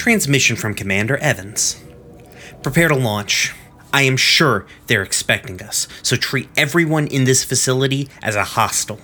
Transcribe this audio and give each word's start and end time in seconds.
transmission 0.00 0.56
from 0.56 0.72
Commander 0.72 1.18
Evans. 1.18 1.78
Prepare 2.62 2.88
to 2.88 2.96
launch. 2.96 3.54
I 3.92 4.00
am 4.04 4.16
sure 4.16 4.64
they're 4.86 5.02
expecting 5.02 5.60
us, 5.60 5.86
so 6.02 6.16
treat 6.16 6.48
everyone 6.56 7.06
in 7.06 7.24
this 7.24 7.44
facility 7.44 8.08
as 8.22 8.34
a 8.34 8.44
hostile. 8.44 8.98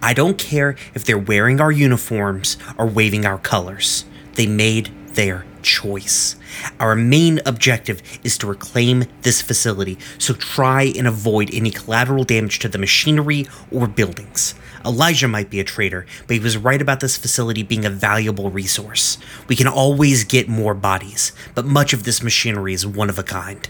I 0.00 0.14
don't 0.14 0.38
care 0.38 0.76
if 0.94 1.04
they're 1.04 1.18
wearing 1.18 1.60
our 1.60 1.72
uniforms 1.72 2.56
or 2.78 2.86
waving 2.86 3.26
our 3.26 3.38
colors. 3.38 4.04
They 4.34 4.46
made 4.46 4.92
their 5.08 5.44
choice. 5.62 6.36
Our 6.78 6.94
main 6.94 7.40
objective 7.44 8.00
is 8.22 8.38
to 8.38 8.46
reclaim 8.46 9.06
this 9.22 9.42
facility, 9.42 9.98
so 10.18 10.34
try 10.34 10.92
and 10.96 11.08
avoid 11.08 11.52
any 11.52 11.72
collateral 11.72 12.22
damage 12.22 12.60
to 12.60 12.68
the 12.68 12.78
machinery 12.78 13.48
or 13.72 13.88
buildings. 13.88 14.54
Elijah 14.84 15.28
might 15.28 15.50
be 15.50 15.60
a 15.60 15.64
traitor, 15.64 16.06
but 16.26 16.34
he 16.34 16.40
was 16.40 16.56
right 16.56 16.80
about 16.80 17.00
this 17.00 17.16
facility 17.16 17.62
being 17.62 17.84
a 17.84 17.90
valuable 17.90 18.50
resource. 18.50 19.18
We 19.48 19.56
can 19.56 19.66
always 19.66 20.24
get 20.24 20.48
more 20.48 20.74
bodies, 20.74 21.32
but 21.54 21.64
much 21.64 21.92
of 21.92 22.04
this 22.04 22.22
machinery 22.22 22.74
is 22.74 22.86
one 22.86 23.10
of 23.10 23.18
a 23.18 23.22
kind. 23.22 23.68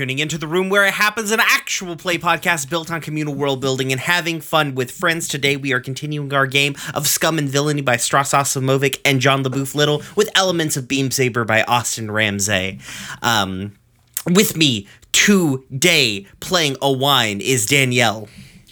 Tuning 0.00 0.18
into 0.18 0.38
the 0.38 0.46
room 0.46 0.70
where 0.70 0.86
it 0.86 0.94
happens, 0.94 1.30
an 1.30 1.40
actual 1.40 1.94
play 1.94 2.16
podcast 2.16 2.70
built 2.70 2.90
on 2.90 3.02
communal 3.02 3.34
world 3.34 3.60
building 3.60 3.92
and 3.92 4.00
having 4.00 4.40
fun 4.40 4.74
with 4.74 4.90
friends. 4.90 5.28
Today, 5.28 5.58
we 5.58 5.74
are 5.74 5.80
continuing 5.80 6.32
our 6.32 6.46
game 6.46 6.74
of 6.94 7.06
Scum 7.06 7.36
and 7.36 7.46
Villainy 7.46 7.82
by 7.82 7.96
Stras 7.96 8.32
Acimovic 8.32 8.98
and 9.04 9.20
John 9.20 9.44
LeBoeuf-Little 9.44 10.02
with 10.16 10.30
elements 10.34 10.78
of 10.78 10.88
Beam 10.88 11.10
Saber 11.10 11.44
by 11.44 11.64
Austin 11.64 12.10
Ramsay. 12.10 12.78
Um, 13.20 13.76
with 14.24 14.56
me 14.56 14.86
today, 15.12 16.26
playing 16.40 16.78
a 16.80 16.90
wine, 16.90 17.42
is 17.42 17.66
Danielle. 17.66 18.26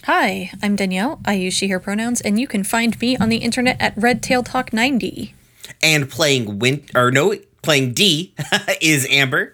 Hi, 0.05 0.49
I'm 0.63 0.75
Danielle. 0.75 1.19
I 1.25 1.33
use 1.33 1.53
she, 1.53 1.67
her 1.67 1.79
pronouns, 1.79 2.21
and 2.21 2.39
you 2.39 2.47
can 2.47 2.63
find 2.63 2.99
me 2.99 3.17
on 3.17 3.29
the 3.29 3.37
internet 3.37 3.79
at 3.79 3.93
Redtail 3.95 4.41
Talk 4.41 4.73
90. 4.73 5.35
And 5.83 6.09
playing 6.09 6.57
Win 6.57 6.85
or 6.95 7.11
no, 7.11 7.35
playing 7.61 7.93
D 7.93 8.33
is 8.81 9.05
Amber. 9.11 9.53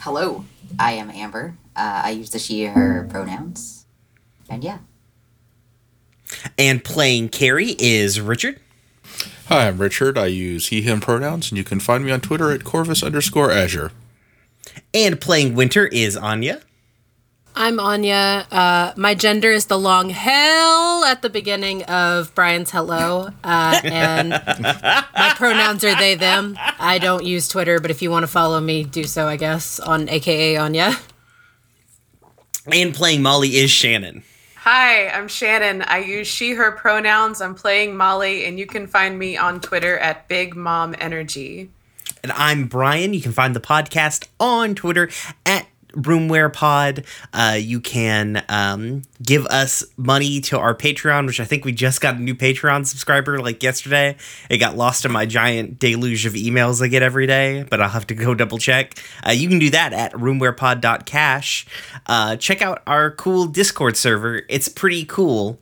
Hello, 0.00 0.44
I 0.78 0.92
am 0.92 1.10
Amber. 1.10 1.56
Uh, 1.74 2.02
I 2.04 2.10
use 2.10 2.30
the 2.30 2.38
she, 2.38 2.64
her 2.64 3.06
pronouns. 3.10 3.86
And 4.48 4.62
yeah. 4.62 4.78
And 6.58 6.84
playing 6.84 7.30
Carrie 7.30 7.76
is 7.78 8.20
Richard. 8.20 8.60
Hi, 9.48 9.68
I'm 9.68 9.78
Richard. 9.78 10.18
I 10.18 10.26
use 10.26 10.68
he, 10.68 10.82
him 10.82 11.00
pronouns, 11.00 11.50
and 11.50 11.58
you 11.58 11.64
can 11.64 11.78
find 11.80 12.04
me 12.04 12.10
on 12.10 12.20
Twitter 12.20 12.50
at 12.50 12.64
Corvus 12.64 13.02
underscore 13.02 13.52
Azure. 13.52 13.92
And 14.92 15.20
playing 15.20 15.54
Winter 15.54 15.86
is 15.86 16.16
Anya. 16.16 16.62
I'm 17.58 17.80
Anya. 17.80 18.46
Uh, 18.52 18.92
my 18.96 19.14
gender 19.14 19.50
is 19.50 19.64
the 19.64 19.78
long 19.78 20.10
hell 20.10 21.04
at 21.04 21.22
the 21.22 21.30
beginning 21.30 21.84
of 21.84 22.34
Brian's 22.34 22.70
hello. 22.70 23.30
Uh, 23.42 23.80
and 23.82 24.28
my 24.28 25.32
pronouns 25.36 25.82
are 25.82 25.96
they, 25.96 26.16
them. 26.16 26.58
I 26.78 26.98
don't 26.98 27.24
use 27.24 27.48
Twitter, 27.48 27.80
but 27.80 27.90
if 27.90 28.02
you 28.02 28.10
want 28.10 28.24
to 28.24 28.26
follow 28.26 28.60
me, 28.60 28.84
do 28.84 29.04
so, 29.04 29.26
I 29.26 29.36
guess, 29.36 29.80
on 29.80 30.10
AKA 30.10 30.58
Anya. 30.58 30.96
And 32.70 32.94
playing 32.94 33.22
Molly 33.22 33.56
is 33.56 33.70
Shannon. 33.70 34.22
Hi, 34.56 35.08
I'm 35.08 35.26
Shannon. 35.26 35.80
I 35.80 36.00
use 36.00 36.26
she, 36.26 36.50
her 36.50 36.72
pronouns. 36.72 37.40
I'm 37.40 37.54
playing 37.54 37.96
Molly, 37.96 38.44
and 38.44 38.58
you 38.58 38.66
can 38.66 38.86
find 38.86 39.18
me 39.18 39.38
on 39.38 39.62
Twitter 39.62 39.96
at 39.96 40.28
Big 40.28 40.54
Mom 40.54 40.94
Energy. 40.98 41.70
And 42.22 42.32
I'm 42.32 42.66
Brian. 42.66 43.14
You 43.14 43.20
can 43.20 43.32
find 43.32 43.56
the 43.56 43.60
podcast 43.60 44.26
on 44.40 44.74
Twitter 44.74 45.08
at 45.46 45.65
Roomwhere 45.96 46.52
Pod. 46.52 47.04
Uh, 47.32 47.56
you 47.58 47.80
can 47.80 48.44
um, 48.48 49.02
give 49.22 49.46
us 49.46 49.84
money 49.96 50.40
to 50.42 50.58
our 50.58 50.74
Patreon, 50.74 51.26
which 51.26 51.40
I 51.40 51.44
think 51.44 51.64
we 51.64 51.72
just 51.72 52.00
got 52.00 52.16
a 52.16 52.18
new 52.18 52.34
Patreon 52.34 52.86
subscriber 52.86 53.40
like 53.40 53.62
yesterday. 53.62 54.16
It 54.50 54.58
got 54.58 54.76
lost 54.76 55.04
in 55.04 55.12
my 55.12 55.26
giant 55.26 55.78
deluge 55.78 56.26
of 56.26 56.34
emails 56.34 56.82
I 56.82 56.88
get 56.88 57.02
every 57.02 57.26
day, 57.26 57.64
but 57.68 57.80
I'll 57.80 57.88
have 57.88 58.06
to 58.08 58.14
go 58.14 58.34
double 58.34 58.58
check. 58.58 59.02
Uh, 59.26 59.30
you 59.30 59.48
can 59.48 59.58
do 59.58 59.70
that 59.70 59.92
at 59.92 60.12
roomwherepod.cash. 60.12 61.66
Uh, 62.06 62.36
check 62.36 62.62
out 62.62 62.82
our 62.86 63.10
cool 63.10 63.46
Discord 63.46 63.96
server. 63.96 64.42
It's 64.48 64.68
pretty 64.68 65.04
cool. 65.04 65.58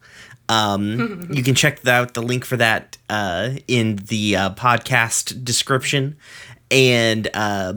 Um, 0.48 1.28
you 1.32 1.42
can 1.42 1.54
check 1.54 1.86
out 1.86 2.14
the 2.14 2.22
link 2.22 2.44
for 2.44 2.56
that 2.56 2.98
uh, 3.08 3.50
in 3.68 3.96
the 3.96 4.36
uh, 4.36 4.50
podcast 4.54 5.44
description. 5.44 6.16
And 6.70 7.28
uh, 7.34 7.74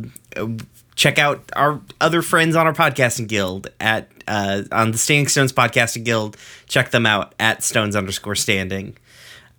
check 0.97 1.17
out 1.17 1.49
our 1.55 1.79
other 2.01 2.21
friends 2.21 2.57
on 2.57 2.67
our 2.67 2.73
podcasting 2.73 3.27
guild 3.27 3.69
at 3.79 4.09
uh, 4.27 4.63
on 4.73 4.91
the 4.91 4.97
Standing 4.97 5.29
Stones 5.29 5.53
podcasting 5.53 6.03
guild. 6.03 6.35
Check 6.67 6.91
them 6.91 7.05
out 7.05 7.33
at 7.39 7.63
Stones 7.63 7.95
underscore 7.95 8.35
Standing. 8.35 8.97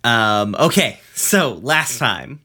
Um, 0.03 0.55
okay, 0.59 0.99
so 1.15 1.53
last 1.55 1.97
time. 1.97 2.41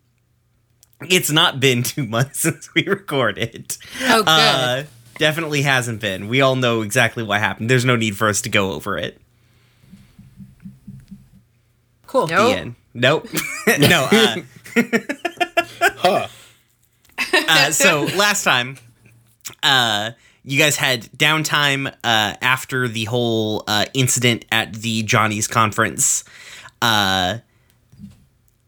It's 1.10 1.30
not 1.30 1.60
been 1.60 1.82
two 1.82 2.06
months 2.06 2.40
since 2.40 2.72
we 2.72 2.86
recorded. 2.86 3.76
Oh, 4.02 4.20
good. 4.22 4.28
Uh, 4.28 4.82
definitely 5.18 5.60
hasn't 5.62 6.00
been. 6.00 6.28
We 6.28 6.40
all 6.40 6.56
know 6.56 6.80
exactly 6.80 7.22
what 7.22 7.40
happened. 7.40 7.68
There's 7.68 7.84
no 7.84 7.96
need 7.96 8.16
for 8.16 8.28
us 8.28 8.40
to 8.42 8.48
go 8.48 8.72
over 8.72 8.96
it. 8.96 9.20
Cool. 12.06 12.28
Nope. 12.28 12.48
The 12.48 12.58
end. 12.58 12.74
Nope. 12.94 13.28
no. 13.78 14.08
Uh, 14.10 14.36
Huh. 15.96 16.28
uh, 17.48 17.70
so 17.70 18.04
last 18.16 18.44
time, 18.44 18.76
uh, 19.62 20.12
you 20.44 20.58
guys 20.58 20.76
had 20.76 21.04
downtime 21.12 21.88
uh, 21.88 22.34
after 22.42 22.86
the 22.86 23.04
whole 23.04 23.64
uh, 23.66 23.86
incident 23.94 24.44
at 24.52 24.74
the 24.74 25.02
Johnny's 25.02 25.48
conference. 25.48 26.24
Uh, 26.82 27.38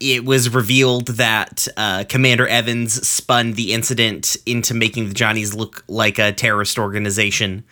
it 0.01 0.25
was 0.25 0.51
revealed 0.51 1.09
that 1.09 1.69
uh, 1.77 2.05
Commander 2.09 2.47
Evans 2.47 3.07
spun 3.07 3.53
the 3.53 3.73
incident 3.73 4.37
into 4.45 4.75
making 4.75 5.09
the 5.09 5.15
Johnnies 5.15 5.55
look 5.55 5.85
like 5.89 6.19
a 6.19 6.33
terrorist 6.33 6.79
organization 6.79 7.65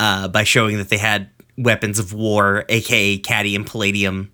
uh, 0.00 0.28
by 0.28 0.44
showing 0.44 0.78
that 0.78 0.88
they 0.88 0.98
had 0.98 1.28
weapons 1.56 1.98
of 1.98 2.12
war, 2.12 2.64
aka 2.68 3.18
Caddy 3.18 3.54
and 3.54 3.66
Palladium, 3.66 4.30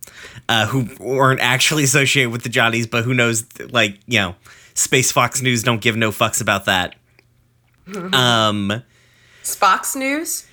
uh, 0.48 0.66
who 0.66 0.88
weren't 1.00 1.40
actually 1.40 1.84
associated 1.84 2.30
with 2.30 2.42
the 2.42 2.48
Johnnies, 2.48 2.86
but 2.86 3.04
who 3.04 3.14
knows, 3.14 3.44
like, 3.70 3.98
you 4.06 4.18
know, 4.18 4.36
Space 4.74 5.10
Fox 5.10 5.40
News 5.42 5.62
don't 5.62 5.80
give 5.80 5.96
no 5.96 6.10
fucks 6.10 6.40
about 6.40 6.66
that. 6.66 6.94
um, 8.12 8.82
Spock's 9.42 9.96
News? 9.96 10.46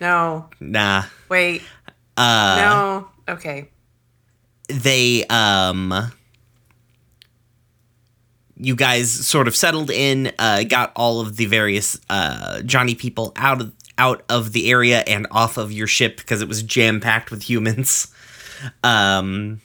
No. 0.00 0.48
nah. 0.60 1.04
Wait. 1.28 1.62
Uh, 2.16 2.56
no. 3.28 3.34
Okay. 3.34 3.68
they 4.68 5.24
um 5.28 6.12
you 8.58 8.74
guys 8.74 9.10
sort 9.10 9.48
of 9.48 9.54
settled 9.54 9.90
in, 9.90 10.32
uh, 10.38 10.62
got 10.64 10.92
all 10.96 11.20
of 11.20 11.36
the 11.36 11.44
various 11.44 12.00
uh, 12.08 12.62
Johnny 12.62 12.94
people 12.94 13.32
out 13.36 13.60
of 13.60 13.72
out 13.98 14.22
of 14.28 14.52
the 14.52 14.70
area 14.70 15.02
and 15.06 15.26
off 15.30 15.56
of 15.56 15.72
your 15.72 15.86
ship 15.86 16.16
because 16.18 16.42
it 16.42 16.48
was 16.48 16.62
jam 16.62 17.00
packed 17.00 17.30
with 17.30 17.42
humans. 17.42 18.12
Um, 18.82 19.60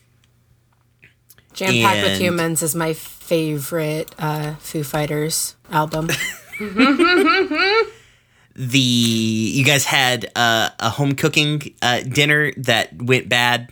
Jam 1.54 1.74
packed 1.81 2.04
with 2.04 2.19
humans 2.19 2.62
is 2.62 2.75
my 2.75 2.94
favorite 2.94 4.13
uh, 4.18 4.56
Foo 4.56 4.83
Fighters 4.83 5.56
album. 5.72 6.10
the 8.55 8.77
you 8.77 9.65
guys 9.65 9.85
had 9.85 10.31
uh, 10.35 10.69
a 10.79 10.89
home 10.91 11.15
cooking 11.15 11.73
uh, 11.81 12.01
dinner 12.01 12.51
that 12.57 13.01
went 13.01 13.27
bad, 13.27 13.71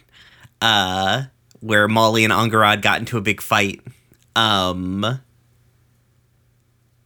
uh, 0.62 1.24
where 1.60 1.88
Molly 1.88 2.24
and 2.24 2.34
Angarad 2.34 2.82
got 2.82 3.00
into 3.00 3.18
a 3.18 3.22
big 3.22 3.42
fight. 3.42 3.82
Um, 4.36 5.22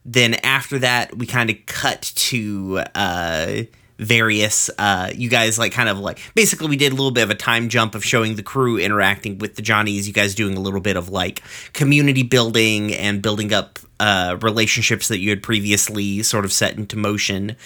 then 0.06 0.34
after 0.42 0.78
that, 0.78 1.18
we 1.18 1.26
kind 1.26 1.50
of 1.50 1.56
cut 1.66 2.12
to 2.16 2.80
uh, 2.94 3.62
various. 3.98 4.70
Uh, 4.78 5.10
you 5.14 5.28
guys 5.28 5.58
like 5.58 5.72
kind 5.72 5.90
of 5.90 5.98
like 5.98 6.20
basically 6.34 6.68
we 6.68 6.76
did 6.76 6.92
a 6.92 6.94
little 6.94 7.10
bit 7.10 7.24
of 7.24 7.30
a 7.30 7.34
time 7.34 7.68
jump 7.68 7.94
of 7.94 8.02
showing 8.02 8.36
the 8.36 8.42
crew 8.42 8.78
interacting 8.78 9.36
with 9.36 9.56
the 9.56 9.62
Johnnies. 9.62 10.06
You 10.06 10.14
guys 10.14 10.34
doing 10.34 10.56
a 10.56 10.60
little 10.60 10.80
bit 10.80 10.96
of 10.96 11.10
like 11.10 11.42
community 11.74 12.22
building 12.22 12.94
and 12.94 13.20
building 13.20 13.52
up 13.52 13.78
uh, 14.00 14.36
relationships 14.42 15.08
that 15.08 15.18
you 15.20 15.30
had 15.30 15.42
previously 15.42 16.22
sort 16.22 16.44
of 16.44 16.52
set 16.52 16.76
into 16.76 16.96
motion. 16.96 17.56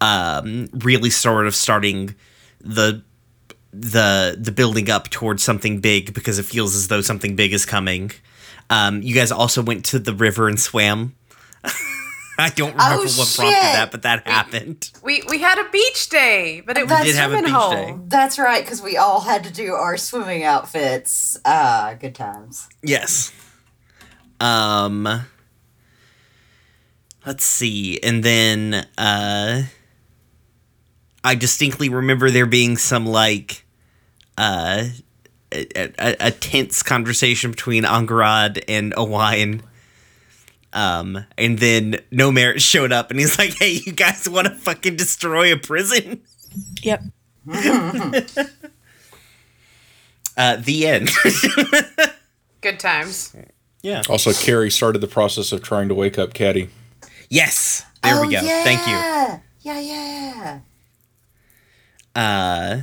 Um, 0.00 0.68
really 0.72 1.10
sort 1.10 1.46
of 1.46 1.54
starting 1.54 2.14
the 2.60 3.02
the 3.72 4.36
the 4.40 4.52
building 4.52 4.88
up 4.90 5.10
towards 5.10 5.42
something 5.42 5.80
big 5.80 6.14
because 6.14 6.38
it 6.38 6.44
feels 6.44 6.74
as 6.74 6.88
though 6.88 7.00
something 7.00 7.36
big 7.36 7.52
is 7.52 7.64
coming. 7.66 8.10
Um, 8.70 9.02
you 9.02 9.14
guys 9.14 9.32
also 9.32 9.62
went 9.62 9.84
to 9.86 9.98
the 9.98 10.14
river 10.14 10.48
and 10.48 10.58
swam. 10.60 11.14
I 12.40 12.50
don't 12.50 12.70
remember 12.72 13.02
Oh, 13.02 13.04
what 13.16 13.34
prompted 13.34 13.52
shit. 13.54 13.60
that, 13.62 13.90
but 13.90 14.02
that 14.02 14.24
happened. 14.28 14.92
We 15.02 15.22
we 15.28 15.38
had 15.38 15.58
a 15.58 15.68
beach 15.70 16.08
day, 16.08 16.62
but 16.64 16.78
it 16.78 16.88
was 16.88 17.02
did 17.04 17.16
have 17.16 17.32
a 17.32 17.34
swimming 17.38 17.44
beach 17.52 17.60
hole. 17.60 17.70
day. 17.72 17.94
That's 18.06 18.38
right, 18.38 18.62
because 18.62 18.80
we 18.80 18.96
all 18.96 19.20
had 19.22 19.42
to 19.44 19.52
do 19.52 19.72
our 19.74 19.96
swimming 19.96 20.44
outfits. 20.44 21.36
Ah, 21.44 21.96
good 21.98 22.14
times. 22.14 22.68
Yes. 22.82 23.32
Um. 24.40 25.26
Let's 27.28 27.44
see, 27.44 28.00
and 28.02 28.24
then 28.24 28.86
uh, 28.96 29.64
I 31.22 31.34
distinctly 31.34 31.90
remember 31.90 32.30
there 32.30 32.46
being 32.46 32.78
some 32.78 33.04
like 33.04 33.66
uh, 34.38 34.84
a, 35.52 35.66
a, 35.98 36.16
a 36.20 36.30
tense 36.30 36.82
conversation 36.82 37.50
between 37.50 37.84
Angarad 37.84 38.64
and 38.66 38.94
Owain. 38.96 39.62
Um, 40.72 41.26
and 41.36 41.58
then 41.58 42.00
No 42.10 42.32
Merit 42.32 42.62
showed 42.62 42.92
up 42.92 43.10
and 43.10 43.20
he's 43.20 43.38
like, 43.38 43.52
"Hey, 43.58 43.72
you 43.84 43.92
guys 43.92 44.26
want 44.26 44.46
to 44.46 44.54
fucking 44.54 44.96
destroy 44.96 45.52
a 45.52 45.58
prison?" 45.58 46.22
Yep. 46.82 47.02
Uh, 50.34 50.54
the 50.54 50.86
end. 50.86 51.10
Good 52.60 52.78
times. 52.78 53.34
yeah. 53.82 54.02
Also, 54.08 54.32
Carrie 54.32 54.70
started 54.70 55.00
the 55.00 55.08
process 55.08 55.50
of 55.50 55.64
trying 55.64 55.88
to 55.88 55.96
wake 55.96 56.16
up 56.16 56.32
Caddy. 56.32 56.70
Yes. 57.28 57.84
There 58.02 58.20
we 58.20 58.36
Oh, 58.36 58.40
go. 58.40 58.46
Thank 58.46 58.86
you. 58.86 58.92
yeah. 58.94 59.38
Yeah, 59.60 59.80
yeah. 59.80 60.60
Uh. 62.14 62.82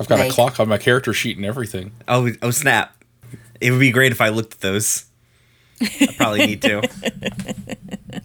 I've 0.00 0.08
got 0.08 0.18
Like- 0.18 0.30
a 0.30 0.34
clock 0.34 0.58
on 0.58 0.68
my 0.68 0.78
character 0.78 1.12
sheet 1.12 1.36
and 1.36 1.46
everything. 1.46 1.92
Oh, 2.08 2.28
oh 2.42 2.50
snap! 2.50 3.04
It 3.60 3.70
would 3.70 3.78
be 3.80 3.92
great 3.92 4.10
if 4.10 4.20
I 4.20 4.30
looked 4.30 4.54
at 4.54 4.60
those. 4.60 5.04
I 5.80 6.08
probably 6.16 6.46
need 6.46 6.62
to. 6.62 6.82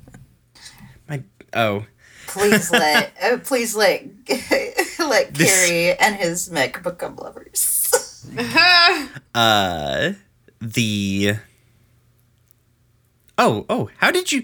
My 1.08 1.24
oh, 1.54 1.86
Please 2.28 2.72
let, 2.72 3.14
uh, 3.22 3.38
please 3.44 3.76
let, 3.76 4.06
let 5.00 5.34
This- 5.34 5.68
Carrie 5.68 5.98
and 6.00 6.16
his 6.16 6.50
mech 6.52 6.82
become 6.84 7.16
lovers. 7.18 8.26
uh, 9.36 10.14
the 10.62 11.36
oh 13.40 13.66
oh, 13.70 13.90
how 13.98 14.12
did 14.12 14.32
you 14.32 14.44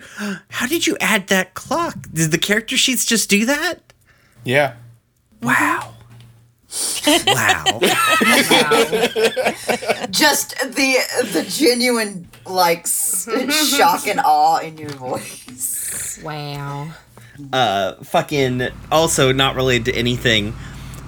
how 0.49 0.65
did 0.65 0.87
you 0.87 0.97
add 0.99 1.27
that 1.27 1.53
clock? 1.53 1.95
Did 2.13 2.31
the 2.31 2.37
character 2.39 2.75
sheets 2.77 3.05
just 3.05 3.29
do 3.29 3.45
that? 3.45 3.93
Yeah. 4.43 4.75
Wow. 5.41 5.93
wow. 7.27 7.63
Just 10.09 10.55
the 10.57 10.97
the 11.31 11.45
genuine 11.47 12.27
like 12.45 12.79
s- 12.81 13.27
shock 13.69 14.07
and 14.07 14.19
awe 14.19 14.57
in 14.59 14.77
your 14.77 14.89
voice. 14.89 16.19
wow. 16.23 16.89
uh 17.53 17.93
fucking 18.03 18.67
also 18.91 19.31
not 19.31 19.55
related 19.55 19.85
to 19.85 19.95
anything 19.95 20.53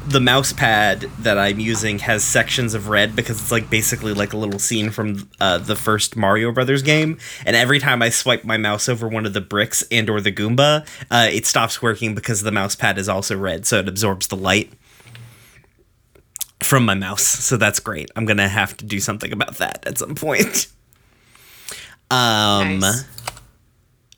the 0.07 0.19
mouse 0.19 0.53
pad 0.53 1.01
that 1.19 1.37
i'm 1.37 1.59
using 1.59 1.99
has 1.99 2.23
sections 2.23 2.73
of 2.73 2.87
red 2.87 3.15
because 3.15 3.39
it's 3.39 3.51
like 3.51 3.69
basically 3.69 4.13
like 4.13 4.33
a 4.33 4.37
little 4.37 4.59
scene 4.59 4.89
from 4.89 5.29
uh, 5.39 5.57
the 5.57 5.75
first 5.75 6.15
mario 6.15 6.51
brothers 6.51 6.81
game 6.81 7.17
and 7.45 7.55
every 7.55 7.79
time 7.79 8.01
i 8.01 8.09
swipe 8.09 8.43
my 8.43 8.57
mouse 8.57 8.87
over 8.87 9.07
one 9.07 9.25
of 9.25 9.33
the 9.33 9.41
bricks 9.41 9.83
and 9.91 10.09
or 10.09 10.21
the 10.21 10.31
goomba 10.31 10.87
uh, 11.11 11.27
it 11.31 11.45
stops 11.45 11.81
working 11.81 12.15
because 12.15 12.41
the 12.43 12.51
mouse 12.51 12.75
pad 12.75 12.97
is 12.97 13.09
also 13.09 13.37
red 13.37 13.65
so 13.65 13.79
it 13.79 13.87
absorbs 13.89 14.27
the 14.27 14.37
light 14.37 14.71
from 16.61 16.85
my 16.85 16.93
mouse 16.95 17.23
so 17.23 17.57
that's 17.57 17.79
great 17.79 18.09
i'm 18.15 18.25
gonna 18.25 18.47
have 18.47 18.75
to 18.77 18.85
do 18.85 18.99
something 18.99 19.31
about 19.33 19.57
that 19.57 19.85
at 19.85 19.97
some 19.97 20.15
point 20.15 20.67
um 22.11 22.79
Nice. 22.79 23.05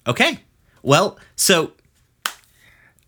Okay. 0.07 0.39
Well, 0.81 1.19
so 1.35 1.73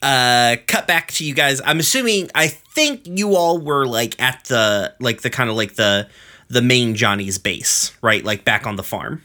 uh 0.02 0.56
cut 0.68 0.88
back 0.88 1.12
to 1.14 1.26
you 1.26 1.34
guys. 1.34 1.62
I'm 1.66 1.80
assuming 1.80 2.30
I 2.36 2.48
think 2.48 3.02
you 3.06 3.36
all 3.36 3.60
were 3.60 3.86
like 3.86 4.20
at 4.22 4.46
the 4.46 4.94
like 5.00 5.22
the 5.22 5.30
kind 5.30 5.50
of 5.50 5.56
like 5.56 5.76
the 5.76 6.08
the 6.50 6.62
main 6.62 6.96
Johnny's 6.96 7.38
base, 7.38 7.92
right? 8.02 8.24
Like 8.24 8.44
back 8.44 8.66
on 8.68 8.76
the 8.76 8.84
farm. 8.84 9.22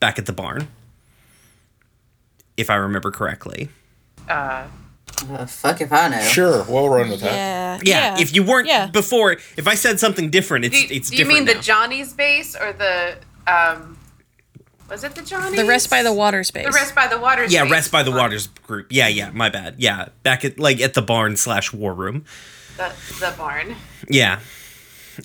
Back 0.00 0.18
at 0.18 0.26
the 0.26 0.32
barn. 0.32 0.68
If 2.56 2.70
I 2.70 2.76
remember 2.76 3.10
correctly. 3.10 3.68
Uh, 4.28 4.66
Uh, 5.30 5.46
fuck 5.46 5.80
if 5.80 5.92
I 5.92 6.08
know. 6.08 6.20
Sure, 6.22 6.64
we'll 6.68 6.88
run 6.88 7.10
with 7.10 7.20
that. 7.20 7.32
Yeah. 7.86 8.14
Yeah, 8.16 8.20
if 8.20 8.34
you 8.34 8.42
weren't 8.42 8.66
Yeah. 8.66 8.86
before, 8.86 9.32
if 9.56 9.68
I 9.68 9.74
said 9.74 10.00
something 10.00 10.30
different, 10.30 10.64
it's 10.64 10.80
do, 10.86 10.94
it's 10.94 11.10
do 11.10 11.16
you 11.16 11.24
different. 11.24 11.46
mean 11.46 11.56
the. 11.56 11.62
Johnny's 11.62 12.12
base 12.12 12.56
or 12.56 12.72
the 12.72 13.16
um? 13.46 13.98
Was 14.92 15.04
it 15.04 15.14
the 15.14 15.22
Johnny's? 15.22 15.58
The 15.58 15.64
rest 15.64 15.88
by 15.88 16.02
the 16.02 16.12
water 16.12 16.44
space. 16.44 16.66
The 16.66 16.72
rest 16.72 16.94
by 16.94 17.06
the 17.06 17.18
water. 17.18 17.44
yeah, 17.44 17.60
space. 17.60 17.72
rest 17.72 17.92
by 17.92 18.02
the 18.02 18.10
waters 18.10 18.48
group. 18.48 18.88
Yeah, 18.90 19.08
yeah, 19.08 19.30
my 19.30 19.48
bad. 19.48 19.76
Yeah, 19.78 20.10
back 20.22 20.44
at 20.44 20.58
like 20.58 20.82
at 20.82 20.92
the 20.92 21.00
barn 21.00 21.38
slash 21.38 21.72
war 21.72 21.94
room. 21.94 22.26
The, 22.76 22.92
the 23.18 23.34
barn. 23.38 23.74
Yeah. 24.10 24.40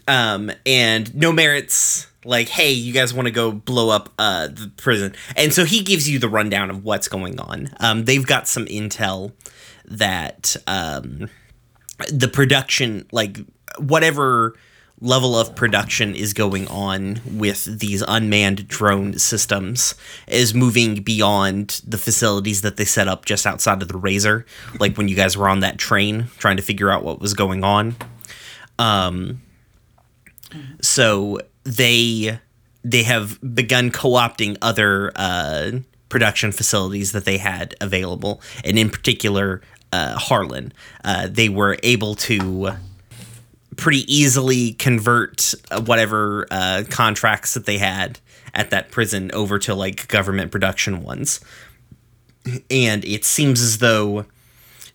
Um, 0.07 0.51
and 0.65 1.13
no 1.13 1.33
merits 1.33 2.07
like, 2.23 2.47
hey, 2.47 2.71
you 2.71 2.93
guys 2.93 3.13
want 3.13 3.25
to 3.25 3.31
go 3.31 3.51
blow 3.51 3.89
up 3.89 4.13
uh 4.17 4.47
the 4.47 4.71
prison. 4.77 5.13
And 5.35 5.53
so 5.53 5.65
he 5.65 5.83
gives 5.83 6.09
you 6.09 6.17
the 6.17 6.29
rundown 6.29 6.69
of 6.69 6.85
what's 6.85 7.09
going 7.09 7.37
on. 7.37 7.69
Um, 7.81 8.05
they've 8.05 8.25
got 8.25 8.47
some 8.47 8.67
intel 8.67 9.33
that 9.83 10.55
um 10.65 11.29
the 12.09 12.29
production 12.29 13.05
like 13.11 13.39
whatever 13.79 14.55
level 14.99 15.37
of 15.37 15.55
production 15.55 16.15
is 16.15 16.33
going 16.33 16.67
on 16.69 17.21
with 17.31 17.79
these 17.79 18.03
unmanned 18.07 18.67
drone 18.67 19.17
systems 19.17 19.93
is 20.27 20.55
moving 20.55 21.03
beyond 21.03 21.81
the 21.87 21.99
facilities 21.99 22.61
that 22.61 22.77
they 22.77 22.85
set 22.85 23.07
up 23.07 23.23
just 23.23 23.45
outside 23.45 23.81
of 23.83 23.87
the 23.89 23.97
razor 23.97 24.43
like 24.79 24.97
when 24.97 25.07
you 25.07 25.15
guys 25.15 25.37
were 25.37 25.47
on 25.47 25.59
that 25.59 25.77
train 25.77 26.27
trying 26.39 26.57
to 26.57 26.63
figure 26.63 26.89
out 26.89 27.03
what 27.03 27.19
was 27.19 27.35
going 27.35 27.63
on. 27.63 27.95
Um 28.79 29.41
so 30.81 31.39
they 31.63 32.39
they 32.83 33.03
have 33.03 33.39
begun 33.53 33.91
co-opting 33.91 34.57
other 34.63 35.11
uh 35.15 35.71
production 36.09 36.51
facilities 36.51 37.11
that 37.11 37.25
they 37.25 37.37
had 37.37 37.75
available 37.81 38.41
and 38.65 38.79
in 38.79 38.89
particular 38.89 39.61
uh 39.93 40.17
harlan. 40.17 40.73
Uh 41.03 41.27
they 41.29 41.49
were 41.49 41.77
able 41.83 42.15
to 42.15 42.71
pretty 43.77 44.11
easily 44.13 44.73
convert 44.73 45.53
uh, 45.71 45.81
whatever 45.81 46.47
uh, 46.51 46.83
contracts 46.89 47.53
that 47.53 47.65
they 47.65 47.77
had 47.77 48.19
at 48.53 48.71
that 48.71 48.91
prison 48.91 49.31
over 49.33 49.59
to 49.59 49.75
like 49.75 50.07
government 50.07 50.51
production 50.51 51.03
ones. 51.03 51.39
And 52.71 53.05
it 53.05 53.23
seems 53.23 53.61
as 53.61 53.77
though 53.77 54.25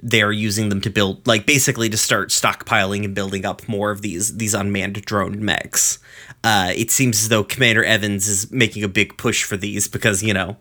they're 0.03 0.33
using 0.33 0.69
them 0.69 0.81
to 0.81 0.91
build 0.91 1.25
like 1.27 1.47
basically 1.47 1.89
to 1.89 1.97
start 1.97 2.31
stockpiling 2.31 3.05
and 3.05 3.15
building 3.15 3.47
up 3.47 3.67
more 3.69 3.93
of 3.93 4.03
these 4.03 4.37
these 4.37 4.53
unmanned 4.53 5.05
drone 5.05 5.45
mechs. 5.45 5.99
Uh, 6.43 6.73
it 6.75 6.91
seems 6.91 7.23
as 7.23 7.29
though 7.29 7.45
Commander 7.45 7.85
Evans 7.85 8.27
is 8.27 8.51
making 8.51 8.83
a 8.83 8.89
big 8.89 9.17
push 9.17 9.45
for 9.45 9.57
these 9.57 9.87
because 9.87 10.23
you 10.23 10.35
know 10.35 10.57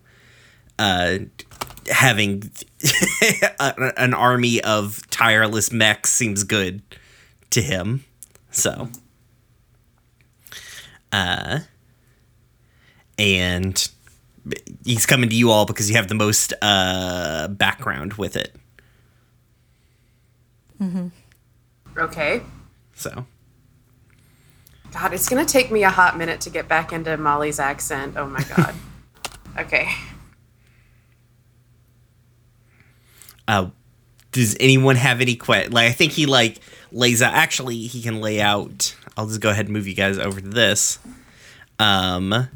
uh, 0.78 1.18
having 1.90 2.52
an 3.60 4.14
army 4.14 4.62
of 4.62 5.10
tireless 5.10 5.72
mechs 5.72 6.12
seems 6.12 6.44
good 6.44 6.82
to 7.50 7.62
him. 7.62 8.04
So, 8.52 8.90
uh, 11.12 11.60
and 13.18 13.90
he's 14.84 15.06
coming 15.06 15.30
to 15.30 15.36
you 15.36 15.52
all 15.52 15.66
because 15.66 15.90
you 15.90 15.96
have 15.96 16.08
the 16.08 16.16
most 16.16 16.54
uh, 16.62 17.48
background 17.48 18.14
with 18.14 18.36
it. 18.36 18.56
Okay. 21.98 22.42
So 22.96 23.26
God, 24.92 25.14
it's 25.14 25.30
gonna 25.30 25.46
take 25.46 25.72
me 25.72 25.84
a 25.84 25.90
hot 25.90 26.18
minute 26.18 26.42
to 26.42 26.50
get 26.50 26.68
back 26.68 26.92
into 26.92 27.16
Molly's 27.18 27.60
accent. 27.60 28.16
Oh 28.18 28.28
my 28.28 28.44
god. 28.44 28.76
okay. 29.60 29.90
uh, 33.48 33.70
does 34.32 34.56
anyone 34.60 34.96
have 34.96 35.22
any 35.22 35.36
que 35.36 35.68
Like, 35.70 35.90
I 35.90 35.92
think 35.92 36.14
he 36.14 36.26
like 36.26 36.60
lays 36.92 37.22
out. 37.22 37.34
Actually, 37.34 37.78
he 37.78 38.02
can 38.02 38.22
lay 38.22 38.42
out. 38.42 38.96
I'll 39.18 39.28
just 39.28 39.42
go 39.42 39.50
ahead 39.50 39.66
and 39.66 39.74
move 39.74 39.88
you 39.88 39.96
guys 39.96 40.18
over 40.18 40.40
to 40.40 40.48
this. 40.48 41.00
Um, 41.80 42.30
there 42.30 42.50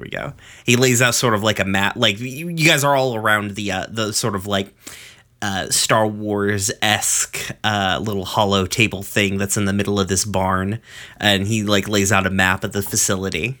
we 0.00 0.08
go. 0.08 0.32
He 0.64 0.76
lays 0.76 1.00
out 1.00 1.14
sort 1.14 1.34
of 1.34 1.42
like 1.42 1.58
a 1.58 1.64
map. 1.64 1.96
Like 1.96 2.18
you, 2.18 2.48
you 2.48 2.66
guys 2.66 2.84
are 2.84 2.96
all 2.96 3.16
around 3.16 3.52
the 3.52 3.72
uh, 3.72 3.86
the 3.88 4.12
sort 4.12 4.34
of 4.34 4.46
like 4.46 4.74
uh, 5.40 5.68
Star 5.70 6.06
Wars 6.06 6.70
esque 6.82 7.38
uh, 7.62 8.00
little 8.02 8.24
hollow 8.24 8.66
table 8.66 9.02
thing 9.02 9.38
that's 9.38 9.56
in 9.56 9.64
the 9.64 9.72
middle 9.72 10.00
of 10.00 10.08
this 10.08 10.24
barn, 10.24 10.80
and 11.18 11.46
he 11.46 11.62
like 11.62 11.88
lays 11.88 12.12
out 12.12 12.26
a 12.26 12.30
map 12.30 12.64
of 12.64 12.72
the 12.72 12.82
facility. 12.82 13.58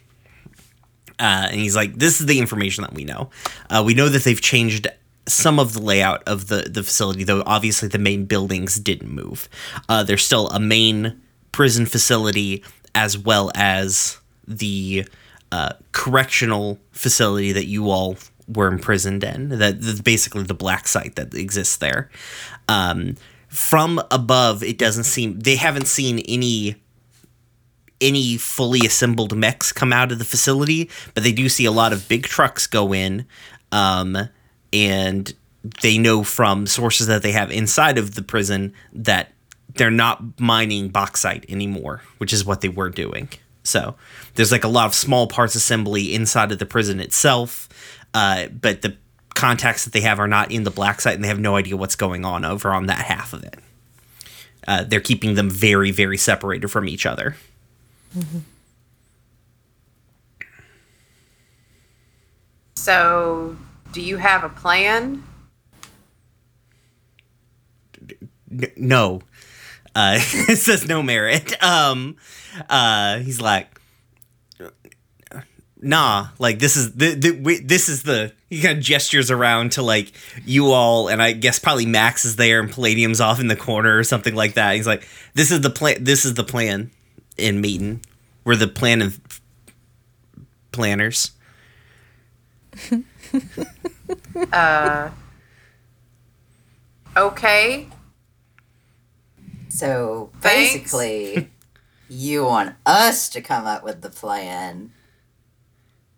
Uh, 1.18 1.48
and 1.50 1.60
he's 1.60 1.76
like, 1.76 1.94
"This 1.94 2.20
is 2.20 2.26
the 2.26 2.38
information 2.38 2.82
that 2.82 2.92
we 2.92 3.04
know. 3.04 3.30
Uh, 3.70 3.82
we 3.86 3.94
know 3.94 4.08
that 4.08 4.24
they've 4.24 4.40
changed 4.40 4.88
some 5.28 5.58
of 5.58 5.74
the 5.74 5.82
layout 5.82 6.22
of 6.26 6.48
the 6.48 6.68
the 6.70 6.82
facility, 6.82 7.24
though 7.24 7.42
obviously 7.46 7.88
the 7.88 7.98
main 7.98 8.24
buildings 8.24 8.76
didn't 8.76 9.10
move. 9.10 9.48
Uh, 9.88 10.02
there's 10.02 10.24
still 10.24 10.48
a 10.48 10.60
main 10.60 11.20
prison 11.52 11.86
facility 11.86 12.62
as 12.94 13.18
well 13.18 13.50
as 13.54 14.18
the 14.46 15.06
uh, 15.52 15.72
correctional 15.92 16.78
facility 16.92 17.52
that 17.52 17.66
you 17.66 17.90
all 17.90 18.16
were 18.48 18.68
imprisoned 18.68 19.24
in. 19.24 19.50
That 19.50 19.80
that's 19.80 20.00
basically 20.00 20.44
the 20.44 20.54
black 20.54 20.88
site 20.88 21.16
that 21.16 21.34
exists 21.34 21.76
there. 21.76 22.10
Um, 22.68 23.16
from 23.48 24.00
above, 24.10 24.62
it 24.62 24.78
doesn't 24.78 25.04
seem 25.04 25.40
they 25.40 25.56
haven't 25.56 25.86
seen 25.86 26.18
any 26.20 26.76
any 28.00 28.36
fully 28.36 28.80
assembled 28.80 29.36
mechs 29.36 29.72
come 29.72 29.92
out 29.92 30.12
of 30.12 30.18
the 30.18 30.24
facility, 30.24 30.90
but 31.14 31.22
they 31.22 31.32
do 31.32 31.48
see 31.48 31.64
a 31.64 31.72
lot 31.72 31.92
of 31.92 32.08
big 32.08 32.24
trucks 32.24 32.66
go 32.66 32.92
in, 32.92 33.26
um, 33.72 34.28
and 34.84 35.32
they 35.82 35.98
know 35.98 36.22
from 36.22 36.66
sources 36.66 37.06
that 37.06 37.22
they 37.22 37.32
have 37.32 37.50
inside 37.50 37.98
of 37.98 38.14
the 38.14 38.22
prison 38.22 38.72
that 38.92 39.32
they're 39.74 39.90
not 39.90 40.40
mining 40.40 40.88
bauxite 40.88 41.44
anymore, 41.48 42.02
which 42.18 42.32
is 42.32 42.44
what 42.44 42.60
they 42.60 42.68
were 42.68 42.90
doing. 42.90 43.28
So 43.62 43.96
there's 44.34 44.52
like 44.52 44.64
a 44.64 44.68
lot 44.68 44.86
of 44.86 44.94
small 44.94 45.26
parts 45.26 45.54
assembly 45.54 46.14
inside 46.14 46.52
of 46.52 46.58
the 46.58 46.66
prison 46.66 47.00
itself, 47.00 47.68
uh, 48.14 48.46
but 48.48 48.82
the 48.82 48.96
contacts 49.34 49.84
that 49.84 49.92
they 49.92 50.00
have 50.02 50.20
are 50.20 50.28
not 50.28 50.50
in 50.50 50.62
the 50.62 50.70
black 50.70 51.00
site, 51.00 51.14
and 51.14 51.24
they 51.24 51.28
have 51.28 51.40
no 51.40 51.56
idea 51.56 51.76
what's 51.76 51.96
going 51.96 52.24
on 52.24 52.44
over 52.44 52.70
on 52.72 52.86
that 52.86 53.04
half 53.04 53.32
of 53.32 53.42
it. 53.42 53.58
Uh, 54.66 54.84
they're 54.84 55.00
keeping 55.00 55.34
them 55.34 55.50
very, 55.50 55.90
very 55.90 56.16
separated 56.16 56.68
from 56.68 56.88
each 56.88 57.06
other. 57.06 57.36
So, 62.74 63.56
do 63.92 64.00
you 64.00 64.16
have 64.16 64.44
a 64.44 64.48
plan? 64.48 65.22
No. 68.76 69.22
Uh 69.94 70.18
it 70.20 70.58
says 70.58 70.86
no 70.86 71.02
merit. 71.02 71.62
Um 71.62 72.16
uh 72.68 73.18
he's 73.18 73.40
like 73.40 73.68
nah 75.80 76.28
like 76.38 76.58
this 76.58 76.74
is 76.76 76.94
the, 76.94 77.14
the 77.14 77.30
we, 77.32 77.58
this 77.60 77.88
is 77.88 78.02
the 78.02 78.32
he 78.48 78.62
kind 78.62 78.78
of 78.78 78.84
gestures 78.84 79.30
around 79.30 79.72
to 79.72 79.82
like 79.82 80.10
you 80.44 80.72
all 80.72 81.08
and 81.08 81.22
i 81.22 81.32
guess 81.32 81.58
probably 81.58 81.84
max 81.84 82.24
is 82.24 82.36
there 82.36 82.60
and 82.60 82.72
palladium's 82.72 83.20
off 83.20 83.38
in 83.40 83.48
the 83.48 83.56
corner 83.56 83.96
or 83.96 84.02
something 84.02 84.34
like 84.34 84.54
that. 84.54 84.74
He's 84.74 84.86
like 84.86 85.06
this 85.34 85.50
is 85.50 85.60
the 85.60 85.70
plan 85.70 86.02
this 86.02 86.24
is 86.24 86.34
the 86.34 86.44
plan 86.44 86.90
in 87.36 87.60
meeting. 87.60 88.00
We're 88.44 88.56
the 88.56 88.68
plan 88.68 89.02
of 89.02 89.20
planners 90.72 91.32
Uh, 94.52 95.10
okay. 97.16 97.88
So 99.68 100.30
Thanks. 100.40 100.72
basically, 100.74 101.50
you 102.08 102.44
want 102.44 102.74
us 102.84 103.28
to 103.30 103.40
come 103.40 103.66
up 103.66 103.82
with 103.84 104.02
the 104.02 104.10
plan. 104.10 104.92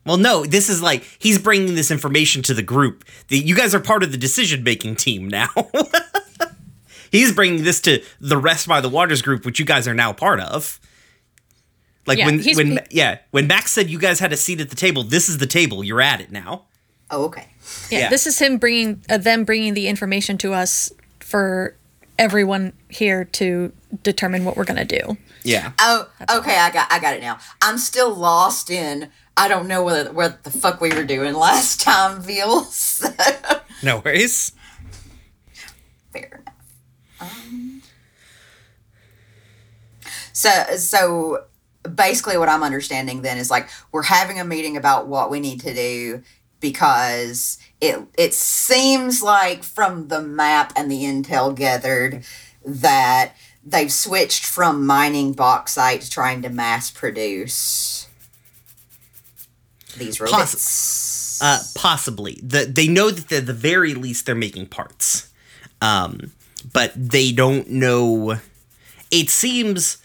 Well, 0.07 0.17
no, 0.17 0.45
this 0.45 0.69
is 0.69 0.81
like 0.83 1.05
he's 1.19 1.39
bringing 1.39 1.75
this 1.75 1.91
information 1.91 2.43
to 2.45 2.55
the 2.55 2.63
group. 2.63 3.05
The, 3.29 3.39
you 3.39 3.55
guys 3.55 3.75
are 3.75 3.81
part 3.81 4.03
of 4.03 4.11
the 4.13 4.19
decision 4.19 4.63
making 4.63 4.97
team 4.97 5.29
now. 5.29 5.49
he's 7.11 7.33
bringing 7.33 7.63
this 7.65 7.81
to 7.83 8.03
the 8.21 8.39
Rest 8.39 8.67
by 8.69 8.81
the 8.81 8.89
Waters 8.89 9.23
group, 9.23 9.45
which 9.45 9.59
you 9.59 9.67
guys 9.67 9.87
are 9.87 9.95
now 9.95 10.13
part 10.13 10.41
of. 10.41 10.81
Like 12.07 12.19
Yeah, 12.19 12.27
when 12.27 12.39
he's- 12.39 12.57
when 12.57 12.81
yeah 12.91 13.19
when 13.33 13.47
Max 13.49 13.71
said 13.71 13.91
you 13.91 13.99
guys 13.99 14.19
had 14.19 14.33
a 14.33 14.37
seat 14.37 14.61
at 14.63 14.71
the 14.71 14.77
table, 14.77 15.03
this 15.03 15.29
is 15.29 15.39
the 15.39 15.47
table. 15.47 15.85
You're 15.85 16.01
at 16.01 16.21
it 16.23 16.33
now. 16.33 16.65
Oh, 17.11 17.25
okay. 17.27 17.47
Yeah, 17.91 17.99
Yeah. 18.01 18.09
this 18.11 18.27
is 18.27 18.39
him 18.39 18.59
bringing 18.59 19.03
uh, 19.09 19.19
them 19.19 19.45
bringing 19.45 19.75
the 19.75 19.89
information 19.89 20.37
to 20.39 20.53
us 20.53 20.93
for 21.21 21.75
everyone 22.19 22.73
here 22.89 23.25
to 23.25 23.73
determine 24.03 24.45
what 24.45 24.57
we're 24.57 24.65
gonna 24.65 24.85
do. 24.85 25.17
Yeah. 25.45 25.73
Oh, 25.79 26.09
okay. 26.31 26.57
I 26.59 26.71
got, 26.71 26.91
I 26.93 26.99
got 26.99 27.15
it 27.15 27.21
now. 27.23 27.39
I'm 27.63 27.79
still 27.79 28.15
lost 28.15 28.71
in. 28.71 29.09
I 29.37 29.47
don't 29.49 29.69
know 29.69 29.85
whether 29.85 30.13
what 30.13 30.43
the 30.45 30.51
fuck 30.51 30.81
we 30.81 30.91
were 30.93 31.05
doing 31.05 31.35
last 31.49 31.81
time, 31.81 32.21
feels. 32.23 33.07
No 33.83 33.99
worries. 34.05 34.53
Fair 36.13 36.43
enough. 36.43 36.55
Um, 37.21 37.83
so, 40.33 40.51
so 40.77 41.45
basically, 41.95 42.37
what 42.37 42.49
I'm 42.49 42.63
understanding 42.63 43.23
then 43.23 43.39
is 43.39 43.51
like 43.51 43.69
we're 43.93 44.03
having 44.03 44.41
a 44.41 44.45
meeting 44.45 44.77
about 44.77 45.07
what 45.07 45.31
we 45.31 45.41
need 45.41 45.61
to 45.63 45.73
do 45.75 46.23
because 46.61 47.59
it 47.81 48.01
it 48.17 48.35
seems 48.35 49.23
like 49.23 49.63
from 49.63 50.09
the 50.09 50.23
map 50.23 50.73
and 50.77 50.91
the 50.91 51.03
intel 51.05 51.55
gathered 51.55 52.25
that 52.65 53.33
they've 53.65 53.93
switched 53.93 54.45
from 54.45 54.87
mining 54.87 55.33
bauxite 55.33 56.03
to 56.03 56.11
trying 56.11 56.43
to 56.43 56.49
mass 56.49 56.91
produce 56.91 58.09
these 59.97 60.21
robots. 60.21 61.41
Uh, 61.41 61.61
possibly. 61.75 62.39
The, 62.43 62.65
they 62.65 62.89
know 62.89 63.11
that 63.11 63.33
at 63.33 63.47
the 63.47 63.53
very 63.53 63.95
least 63.95 64.27
they're 64.27 64.35
making 64.35 64.67
parts. 64.67 65.31
Um, 65.81 66.33
but 66.73 66.93
they 66.97 67.33
don't 67.33 67.71
know. 67.71 68.39
It 69.11 69.31
seems 69.31 69.99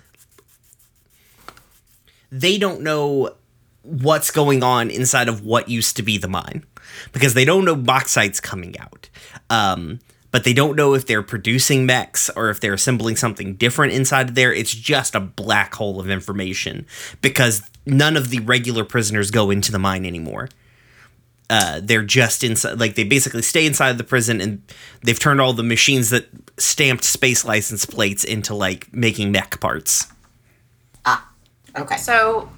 they 2.32 2.58
don't 2.58 2.82
know 2.82 3.36
what's 3.84 4.32
going 4.32 4.64
on 4.64 4.90
inside 4.90 5.28
of 5.28 5.46
what 5.46 5.70
used 5.70 5.96
to 5.98 6.04
be 6.04 6.18
the 6.18 6.28
mine 6.28 6.66
because 7.12 7.34
they 7.34 7.46
don't 7.46 7.66
know 7.66 7.76
bauxite's 7.76 8.40
coming 8.40 8.78
out. 8.80 9.10
Um, 9.50 10.00
but 10.32 10.46
they 10.46 10.54
don't 10.54 10.76
know 10.76 10.96
if 10.96 11.06
they're 11.06 11.22
producing 11.22 11.86
mechs 11.86 12.28
or 12.32 12.50
if 12.50 12.60
they're 12.60 12.74
assembling 12.74 13.16
something 13.16 13.54
different 13.54 13.94
inside 13.94 14.30
of 14.30 14.36
there. 14.36 14.52
It's 14.52 14.74
just 14.74 15.14
a 15.14 15.20
black 15.20 15.76
hole 15.76 16.00
of 16.00 16.10
information 16.10 16.88
because 17.22 17.62
none 17.86 18.18
of 18.18 18.32
the 18.32 18.40
regular 18.40 18.84
prisoners 18.84 19.30
go 19.30 19.52
into 19.52 19.72
the 19.72 19.78
mine 19.78 20.08
anymore. 20.08 20.50
Uh, 21.52 21.82
they're 21.84 22.04
just 22.04 22.44
inside, 22.44 22.80
like 22.80 22.96
they 22.96 23.04
basically 23.04 23.44
stay 23.44 23.68
inside 23.68 24.00
the 24.00 24.04
prison, 24.04 24.42
and 24.42 24.64
they've 25.04 25.20
turned 25.20 25.40
all 25.40 25.54
the 25.54 25.62
machines 25.62 26.10
that 26.10 26.28
stamped 26.58 27.04
space 27.04 27.46
license 27.46 27.86
plates 27.86 28.24
into 28.24 28.56
like 28.56 28.92
making 28.92 29.32
mech 29.32 29.60
parts. 29.60 30.08
Ah, 31.06 31.30
okay. 31.78 31.98
So, 31.98 32.50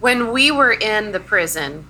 when 0.00 0.32
we 0.32 0.50
were 0.50 0.72
in 0.72 1.12
the 1.12 1.20
prison, 1.20 1.86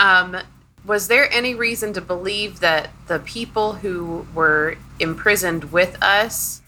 um, 0.00 0.36
was 0.84 1.08
there 1.08 1.32
any 1.32 1.54
reason 1.54 1.92
to 1.94 2.00
believe 2.00 2.60
that 2.60 2.90
the 3.06 3.18
people 3.20 3.74
who 3.74 4.26
were 4.34 4.76
imprisoned 5.00 5.72
with 5.72 5.96
us 6.02 6.60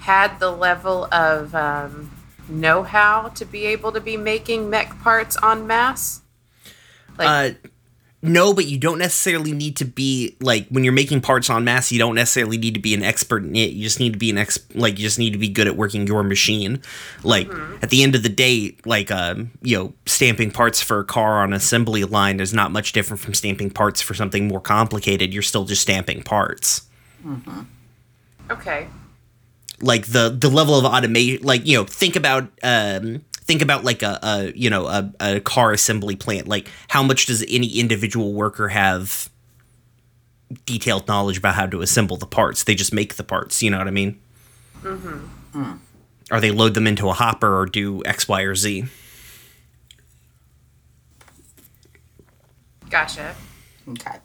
had 0.00 0.38
the 0.40 0.50
level 0.50 1.06
of 1.12 1.54
um, 1.54 2.10
know-how 2.48 3.28
to 3.28 3.44
be 3.44 3.66
able 3.66 3.92
to 3.92 4.00
be 4.00 4.16
making 4.16 4.70
mech 4.70 4.98
parts 5.00 5.36
en 5.42 5.66
masse? 5.66 6.22
Like, 7.18 7.28
Uh, 7.64 7.68
no, 8.20 8.52
but 8.52 8.66
you 8.66 8.78
don't 8.78 8.98
necessarily 8.98 9.52
need 9.52 9.76
to 9.76 9.84
be 9.84 10.36
like 10.40 10.66
when 10.68 10.82
you're 10.82 10.92
making 10.92 11.20
parts 11.20 11.48
on 11.48 11.62
mass. 11.62 11.92
You 11.92 12.00
don't 12.00 12.16
necessarily 12.16 12.58
need 12.58 12.74
to 12.74 12.80
be 12.80 12.92
an 12.92 13.04
expert 13.04 13.44
in 13.44 13.54
it. 13.54 13.70
You 13.70 13.84
just 13.84 14.00
need 14.00 14.12
to 14.12 14.18
be 14.18 14.28
an 14.28 14.38
ex. 14.38 14.58
Like 14.74 14.98
you 14.98 15.04
just 15.04 15.20
need 15.20 15.32
to 15.34 15.38
be 15.38 15.48
good 15.48 15.68
at 15.68 15.76
working 15.76 16.04
your 16.04 16.24
machine. 16.24 16.82
Like 17.22 17.48
at 17.80 17.90
the 17.90 18.02
end 18.02 18.16
of 18.16 18.24
the 18.24 18.28
day, 18.28 18.76
like 18.84 19.12
um, 19.12 19.52
you 19.62 19.78
know, 19.78 19.92
stamping 20.06 20.50
parts 20.50 20.82
for 20.82 20.98
a 20.98 21.04
car 21.04 21.42
on 21.42 21.52
assembly 21.52 22.02
line 22.04 22.40
is 22.40 22.52
not 22.52 22.72
much 22.72 22.92
different 22.92 23.20
from 23.20 23.34
stamping 23.34 23.70
parts 23.70 24.02
for 24.02 24.14
something 24.14 24.48
more 24.48 24.60
complicated. 24.60 25.32
You're 25.32 25.42
still 25.42 25.64
just 25.64 25.82
stamping 25.82 26.24
parts. 26.24 26.88
okay. 28.50 28.88
like 29.80 30.06
the 30.06 30.36
the 30.36 30.48
level 30.48 30.76
of 30.76 30.84
automation 30.84 31.44
like 31.44 31.64
you 31.64 31.76
know 31.76 31.84
think 31.84 32.16
about 32.16 32.50
um 32.64 33.22
think 33.48 33.62
about 33.62 33.82
like 33.82 34.02
a, 34.02 34.18
a 34.22 34.52
you 34.54 34.70
know 34.70 34.86
a, 34.86 35.12
a 35.18 35.40
car 35.40 35.72
assembly 35.72 36.14
plant. 36.14 36.46
Like 36.46 36.70
how 36.86 37.02
much 37.02 37.26
does 37.26 37.42
any 37.48 37.78
individual 37.80 38.34
worker 38.34 38.68
have 38.68 39.30
detailed 40.66 41.08
knowledge 41.08 41.38
about 41.38 41.54
how 41.54 41.66
to 41.66 41.80
assemble 41.80 42.16
the 42.18 42.26
parts? 42.26 42.62
They 42.62 42.76
just 42.76 42.94
make 42.94 43.16
the 43.16 43.24
parts. 43.24 43.62
You 43.62 43.70
know 43.70 43.78
what 43.78 43.88
I 43.88 43.90
mean? 43.90 44.20
Mm-hmm. 44.82 45.72
Or 46.30 46.40
they 46.40 46.50
load 46.50 46.74
them 46.74 46.86
into 46.86 47.08
a 47.08 47.14
hopper 47.14 47.58
or 47.58 47.66
do 47.66 48.02
X, 48.04 48.28
Y, 48.28 48.42
or 48.42 48.54
Z. 48.54 48.84
Gotcha. 52.90 53.34
Okay. 53.88 54.18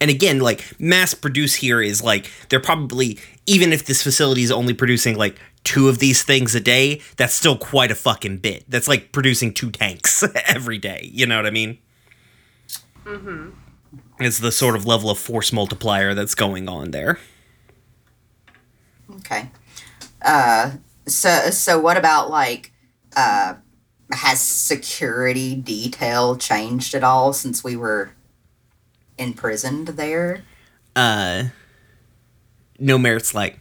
And 0.00 0.10
again, 0.10 0.40
like 0.40 0.80
mass 0.80 1.14
produce 1.14 1.54
here 1.54 1.80
is 1.80 2.02
like 2.02 2.28
they're 2.48 2.60
probably 2.60 3.18
even 3.46 3.72
if 3.72 3.86
this 3.86 4.02
facility 4.02 4.42
is 4.42 4.50
only 4.50 4.74
producing 4.74 5.16
like 5.16 5.38
two 5.64 5.88
of 5.88 5.98
these 5.98 6.22
things 6.22 6.54
a 6.54 6.60
day, 6.60 7.00
that's 7.16 7.34
still 7.34 7.56
quite 7.56 7.90
a 7.90 7.94
fucking 7.94 8.38
bit. 8.38 8.64
That's 8.68 8.88
like 8.88 9.12
producing 9.12 9.54
two 9.54 9.70
tanks 9.70 10.24
every 10.46 10.78
day. 10.78 11.08
You 11.12 11.26
know 11.26 11.36
what 11.36 11.46
I 11.46 11.50
mean? 11.50 11.78
Mm-hmm. 13.04 13.50
It's 14.20 14.38
the 14.38 14.52
sort 14.52 14.76
of 14.76 14.86
level 14.86 15.10
of 15.10 15.18
force 15.18 15.52
multiplier 15.52 16.14
that's 16.14 16.34
going 16.34 16.68
on 16.68 16.90
there. 16.90 17.18
Okay. 19.16 19.50
Uh, 20.22 20.72
so 21.06 21.50
so 21.50 21.80
what 21.80 21.96
about 21.96 22.30
like 22.30 22.72
uh, 23.16 23.54
has 24.12 24.40
security 24.40 25.54
detail 25.54 26.36
changed 26.36 26.94
at 26.94 27.02
all 27.02 27.32
since 27.32 27.64
we 27.64 27.76
were 27.76 28.12
imprisoned 29.18 29.88
there? 29.88 30.44
Uh, 30.94 31.44
no 32.78 32.98
merits 32.98 33.34
like 33.34 33.58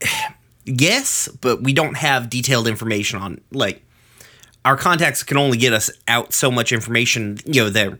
yes, 0.66 1.28
but 1.40 1.62
we 1.62 1.72
don't 1.72 1.96
have 1.96 2.28
detailed 2.28 2.68
information 2.68 3.18
on 3.18 3.40
like 3.52 3.82
our 4.64 4.76
contacts 4.76 5.22
can 5.22 5.36
only 5.36 5.56
get 5.56 5.72
us 5.72 5.90
out 6.08 6.34
so 6.34 6.50
much 6.50 6.72
information. 6.72 7.38
You 7.46 7.64
know, 7.64 7.70
there 7.70 7.98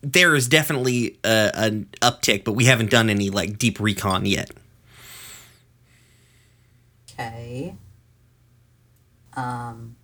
there 0.00 0.34
is 0.34 0.48
definitely 0.48 1.18
a, 1.22 1.50
an 1.54 1.88
uptick, 2.00 2.44
but 2.44 2.52
we 2.52 2.64
haven't 2.64 2.90
done 2.90 3.08
any 3.08 3.30
like 3.30 3.58
deep 3.58 3.78
recon 3.78 4.26
yet. 4.26 4.50
Okay. 7.12 7.76
Um. 9.34 9.96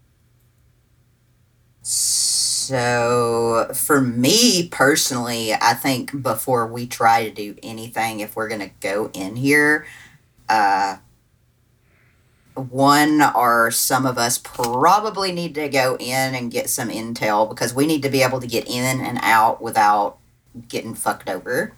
So 1.80 3.70
for 3.74 4.02
me 4.02 4.68
personally, 4.68 5.54
I 5.54 5.72
think 5.72 6.22
before 6.22 6.66
we 6.66 6.86
try 6.86 7.24
to 7.24 7.30
do 7.30 7.56
anything, 7.62 8.20
if 8.20 8.36
we're 8.36 8.48
gonna 8.48 8.70
go 8.80 9.10
in 9.14 9.36
here, 9.36 9.86
uh, 10.48 10.96
one 12.54 13.22
or 13.34 13.70
some 13.70 14.04
of 14.06 14.18
us 14.18 14.36
probably 14.38 15.30
need 15.32 15.54
to 15.54 15.68
go 15.68 15.96
in 16.00 16.34
and 16.34 16.50
get 16.50 16.68
some 16.68 16.88
intel 16.88 17.48
because 17.48 17.72
we 17.72 17.86
need 17.86 18.02
to 18.02 18.08
be 18.10 18.22
able 18.22 18.40
to 18.40 18.46
get 18.48 18.66
in 18.68 19.00
and 19.00 19.18
out 19.22 19.62
without 19.62 20.18
getting 20.68 20.94
fucked 20.94 21.28
over. 21.28 21.72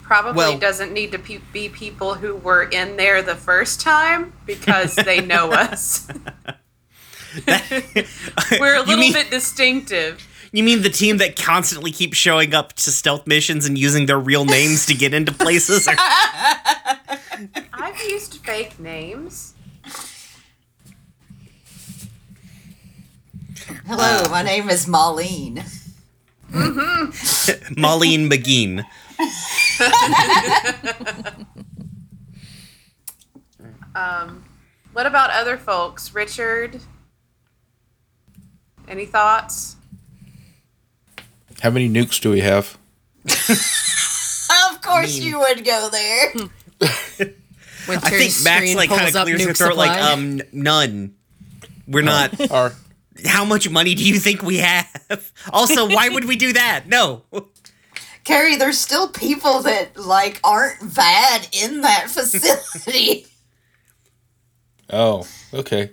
Probably 0.00 0.36
Well- 0.36 0.58
doesn't 0.58 0.92
need 0.92 1.12
to 1.12 1.18
pe- 1.18 1.40
be 1.52 1.68
people 1.68 2.14
who 2.14 2.36
were 2.36 2.64
in 2.64 2.96
there 2.96 3.22
the 3.22 3.34
first 3.36 3.80
time 3.80 4.32
because 4.46 4.94
they 4.96 5.20
know 5.20 5.50
us. 5.52 6.06
We're 7.46 8.76
a 8.76 8.80
little 8.80 8.96
mean- 8.96 9.12
bit 9.12 9.30
distinctive. 9.30 10.26
You 10.52 10.64
mean 10.64 10.82
the 10.82 10.90
team 10.90 11.18
that 11.18 11.36
constantly 11.36 11.92
keeps 11.92 12.16
showing 12.16 12.54
up 12.54 12.72
to 12.72 12.90
stealth 12.90 13.24
missions 13.28 13.66
and 13.66 13.78
using 13.78 14.06
their 14.06 14.18
real 14.18 14.44
names 14.44 14.84
to 14.86 14.94
get 14.94 15.14
into 15.14 15.32
places? 15.32 15.86
Or- 15.86 15.94
I've 15.96 16.08
used 16.08 16.79
fake 18.50 18.80
names. 18.80 19.54
Hello, 23.86 24.28
my 24.28 24.42
name 24.42 24.68
is 24.68 24.86
Molleen. 24.86 25.58
Molleen 27.78 28.28
McGeen. 28.28 28.84
Um, 33.94 34.44
what 34.94 35.06
about 35.06 35.30
other 35.30 35.56
folks? 35.56 36.12
Richard? 36.12 36.80
Any 38.88 39.06
thoughts? 39.06 39.76
How 41.60 41.70
many 41.70 41.88
nukes 41.88 42.20
do 42.20 42.30
we 42.32 42.40
have? 42.40 42.76
Of 44.72 44.80
course, 44.82 45.16
you 45.18 45.38
would 45.38 45.64
go 45.64 45.88
there. 45.92 47.30
Winter's 47.90 48.12
I 48.12 48.18
think 48.18 48.44
Max 48.44 48.74
like 48.74 48.88
kind 48.88 49.00
pulls 49.02 49.14
of 49.14 49.20
up 49.20 49.26
clears 49.26 49.44
her 49.44 49.50
nuke 49.50 49.56
throat, 49.56 49.76
like 49.76 50.00
um, 50.00 50.40
none. 50.52 51.14
We're 51.86 52.02
not. 52.02 52.50
Or 52.50 52.72
How 53.26 53.44
much 53.44 53.68
money 53.68 53.94
do 53.94 54.06
you 54.06 54.18
think 54.18 54.42
we 54.42 54.58
have? 54.58 55.32
Also, 55.52 55.88
why 55.88 56.08
would 56.08 56.26
we 56.26 56.36
do 56.36 56.52
that? 56.52 56.84
No. 56.86 57.22
Carrie, 58.24 58.56
there's 58.56 58.78
still 58.78 59.08
people 59.08 59.62
that 59.62 59.96
like 59.96 60.38
aren't 60.44 60.94
bad 60.94 61.48
in 61.52 61.80
that 61.80 62.08
facility. 62.10 63.26
oh, 64.92 65.26
okay. 65.52 65.90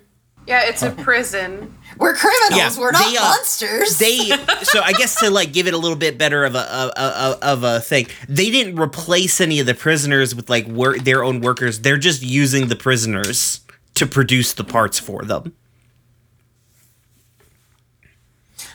Yeah, 0.47 0.61
it's 0.63 0.81
a 0.81 0.91
prison. 0.91 1.75
We're 1.99 2.15
criminals. 2.15 2.77
Yeah, 2.77 2.79
We're 2.79 2.91
not 2.91 3.11
they, 3.11 3.17
uh, 3.17 3.21
monsters. 3.21 3.97
They 3.97 4.17
so 4.63 4.81
I 4.81 4.93
guess 4.93 5.19
to 5.19 5.29
like 5.29 5.51
give 5.51 5.67
it 5.67 5.73
a 5.73 5.77
little 5.77 5.97
bit 5.97 6.17
better 6.17 6.45
of 6.45 6.55
a 6.55 6.73
of, 6.73 6.91
of, 6.91 7.41
of 7.41 7.63
a 7.63 7.79
thing. 7.81 8.07
They 8.29 8.49
didn't 8.49 8.79
replace 8.79 9.41
any 9.41 9.59
of 9.59 9.65
the 9.65 9.73
prisoners 9.73 10.33
with 10.33 10.49
like 10.49 10.65
work 10.67 10.99
their 10.99 11.23
own 11.23 11.41
workers. 11.41 11.81
They're 11.81 11.97
just 11.97 12.23
using 12.23 12.67
the 12.67 12.75
prisoners 12.75 13.61
to 13.95 14.05
produce 14.07 14.53
the 14.53 14.63
parts 14.63 14.99
for 14.99 15.23
them. 15.23 15.53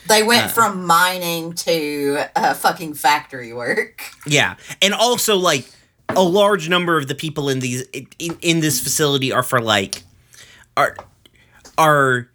They 0.09 0.23
went 0.23 0.51
from 0.51 0.85
mining 0.85 1.55
to 1.55 2.25
uh, 2.35 2.55
fucking 2.55 2.95
factory 2.95 3.53
work. 3.53 4.03
Yeah, 4.27 4.57
and 4.83 4.93
also 4.93 5.37
like 5.37 5.65
a 6.09 6.23
large 6.23 6.69
number 6.69 6.99
of 6.99 7.09
the 7.09 7.15
people 7.15 7.49
in 7.49 7.61
these 7.61 7.83
in, 8.19 8.37
in 8.43 8.61
this 8.61 8.81
facility 8.81 9.33
are 9.33 9.43
for 9.43 9.61
like 9.61 10.03
are 10.77 10.97
are 11.79 12.29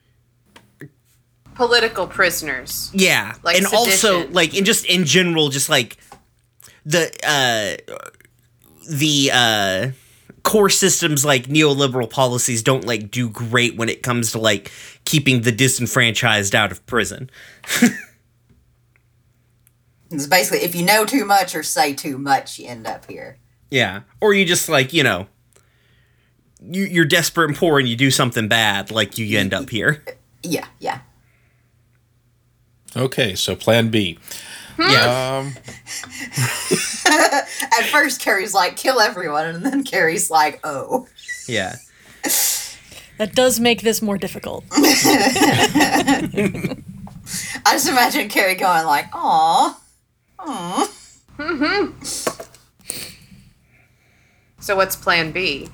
Political 1.56 2.08
prisoners. 2.08 2.92
yeah, 2.94 3.34
Like 3.44 3.58
and 3.58 3.66
also 3.68 4.28
like 4.30 4.56
in 4.56 4.64
just 4.64 4.86
in 4.86 5.06
general, 5.06 5.50
just 5.50 5.70
like 5.70 5.98
the 6.86 7.12
uh 7.24 7.96
the 8.90 9.32
uh 9.34 9.92
core 10.44 10.70
systems 10.70 11.26
like 11.26 11.48
neoliberal 11.48 12.10
policies 12.10 12.62
don't 12.62 12.86
like 12.86 13.10
do 13.10 13.28
great 13.30 13.76
when 13.76 13.90
it 13.90 14.04
comes 14.04 14.32
to 14.34 14.38
like 14.38 14.72
keeping 15.04 15.42
the 15.42 15.52
disenfranchised 15.52 16.54
out 16.54 16.72
of 16.72 16.86
prison. 16.86 17.30
It's 20.10 20.28
basically 20.28 20.60
if 20.60 20.74
you 20.76 20.86
know 20.86 21.06
too 21.06 21.26
much 21.26 21.54
or 21.56 21.64
say 21.64 21.94
too 21.94 22.18
much, 22.18 22.60
you 22.60 22.68
end 22.68 22.88
up 22.88 23.10
here. 23.10 23.38
Yeah, 23.70 24.02
or 24.22 24.34
you 24.34 24.46
just 24.46 24.70
like 24.70 24.94
you 24.94 25.04
know. 25.04 25.28
You, 26.62 26.84
you're 26.86 27.06
desperate 27.06 27.50
and 27.50 27.58
poor, 27.58 27.80
and 27.80 27.88
you 27.88 27.96
do 27.96 28.12
something 28.12 28.48
bad, 28.48 28.92
like 28.92 29.18
you, 29.18 29.26
you 29.26 29.40
end 29.40 29.54
up 29.54 29.70
here. 29.70 30.04
Yeah, 30.44 30.66
yeah. 30.80 31.00
Okay, 32.96 33.36
so 33.36 33.56
plan 33.56 33.90
B. 33.90 34.18
Yeah, 34.80 35.40
Um, 35.48 35.54
At 37.08 37.86
first, 37.92 38.22
Carrie's 38.22 38.54
like, 38.54 38.76
kill 38.76 39.00
everyone, 39.00 39.48
and 39.48 39.66
then 39.66 39.84
Carrie's 39.84 40.30
like, 40.30 40.60
oh. 40.64 41.08
yeah. 41.48 41.76
That 43.18 43.34
does 43.34 43.60
make 43.60 43.82
this 43.82 44.02
more 44.02 44.18
difficult. 44.18 44.64
I 44.72 46.76
just 47.72 47.90
imagine 47.90 48.30
Carrie 48.30 48.56
going 48.56 48.86
like, 48.86 49.06
aw. 49.14 49.80
So 54.60 54.76
what's 54.76 54.96
plan 54.96 55.32
B? 55.32 55.70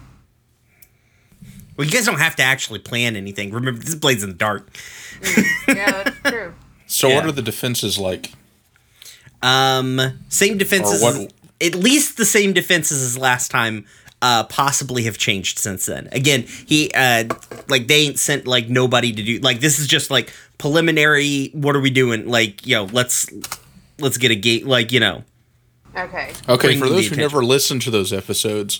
Well, 1.75 1.85
you 1.85 1.91
guys 1.91 2.05
don't 2.05 2.19
have 2.19 2.35
to 2.37 2.43
actually 2.43 2.79
plan 2.79 3.15
anything. 3.15 3.51
Remember, 3.51 3.81
this 3.81 3.95
plays 3.95 4.23
in 4.23 4.29
the 4.29 4.35
dark. 4.35 4.69
Yeah, 5.67 6.03
that's 6.03 6.19
true. 6.29 6.53
so 6.87 7.09
what 7.09 7.25
are 7.25 7.31
the 7.31 7.41
defenses 7.41 7.97
like? 7.97 8.31
Um, 9.41 9.99
same 10.29 10.57
defenses. 10.57 11.01
What- 11.01 11.15
as- 11.15 11.27
at 11.61 11.75
least 11.75 12.17
the 12.17 12.25
same 12.25 12.51
defenses 12.53 13.01
as 13.01 13.17
last 13.17 13.49
time. 13.49 13.85
Uh, 14.21 14.45
possibly 14.45 15.03
have 15.03 15.17
changed 15.17 15.59
since 15.59 15.85
then. 15.85 16.07
Again, 16.13 16.43
he 16.65 16.89
uh, 16.95 17.25
like 17.67 17.87
they 17.87 18.03
ain't 18.05 18.17
sent 18.17 18.47
like 18.47 18.69
nobody 18.69 19.11
to 19.11 19.21
do 19.21 19.39
like 19.39 19.59
this 19.59 19.79
is 19.79 19.85
just 19.87 20.09
like 20.09 20.31
preliminary. 20.57 21.49
What 21.53 21.75
are 21.75 21.81
we 21.81 21.89
doing? 21.89 22.29
Like, 22.29 22.65
yo, 22.65 22.85
let's 22.85 23.29
let's 23.99 24.15
get 24.17 24.31
a 24.31 24.35
gate. 24.35 24.65
Like, 24.65 24.93
you 24.93 25.01
know, 25.01 25.25
Okay. 25.95 26.31
Okay, 26.49 26.77
for 26.79 26.89
those 26.89 27.07
who 27.07 27.15
never 27.17 27.43
listened 27.43 27.81
to 27.83 27.91
those 27.91 28.11
episodes, 28.13 28.79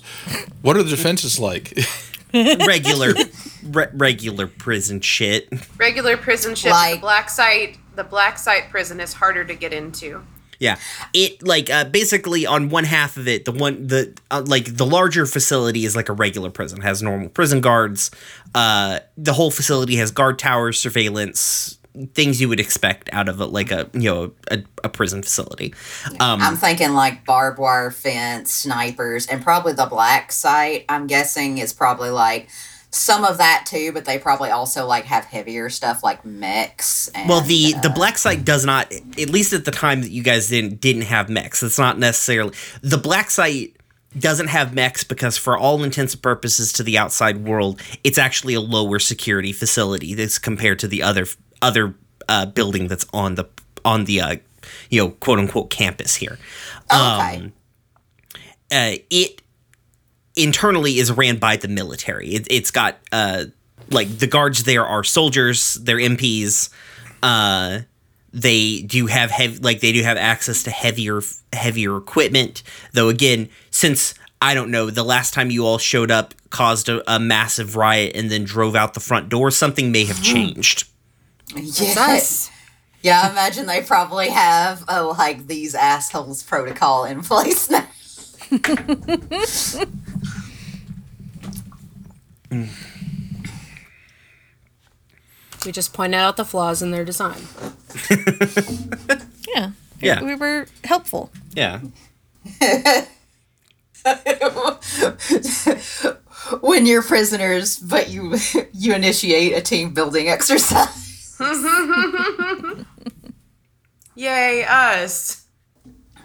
what 0.62 0.76
are 0.78 0.84
the 0.84 0.90
defenses 0.92 1.40
like? 1.40 1.78
regular 2.34 3.14
re- 3.64 3.88
regular 3.94 4.48
prison 4.48 5.02
shit. 5.02 5.48
Regular 5.78 6.18
prison 6.18 6.56
shit. 6.56 6.72
Like- 6.72 6.96
the 6.96 7.02
black 7.02 7.30
site. 7.30 7.78
The 7.96 8.04
black 8.04 8.40
site 8.40 8.70
prison 8.72 9.00
is 9.00 9.14
harder 9.14 9.46
to 9.46 9.54
get 9.54 9.72
into. 9.72 10.24
Yeah, 10.60 10.78
it 11.14 11.44
like 11.44 11.70
uh, 11.70 11.84
basically 11.84 12.46
on 12.46 12.70
one 12.70 12.86
half 12.86 13.18
of 13.18 13.28
it, 13.28 13.44
the 13.46 13.52
one 13.52 13.88
the 13.88 14.18
uh, 14.32 14.44
like 14.48 14.78
the 14.78 14.86
larger 14.86 15.26
facility 15.26 15.84
is 15.84 15.96
like 15.96 16.08
a 16.10 16.14
regular 16.14 16.50
prison, 16.50 16.82
has 16.82 17.04
normal 17.04 17.28
prison 17.30 17.60
guards. 17.60 18.12
Uh, 18.56 19.00
the 19.18 19.34
whole 19.34 19.52
facility 19.52 19.98
has 19.98 20.10
guard 20.12 20.40
towers, 20.40 20.80
surveillance, 20.80 21.78
things 22.14 22.42
you 22.42 22.50
would 22.50 22.60
expect 22.60 23.10
out 23.14 23.30
of 23.30 23.40
a, 23.40 23.46
like 23.46 23.72
a 23.72 23.90
you 23.94 24.10
know 24.10 24.32
a, 24.52 24.64
a 24.84 24.90
prison 24.90 25.22
facility. 25.22 25.74
Um, 26.20 26.42
I'm 26.42 26.56
thinking 26.56 26.94
like 26.94 27.26
barbed 27.26 27.60
wire 27.60 27.92
fence, 27.92 28.52
snipers, 28.54 29.28
and 29.28 29.44
probably 29.44 29.74
the 29.74 29.86
black 29.86 30.32
site. 30.32 30.86
I'm 30.90 31.08
guessing 31.08 31.60
is 31.60 31.74
probably 31.74 32.10
like 32.10 32.50
some 32.90 33.26
of 33.26 33.40
that 33.40 33.66
too, 33.68 33.92
but 33.92 34.06
they 34.06 34.20
probably 34.20 34.52
also 34.52 34.86
like 34.86 35.06
have 35.06 35.26
heavier 35.26 35.70
stuff 35.70 36.04
like 36.04 36.24
mechs. 36.24 37.08
And, 37.10 37.28
Well, 37.30 37.42
the 37.42 37.74
the 37.82 37.90
uh, 37.90 37.94
black 37.94 38.18
site 38.18 38.46
does 38.46 38.66
not, 38.66 38.92
at 38.92 39.30
least 39.30 39.54
at 39.54 39.66
the 39.66 39.72
time 39.72 40.02
that 40.02 40.12
you 40.12 40.24
guys 40.24 40.48
didn't 40.48 40.80
didn't 40.80 41.04
have 41.04 41.30
mechs. 41.30 41.64
It's 41.64 41.80
not 41.80 42.00
necessarily 42.00 42.54
the 42.82 42.98
black 42.98 43.30
site 43.30 43.76
doesn't 44.18 44.48
have 44.48 44.74
mechs 44.74 45.04
because, 45.04 45.38
for 45.38 45.58
all 45.58 45.84
intents 45.84 46.14
and 46.14 46.22
purposes, 46.22 46.72
to 46.74 46.84
the 46.84 46.98
outside 46.98 47.46
world, 47.46 47.82
it's 48.04 48.18
actually 48.18 48.54
a 48.54 48.62
lower 48.62 49.00
security 49.00 49.52
facility 49.52 50.14
that's 50.14 50.38
compared 50.38 50.80
to 50.80 50.88
the 50.88 51.02
other 51.02 51.26
other 51.64 51.96
uh, 52.30 52.46
building 52.46 52.88
that's 52.88 53.06
on 53.14 53.36
the 53.36 53.46
on 53.84 54.06
the 54.06 54.22
uh, 54.22 54.36
you 54.90 55.02
know 55.02 55.10
quote 55.10 55.40
unquote 55.40 55.70
campus 55.70 56.16
here. 56.16 56.38
okay. 56.92 57.38
Um, 57.38 57.54
uh, 58.72 58.96
it 59.10 59.42
internally 60.36 60.98
is 60.98 61.12
ran 61.12 61.38
by 61.38 61.58
the 61.58 61.68
military. 61.68 62.30
It, 62.30 62.48
it's 62.50 62.72
got 62.72 62.98
uh, 63.12 63.46
like 63.90 64.18
the 64.18 64.28
guards 64.28 64.64
there 64.64 64.86
are 64.86 65.04
soldiers, 65.04 65.76
they're 65.76 65.98
MPs. 65.98 66.70
Uh, 67.22 67.80
they 68.34 68.82
do 68.82 69.06
have 69.06 69.30
heavy, 69.30 69.60
like 69.60 69.80
they 69.80 69.92
do 69.92 70.02
have 70.02 70.18
access 70.18 70.64
to 70.64 70.72
heavier 70.72 71.22
heavier 71.54 71.98
equipment. 71.98 72.64
Though 72.94 73.10
again, 73.10 73.50
since 73.70 74.16
I 74.42 74.56
don't 74.56 74.72
know, 74.72 74.90
the 74.90 75.04
last 75.04 75.34
time 75.34 75.52
you 75.52 75.66
all 75.66 75.78
showed 75.78 76.10
up 76.10 76.34
caused 76.50 76.90
a, 76.90 77.14
a 77.14 77.20
massive 77.20 77.76
riot 77.76 78.16
and 78.16 78.32
then 78.32 78.44
drove 78.44 78.76
out 78.76 78.94
the 78.94 79.00
front 79.00 79.30
door. 79.30 79.52
Something 79.52 79.92
may 79.92 80.06
have 80.06 80.22
changed. 80.22 80.90
Yes. 81.56 82.50
Yeah, 83.02 83.22
I 83.22 83.32
imagine 83.32 83.66
they 83.66 83.82
probably 83.82 84.30
have 84.30 84.86
uh, 84.88 85.14
like 85.18 85.48
these 85.48 85.76
assholes 85.76 86.42
protocol 86.44 87.04
in 87.06 87.22
place 87.22 87.70
now. 87.70 87.88
We 95.66 95.72
just 95.72 95.94
pointed 95.94 96.18
out 96.18 96.38
the 96.38 96.46
flaws 96.46 96.82
in 96.82 96.92
their 96.92 97.06
design. 97.06 97.42
Yeah. 99.56 99.72
Yeah. 100.02 100.24
We 100.24 100.36
were 100.36 100.66
helpful. 100.84 101.30
Yeah. 101.54 101.82
when 106.62 106.86
you're 106.86 107.04
prisoners, 107.04 107.78
but 107.78 108.10
you 108.10 108.36
you 108.74 108.94
initiate 108.96 109.54
a 109.54 109.62
team 109.62 109.94
building 109.94 110.28
exercise. 110.28 111.13
Yay, 114.16 114.66
us. 114.66 115.46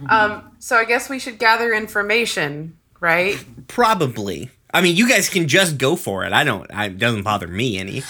Um, 0.09 0.53
so 0.59 0.77
I 0.77 0.85
guess 0.85 1.09
we 1.09 1.19
should 1.19 1.39
gather 1.39 1.73
information, 1.73 2.77
right? 3.01 3.43
Probably. 3.67 4.51
I 4.73 4.83
mean, 4.83 4.97
you 4.97 5.09
guys 5.09 5.29
can 5.29 5.49
just 5.49 5.79
go 5.79 5.97
for 5.97 6.25
it. 6.25 6.33
I 6.33 6.45
don't. 6.45 6.73
I, 6.73 6.87
it 6.87 6.99
doesn't 6.99 7.23
bother 7.23 7.49
me 7.49 7.79
any. 7.79 8.03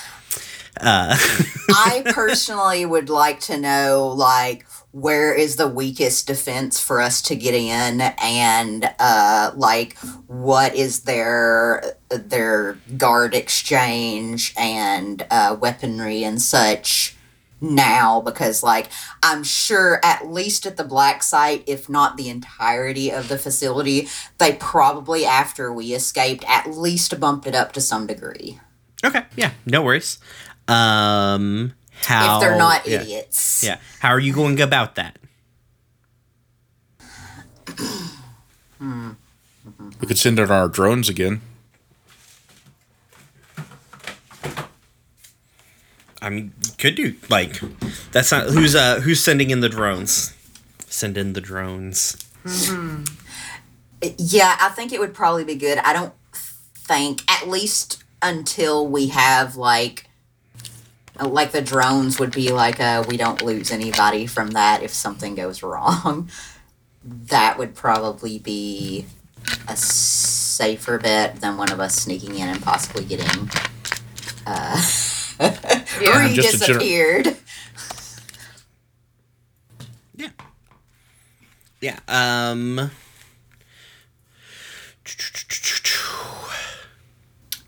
Uh. 0.80 1.16
I 1.70 2.02
personally 2.06 2.84
would 2.84 3.08
like 3.08 3.40
to 3.40 3.56
know 3.58 4.12
like 4.16 4.66
where 4.92 5.34
is 5.34 5.56
the 5.56 5.68
weakest 5.68 6.26
defense 6.26 6.80
for 6.80 7.00
us 7.00 7.20
to 7.22 7.36
get 7.36 7.54
in 7.54 8.00
and 8.22 8.90
uh 8.98 9.52
like 9.54 9.96
what 10.26 10.74
is 10.74 11.02
their 11.02 11.96
their 12.10 12.78
guard 12.96 13.34
exchange 13.34 14.54
and 14.56 15.26
uh 15.30 15.56
weaponry 15.60 16.24
and 16.24 16.40
such 16.40 17.14
now 17.60 18.20
because 18.20 18.62
like 18.62 18.88
I'm 19.22 19.42
sure 19.44 20.00
at 20.04 20.28
least 20.30 20.64
at 20.64 20.76
the 20.76 20.84
black 20.84 21.22
site 21.22 21.64
if 21.66 21.88
not 21.88 22.16
the 22.16 22.28
entirety 22.28 23.10
of 23.10 23.28
the 23.28 23.36
facility 23.36 24.08
they 24.38 24.52
probably 24.54 25.26
after 25.26 25.72
we 25.72 25.92
escaped 25.92 26.44
at 26.48 26.70
least 26.70 27.18
bumped 27.20 27.46
it 27.46 27.54
up 27.54 27.72
to 27.72 27.80
some 27.80 28.06
degree 28.06 28.58
Okay. 29.04 29.22
Yeah. 29.36 29.52
No 29.66 29.82
worries. 29.82 30.18
Um. 30.66 31.74
How? 32.04 32.36
if 32.36 32.40
they're 32.40 32.58
not 32.58 32.86
yeah. 32.86 33.02
idiots 33.02 33.62
Yeah. 33.62 33.78
How 34.00 34.10
are 34.10 34.20
you 34.20 34.32
going 34.32 34.60
about 34.60 34.94
that? 34.96 35.18
We 38.80 40.06
could 40.06 40.18
send 40.18 40.38
in 40.38 40.50
our 40.50 40.68
drones 40.68 41.08
again. 41.08 41.40
I 46.20 46.30
mean, 46.30 46.52
could 46.78 46.94
do 46.96 47.14
like 47.28 47.60
that's 48.12 48.30
not 48.32 48.48
who's 48.48 48.74
uh 48.74 49.00
who's 49.00 49.22
sending 49.22 49.50
in 49.50 49.60
the 49.60 49.68
drones. 49.68 50.34
Send 50.86 51.16
in 51.16 51.32
the 51.32 51.40
drones. 51.40 52.16
Yeah, 54.00 54.56
I 54.60 54.68
think 54.74 54.92
it 54.92 55.00
would 55.00 55.14
probably 55.14 55.44
be 55.44 55.54
good. 55.54 55.78
I 55.78 55.92
don't 55.92 56.14
think 56.32 57.22
at 57.30 57.48
least 57.48 58.02
until 58.22 58.86
we 58.86 59.08
have 59.08 59.56
like 59.56 60.07
like 61.24 61.52
the 61.52 61.62
drones 61.62 62.18
would 62.20 62.30
be 62.32 62.52
like 62.52 62.80
uh 62.80 63.04
we 63.08 63.16
don't 63.16 63.42
lose 63.42 63.70
anybody 63.70 64.26
from 64.26 64.50
that 64.52 64.82
if 64.82 64.92
something 64.92 65.34
goes 65.34 65.62
wrong. 65.64 66.28
That 67.04 67.58
would 67.58 67.74
probably 67.74 68.38
be 68.38 69.06
a 69.66 69.76
safer 69.76 70.98
bet 70.98 71.40
than 71.40 71.56
one 71.56 71.70
of 71.72 71.80
us 71.80 71.94
sneaking 71.94 72.36
in 72.38 72.48
and 72.48 72.62
possibly 72.62 73.04
getting 73.04 73.50
uh 74.46 74.82
Yeah. 75.40 76.18
re 76.28 76.34
Just 76.34 76.56
gener- 76.56 76.66
disappeared. 76.66 77.36
Yeah. 80.16 80.30
Yeah. 81.80 81.98
Um. 82.08 82.90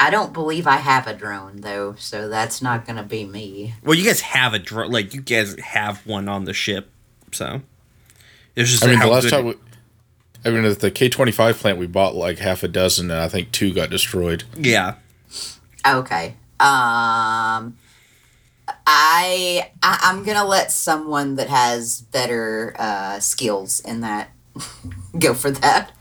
I 0.03 0.09
don't 0.09 0.33
believe 0.33 0.67
I 0.67 0.77
have 0.77 1.07
a 1.07 1.13
drone 1.13 1.61
though, 1.61 1.95
so 1.99 2.31
that's 2.31 2.63
not 2.63 2.87
gonna 2.87 3.03
be 3.03 3.27
me. 3.27 3.75
Well, 3.85 3.95
you 3.97 4.05
guys 4.05 4.23
have 4.23 4.55
a 4.55 4.59
drone. 4.59 4.91
Like 4.91 5.13
you 5.13 5.21
guys 5.21 5.59
have 5.61 6.07
one 6.07 6.27
on 6.27 6.47
the 6.47 6.55
ship, 6.55 6.89
so 7.33 7.61
it's 8.57 8.71
just 8.71 8.83
I 8.83 8.89
mean, 8.89 8.99
the 8.99 9.07
last 9.07 9.29
time 9.29 9.45
we, 9.45 9.55
I 10.43 10.49
mean, 10.49 10.65
at 10.65 10.81
the 10.81 10.91
K 10.91 11.11
twenty 11.11 11.33
five 11.33 11.59
plant, 11.59 11.77
we 11.77 11.87
bought 11.87 12.15
like 12.15 12.39
half 12.39 12.63
a 12.63 12.69
dozen, 12.69 13.11
and 13.11 13.21
I 13.21 13.29
think 13.29 13.53
two 13.53 13.75
got 13.75 13.91
destroyed. 13.91 14.45
Yeah. 14.57 14.95
Okay. 15.87 16.35
Um 16.59 17.77
I, 18.87 19.71
I 19.83 19.99
I'm 20.03 20.25
gonna 20.25 20.47
let 20.47 20.73
someone 20.73 21.37
that 21.37 21.49
has 21.49 22.03
better 22.11 22.75
uh 22.79 23.21
skills 23.21 23.81
in 23.81 24.01
that 24.01 24.31
go 25.19 25.35
for 25.35 25.51
that. 25.51 25.93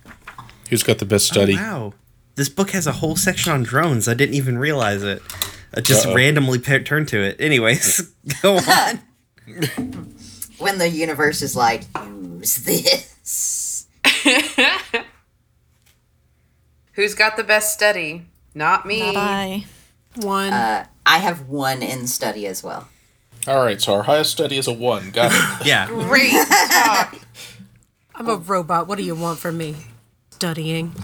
Who's 0.70 0.84
got 0.84 1.00
the 1.00 1.06
best 1.06 1.26
study? 1.26 1.56
Oh, 1.58 1.62
wow. 1.62 1.94
This 2.40 2.48
book 2.48 2.70
has 2.72 2.88
a 2.88 2.94
whole 2.94 3.18
section 3.18 3.52
on 3.52 3.64
drones. 3.64 4.08
I 4.08 4.14
didn't 4.14 4.36
even 4.36 4.58
realize 4.58 5.04
it. 5.04 5.22
I 5.76 5.82
just 5.82 6.06
Uh-oh. 6.06 6.16
randomly 6.16 6.58
pa- 6.58 6.78
turned 6.86 7.10
to 7.10 7.20
it. 7.22 7.36
Anyways, 7.38 8.00
go 8.42 8.60
on. 8.60 9.02
When 10.58 10.78
the 10.78 10.88
universe 10.88 11.42
is 11.42 11.54
like, 11.58 11.84
use 12.02 12.56
this. 12.64 13.88
Who's 16.94 17.14
got 17.14 17.36
the 17.36 17.44
best 17.44 17.74
study? 17.74 18.26
Not 18.56 18.86
me. 18.86 19.14
Bye. 19.14 19.66
One. 20.16 20.54
Uh 20.54 20.86
I 21.06 21.18
have 21.18 21.50
one 21.50 21.84
in 21.84 22.08
study 22.08 22.48
as 22.48 22.64
well. 22.64 22.88
All 23.48 23.62
right, 23.62 23.82
so 23.82 23.96
our 23.96 24.04
highest 24.04 24.32
study 24.32 24.58
is 24.58 24.68
a 24.68 24.74
one. 24.74 25.12
Got 25.12 25.34
it. 25.34 25.68
Yeah. 25.68 25.88
Great 25.88 26.32
talk. 26.32 27.16
I'm 28.16 28.30
a 28.30 28.38
robot. 28.38 28.88
What 28.88 28.98
do 28.98 29.04
you 29.04 29.16
want 29.16 29.40
from 29.40 29.58
me? 29.58 29.76
Studying. 30.32 30.96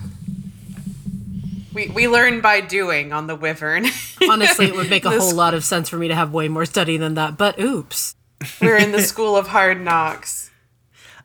We 1.75 1.87
we 1.89 2.07
learn 2.07 2.41
by 2.41 2.61
doing 2.61 3.11
on 3.13 3.27
the 3.27 3.35
Wyvern. 3.35 3.85
Honestly, 4.29 4.65
it 4.67 4.75
would 4.75 4.89
make 4.89 5.05
a 5.05 5.09
This- 5.11 5.21
whole 5.23 5.35
lot 5.35 5.53
of 5.53 5.63
sense 5.63 5.89
for 5.89 5.97
me 5.97 6.07
to 6.07 6.15
have 6.15 6.31
way 6.33 6.47
more 6.47 6.65
study 6.65 6.97
than 6.97 7.13
that, 7.15 7.37
but 7.37 7.59
oops. 7.59 8.15
We're 8.61 8.77
in 8.77 8.91
the 8.91 9.01
school 9.13 9.35
of 9.37 9.47
hard 9.47 9.81
knocks. 9.81 10.49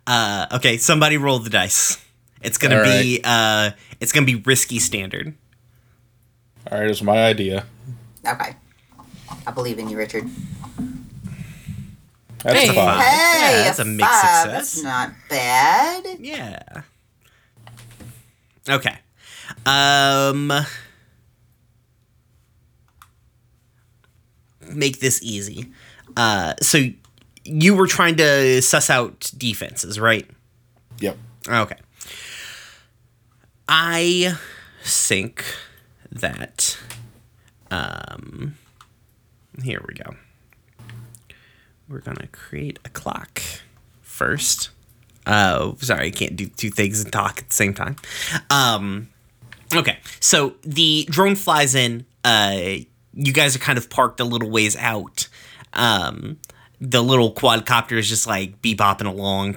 Uh, 0.06 0.46
okay, 0.52 0.76
somebody 0.76 1.16
roll 1.16 1.38
the 1.38 1.50
dice. 1.50 2.04
It's 2.42 2.58
gonna 2.58 2.78
All 2.78 2.84
be 2.84 3.20
uh, 3.24 3.70
it's 4.00 4.12
gonna 4.12 4.26
be 4.26 4.34
risky 4.36 4.78
standard. 4.80 5.34
All 6.70 6.78
right, 6.80 6.90
it's 6.90 7.02
my 7.02 7.24
idea. 7.24 7.64
Okay. 8.26 8.54
I 9.46 9.50
believe 9.52 9.78
in 9.78 9.88
you, 9.88 9.96
Richard. 9.96 10.28
That's 12.42 12.58
Hey. 12.60 12.68
a 12.68 12.72
five. 12.72 13.00
Hey, 13.00 13.40
Yeah, 13.58 13.62
that's 13.64 13.78
a 13.78 13.84
mixed 13.84 14.10
five. 14.10 14.42
success. 14.42 14.72
That's 14.72 14.82
not 14.82 15.10
bad. 15.28 16.06
Yeah. 16.20 16.82
Okay. 18.68 18.98
Um. 19.66 20.52
Make 24.72 25.00
this 25.00 25.22
easy. 25.22 25.70
Uh, 26.16 26.54
so 26.60 26.84
you 27.44 27.74
were 27.74 27.86
trying 27.86 28.16
to 28.16 28.62
suss 28.62 28.90
out 28.90 29.30
defenses, 29.36 29.98
right? 29.98 30.28
Yep. 31.00 31.16
Okay. 31.48 31.76
I 33.68 34.34
think 34.82 35.44
that 36.10 36.76
um 37.70 38.56
here 39.62 39.80
we 39.86 39.94
go. 39.94 40.16
We're 41.88 42.00
gonna 42.00 42.26
create 42.28 42.78
a 42.84 42.88
clock 42.88 43.40
first. 44.02 44.70
Oh, 45.26 45.76
sorry, 45.80 46.06
I 46.06 46.10
can't 46.10 46.34
do 46.34 46.46
two 46.46 46.70
things 46.70 47.02
and 47.02 47.12
talk 47.12 47.38
at 47.38 47.48
the 47.48 47.54
same 47.54 47.74
time. 47.74 47.96
Um 48.50 49.09
okay, 49.74 49.98
so 50.20 50.54
the 50.62 51.06
drone 51.10 51.36
flies 51.36 51.74
in, 51.74 52.06
uh 52.24 52.76
you 53.12 53.32
guys 53.32 53.56
are 53.56 53.58
kind 53.58 53.76
of 53.76 53.90
parked 53.90 54.20
a 54.20 54.24
little 54.24 54.50
ways 54.50 54.76
out. 54.76 55.28
Um 55.72 56.38
the 56.80 57.02
little 57.02 57.32
quadcopter 57.34 57.98
is 57.98 58.08
just 58.08 58.26
like 58.26 58.62
bebopping 58.62 59.06
along 59.06 59.56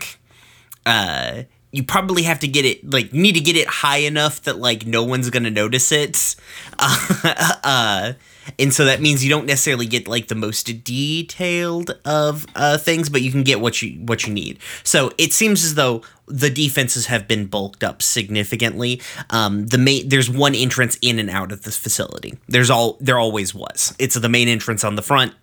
uh 0.85 1.43
you 1.71 1.81
probably 1.83 2.23
have 2.23 2.39
to 2.39 2.47
get 2.47 2.65
it 2.65 2.87
like 2.91 3.13
need 3.13 3.33
to 3.33 3.39
get 3.39 3.55
it 3.55 3.67
high 3.67 3.99
enough 3.99 4.41
that 4.41 4.59
like 4.59 4.85
no 4.85 5.03
one's 5.03 5.29
gonna 5.29 5.49
notice 5.49 5.91
it 5.91 6.35
uh, 6.79 7.55
uh 7.63 8.13
and 8.59 8.73
so 8.73 8.85
that 8.85 9.01
means 9.01 9.23
you 9.23 9.29
don't 9.29 9.45
necessarily 9.45 9.85
get 9.85 10.07
like 10.07 10.27
the 10.27 10.35
most 10.35 10.83
detailed 10.83 11.91
of 12.05 12.45
uh 12.55 12.77
things 12.77 13.09
but 13.09 13.21
you 13.21 13.31
can 13.31 13.43
get 13.43 13.59
what 13.59 13.81
you 13.81 13.99
what 14.05 14.25
you 14.27 14.33
need 14.33 14.59
so 14.83 15.11
it 15.17 15.33
seems 15.33 15.63
as 15.63 15.75
though 15.75 16.01
the 16.27 16.49
defenses 16.49 17.07
have 17.07 17.27
been 17.27 17.45
bulked 17.45 17.83
up 17.83 18.01
significantly 18.01 19.01
um 19.29 19.67
the 19.67 19.77
main 19.77 20.07
there's 20.09 20.29
one 20.29 20.55
entrance 20.55 20.97
in 21.01 21.19
and 21.19 21.29
out 21.29 21.51
of 21.51 21.63
this 21.63 21.77
facility 21.77 22.37
there's 22.47 22.69
all 22.69 22.97
there 22.99 23.19
always 23.19 23.53
was 23.53 23.93
it's 23.99 24.15
the 24.15 24.29
main 24.29 24.47
entrance 24.47 24.83
on 24.83 24.95
the 24.95 25.01
front 25.01 25.33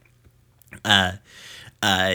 uh 0.84 1.12
uh 1.82 2.14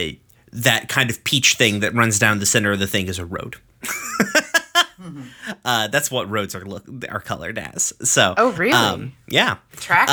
that 0.52 0.88
kind 0.88 1.10
of 1.10 1.24
peach 1.26 1.56
thing 1.56 1.82
that 1.82 1.94
runs 1.94 2.18
down 2.18 2.40
the 2.40 2.46
center 2.46 2.72
of 2.72 2.80
the 2.80 2.88
thing 2.88 3.08
is 3.08 3.20
a 3.20 3.26
road. 3.26 3.58
uh, 5.66 5.88
that's 5.90 6.10
what 6.10 6.30
roads 6.30 6.56
are 6.56 6.64
look 6.66 6.86
are 7.10 7.20
colored 7.20 7.58
as. 7.58 7.92
So, 8.04 8.34
Oh, 8.38 8.52
really? 8.54 8.72
Um, 8.72 9.14
yeah. 9.28 9.58
Track. 9.76 10.10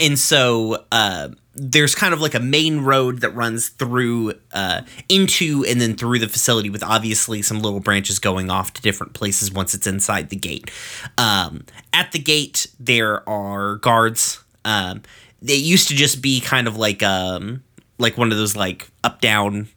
And 0.00 0.18
so 0.18 0.84
uh, 0.92 1.28
there's 1.54 1.94
kind 1.94 2.12
of 2.12 2.20
like 2.20 2.34
a 2.34 2.40
main 2.40 2.80
road 2.80 3.20
that 3.20 3.30
runs 3.30 3.68
through 3.68 4.34
uh, 4.52 4.82
into 5.08 5.64
and 5.68 5.80
then 5.80 5.96
through 5.96 6.18
the 6.18 6.28
facility 6.28 6.70
with 6.70 6.82
obviously 6.82 7.42
some 7.42 7.60
little 7.60 7.80
branches 7.80 8.18
going 8.18 8.50
off 8.50 8.72
to 8.74 8.82
different 8.82 9.12
places 9.14 9.52
once 9.52 9.74
it's 9.74 9.86
inside 9.86 10.30
the 10.30 10.36
gate. 10.36 10.70
Um, 11.16 11.64
at 11.92 12.12
the 12.12 12.18
gate, 12.18 12.66
there 12.80 13.28
are 13.28 13.76
guards. 13.76 14.42
Um, 14.64 15.02
it 15.42 15.60
used 15.60 15.88
to 15.88 15.94
just 15.94 16.22
be 16.22 16.40
kind 16.40 16.66
of 16.66 16.76
like 16.76 17.02
um, 17.02 17.62
like 17.98 18.18
one 18.18 18.32
of 18.32 18.38
those 18.38 18.56
like 18.56 18.88
up 19.04 19.20
down 19.20 19.68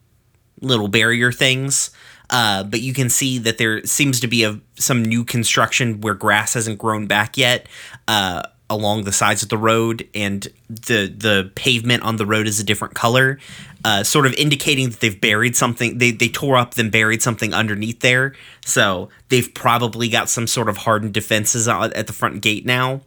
little 0.61 0.87
barrier 0.87 1.31
things. 1.31 1.91
Uh, 2.29 2.63
but 2.63 2.81
you 2.81 2.93
can 2.93 3.09
see 3.09 3.37
that 3.37 3.57
there 3.57 3.85
seems 3.85 4.19
to 4.19 4.27
be 4.27 4.43
a 4.43 4.59
some 4.75 5.03
new 5.03 5.23
construction 5.23 6.01
where 6.01 6.13
grass 6.13 6.55
hasn't 6.55 6.77
grown 6.77 7.07
back 7.07 7.37
yet 7.37 7.67
uh, 8.07 8.43
along 8.69 9.03
the 9.03 9.11
sides 9.11 9.43
of 9.43 9.49
the 9.49 9.57
road, 9.57 10.07
and 10.13 10.47
the 10.69 11.07
the 11.07 11.51
pavement 11.55 12.03
on 12.03 12.17
the 12.17 12.25
road 12.25 12.47
is 12.47 12.59
a 12.59 12.63
different 12.63 12.93
color, 12.93 13.39
uh, 13.85 14.03
sort 14.03 14.25
of 14.25 14.33
indicating 14.33 14.89
that 14.89 14.99
they've 14.99 15.19
buried 15.19 15.55
something. 15.55 15.97
They 15.97 16.11
they 16.11 16.27
tore 16.29 16.57
up 16.57 16.73
then 16.73 16.89
buried 16.89 17.21
something 17.21 17.53
underneath 17.53 18.01
there, 18.01 18.33
so 18.65 19.09
they've 19.29 19.53
probably 19.53 20.09
got 20.09 20.29
some 20.29 20.47
sort 20.47 20.69
of 20.69 20.77
hardened 20.77 21.13
defenses 21.13 21.67
at 21.67 22.07
the 22.07 22.13
front 22.13 22.41
gate 22.41 22.65
now. 22.65 23.01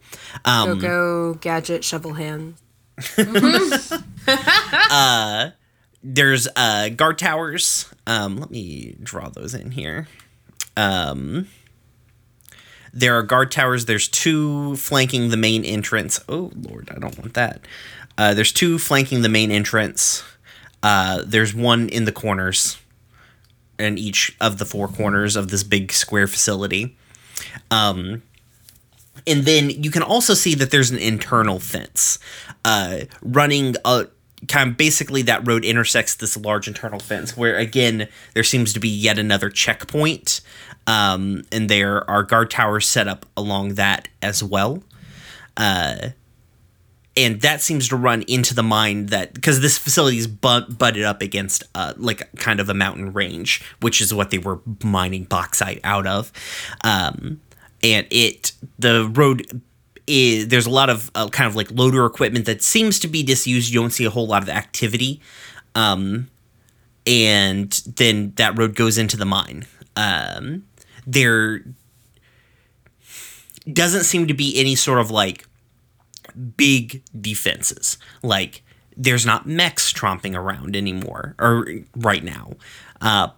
Um, 0.45 0.79
Go 0.79 1.33
go 1.33 1.33
gadget 1.35 1.83
shovel 1.83 2.13
hand. 2.13 2.55
there's 6.03 6.47
uh 6.55 6.89
guard 6.89 7.17
towers 7.17 7.91
um 8.07 8.37
let 8.37 8.51
me 8.51 8.95
draw 9.01 9.29
those 9.29 9.53
in 9.53 9.71
here 9.71 10.07
um 10.77 11.47
there 12.93 13.17
are 13.17 13.23
guard 13.23 13.51
towers. 13.51 13.85
There's 13.85 14.07
two 14.07 14.75
flanking 14.75 15.29
the 15.29 15.37
main 15.37 15.63
entrance. 15.63 16.19
Oh 16.27 16.51
lord 16.55 16.89
i 16.95 16.99
don't 16.99 17.17
want 17.17 17.33
that. 17.35 17.61
Uh 18.17 18.33
there's 18.33 18.51
two 18.51 18.77
flanking 18.77 19.21
the 19.21 19.29
main 19.29 19.51
entrance. 19.51 20.23
Uh 20.83 21.23
there's 21.25 21.53
one 21.53 21.89
in 21.89 22.05
the 22.05 22.11
corners 22.11 22.77
in 23.79 23.97
each 23.97 24.35
of 24.39 24.57
the 24.57 24.65
four 24.65 24.87
corners 24.87 25.35
of 25.35 25.49
this 25.49 25.63
big 25.63 25.91
square 25.91 26.27
facility. 26.27 26.97
Um 27.69 28.23
and 29.27 29.45
then 29.45 29.69
you 29.69 29.91
can 29.91 30.03
also 30.03 30.33
see 30.33 30.55
that 30.55 30.71
there's 30.71 30.89
an 30.91 30.97
internal 30.97 31.59
fence 31.59 32.17
uh, 32.65 33.01
running 33.21 33.75
a 33.85 34.07
kind 34.47 34.71
of 34.71 34.77
basically 34.77 35.21
that 35.23 35.45
road 35.47 35.63
intersects 35.63 36.15
this 36.15 36.35
large 36.35 36.67
internal 36.67 36.99
fence 36.99 37.37
where 37.37 37.57
again 37.57 38.07
there 38.33 38.43
seems 38.43 38.73
to 38.73 38.79
be 38.79 38.89
yet 38.89 39.19
another 39.19 39.49
checkpoint 39.49 40.41
um, 40.87 41.43
and 41.51 41.69
there 41.69 42.09
are 42.09 42.23
guard 42.23 42.49
towers 42.49 42.87
set 42.87 43.07
up 43.07 43.25
along 43.37 43.75
that 43.75 44.07
as 44.21 44.43
well. 44.43 44.83
Uh, 45.55 46.09
and 47.15 47.41
that 47.41 47.61
seems 47.61 47.89
to 47.89 47.95
run 47.95 48.23
into 48.23 48.53
the 48.55 48.63
mine 48.63 49.07
that 49.07 49.33
because 49.33 49.59
this 49.59 49.77
facility 49.77 50.17
is 50.17 50.27
but, 50.27 50.77
butted 50.77 51.03
up 51.03 51.21
against 51.21 51.63
uh, 51.75 51.93
like 51.97 52.33
kind 52.37 52.59
of 52.59 52.69
a 52.69 52.73
mountain 52.73 53.11
range 53.11 53.61
which 53.81 53.99
is 53.99 54.13
what 54.13 54.29
they 54.31 54.37
were 54.37 54.61
mining 54.83 55.25
bauxite 55.25 55.81
out 55.83 56.07
of. 56.07 56.31
Um, 56.83 57.41
and 57.83 58.07
it 58.09 58.53
the 58.79 59.09
road 59.13 59.61
is 60.11 60.47
there's 60.49 60.65
a 60.65 60.69
lot 60.69 60.89
of 60.89 61.09
uh, 61.15 61.27
kind 61.29 61.47
of 61.47 61.55
like 61.55 61.71
loader 61.71 62.05
equipment 62.05 62.45
that 62.45 62.61
seems 62.61 62.99
to 62.99 63.07
be 63.07 63.23
disused 63.23 63.71
you 63.71 63.79
don't 63.79 63.91
see 63.91 64.05
a 64.05 64.09
whole 64.09 64.27
lot 64.27 64.43
of 64.43 64.49
activity 64.49 65.21
um, 65.75 66.29
and 67.05 67.71
then 67.95 68.33
that 68.35 68.57
road 68.57 68.75
goes 68.75 68.97
into 68.97 69.15
the 69.17 69.25
mine 69.25 69.65
um, 69.95 70.63
there 71.05 71.63
doesn't 73.71 74.03
seem 74.03 74.27
to 74.27 74.33
be 74.33 74.59
any 74.59 74.75
sort 74.75 74.99
of 74.99 75.11
like 75.11 75.45
big 76.57 77.03
defenses. 77.19 77.97
Like 78.23 78.63
there's 78.95 79.25
not 79.25 79.45
mechs 79.45 79.91
tromping 79.93 80.35
around 80.35 80.75
anymore, 80.75 81.35
or 81.39 81.67
right 81.95 82.23
now. 82.23 82.53
Uh, 82.99 83.29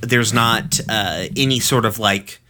there's 0.00 0.32
not 0.32 0.78
uh, 0.88 1.26
any 1.36 1.60
sort 1.60 1.84
of 1.84 1.98
like 1.98 2.40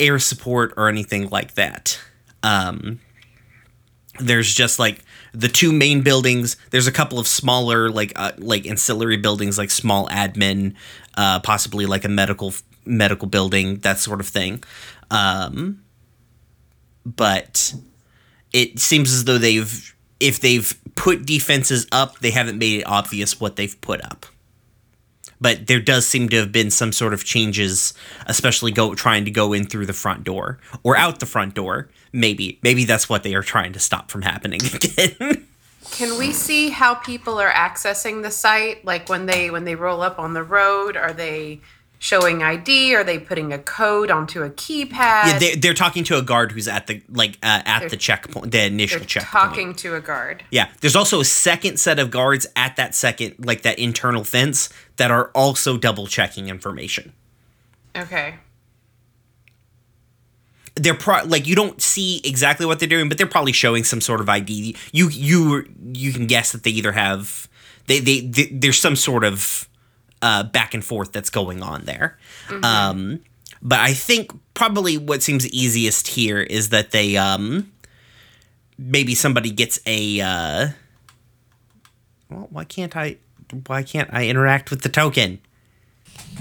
air 0.00 0.18
support 0.18 0.72
or 0.76 0.88
anything 0.88 1.28
like 1.30 1.54
that. 1.54 2.00
Um, 2.44 3.00
there's 4.20 4.54
just 4.54 4.78
like 4.78 5.02
the 5.32 5.48
two 5.48 5.72
main 5.72 6.02
buildings. 6.02 6.56
There's 6.70 6.86
a 6.86 6.92
couple 6.92 7.18
of 7.18 7.26
smaller 7.26 7.90
like 7.90 8.12
uh, 8.14 8.32
like 8.38 8.66
ancillary 8.66 9.16
buildings, 9.16 9.58
like 9.58 9.70
small 9.70 10.08
admin, 10.08 10.74
uh, 11.16 11.40
possibly 11.40 11.86
like 11.86 12.04
a 12.04 12.08
medical 12.08 12.54
medical 12.84 13.26
building, 13.26 13.78
that 13.78 13.98
sort 13.98 14.20
of 14.20 14.28
thing. 14.28 14.62
Um, 15.10 15.82
but 17.04 17.74
it 18.52 18.78
seems 18.78 19.12
as 19.12 19.24
though 19.24 19.38
they've 19.38 19.94
if 20.20 20.38
they've 20.40 20.78
put 20.94 21.26
defenses 21.26 21.86
up, 21.90 22.20
they 22.20 22.30
haven't 22.30 22.58
made 22.58 22.80
it 22.80 22.84
obvious 22.84 23.40
what 23.40 23.56
they've 23.56 23.80
put 23.80 24.04
up. 24.04 24.26
But 25.40 25.66
there 25.66 25.80
does 25.80 26.06
seem 26.06 26.28
to 26.30 26.36
have 26.36 26.52
been 26.52 26.70
some 26.70 26.92
sort 26.92 27.12
of 27.12 27.24
changes, 27.24 27.94
especially 28.26 28.72
go 28.72 28.94
trying 28.94 29.24
to 29.24 29.30
go 29.30 29.52
in 29.52 29.66
through 29.66 29.86
the 29.86 29.92
front 29.92 30.24
door 30.24 30.58
or 30.82 30.96
out 30.96 31.20
the 31.20 31.26
front 31.26 31.54
door. 31.54 31.88
Maybe, 32.12 32.58
maybe 32.62 32.84
that's 32.84 33.08
what 33.08 33.22
they 33.22 33.34
are 33.34 33.42
trying 33.42 33.72
to 33.72 33.80
stop 33.80 34.10
from 34.10 34.22
happening 34.22 34.60
again. 34.74 35.46
Can 35.90 36.18
we 36.18 36.32
see 36.32 36.70
how 36.70 36.94
people 36.94 37.38
are 37.38 37.50
accessing 37.50 38.22
the 38.22 38.30
site? 38.30 38.84
Like 38.84 39.08
when 39.08 39.26
they 39.26 39.50
when 39.50 39.64
they 39.64 39.74
roll 39.74 40.02
up 40.02 40.18
on 40.18 40.32
the 40.32 40.42
road, 40.42 40.96
are 40.96 41.12
they 41.12 41.60
showing 42.04 42.42
ID? 42.42 42.94
Are 42.94 43.02
they 43.02 43.18
putting 43.18 43.50
a 43.50 43.58
code 43.58 44.10
onto 44.10 44.42
a 44.42 44.50
keypad? 44.50 44.92
yeah, 44.92 45.38
they, 45.38 45.54
they're 45.54 45.72
talking 45.72 46.04
to 46.04 46.18
a 46.18 46.22
guard 46.22 46.52
who's 46.52 46.68
at 46.68 46.86
the 46.86 47.00
like 47.08 47.38
uh, 47.42 47.62
at 47.64 47.88
the 47.88 47.96
checkpoint, 47.96 48.52
the 48.52 48.66
initial 48.66 48.98
They're 48.98 49.06
checkpoint. 49.06 49.30
talking 49.44 49.74
to 49.76 49.94
a 49.94 50.00
guard. 50.00 50.44
Yeah, 50.50 50.68
there's 50.82 50.96
also 50.96 51.20
a 51.20 51.24
second 51.24 51.78
set 51.80 51.98
of 51.98 52.10
guards 52.10 52.46
at 52.56 52.76
that 52.76 52.94
second, 52.94 53.36
like 53.38 53.62
that 53.62 53.78
internal 53.78 54.22
fence, 54.22 54.68
that 54.96 55.10
are 55.10 55.30
also 55.34 55.78
double 55.78 56.06
checking 56.06 56.48
information. 56.48 57.14
Okay. 57.96 58.34
They're 60.74 60.92
pro- 60.92 61.24
like 61.24 61.46
you 61.46 61.54
don't 61.54 61.80
see 61.80 62.20
exactly 62.22 62.66
what 62.66 62.80
they're 62.80 62.88
doing, 62.88 63.08
but 63.08 63.16
they're 63.16 63.26
probably 63.28 63.52
showing 63.52 63.84
some 63.84 64.02
sort 64.02 64.20
of 64.20 64.28
ID. 64.28 64.76
You 64.92 65.08
you 65.08 65.64
you 65.94 66.12
can 66.12 66.26
guess 66.26 66.52
that 66.52 66.64
they 66.64 66.70
either 66.70 66.92
have 66.92 67.48
they 67.86 68.00
they, 68.00 68.20
they 68.20 68.46
there's 68.52 68.78
some 68.78 68.96
sort 68.96 69.24
of 69.24 69.68
uh, 70.24 70.42
back 70.42 70.72
and 70.72 70.82
forth 70.82 71.12
that's 71.12 71.28
going 71.28 71.62
on 71.62 71.84
there. 71.84 72.18
Um, 72.62 73.20
but 73.60 73.78
I 73.78 73.92
think 73.92 74.32
probably 74.54 74.96
what 74.96 75.22
seems 75.22 75.46
easiest 75.48 76.08
here 76.08 76.40
is 76.40 76.70
that 76.70 76.92
they 76.92 77.16
um 77.18 77.70
maybe 78.78 79.14
somebody 79.14 79.50
gets 79.50 79.78
a 79.86 80.20
uh, 80.20 80.68
well 82.30 82.48
why 82.50 82.64
can't 82.64 82.96
I 82.96 83.18
why 83.66 83.82
can't 83.82 84.08
I 84.12 84.28
interact 84.28 84.70
with 84.70 84.80
the 84.80 84.88
token? 84.88 85.40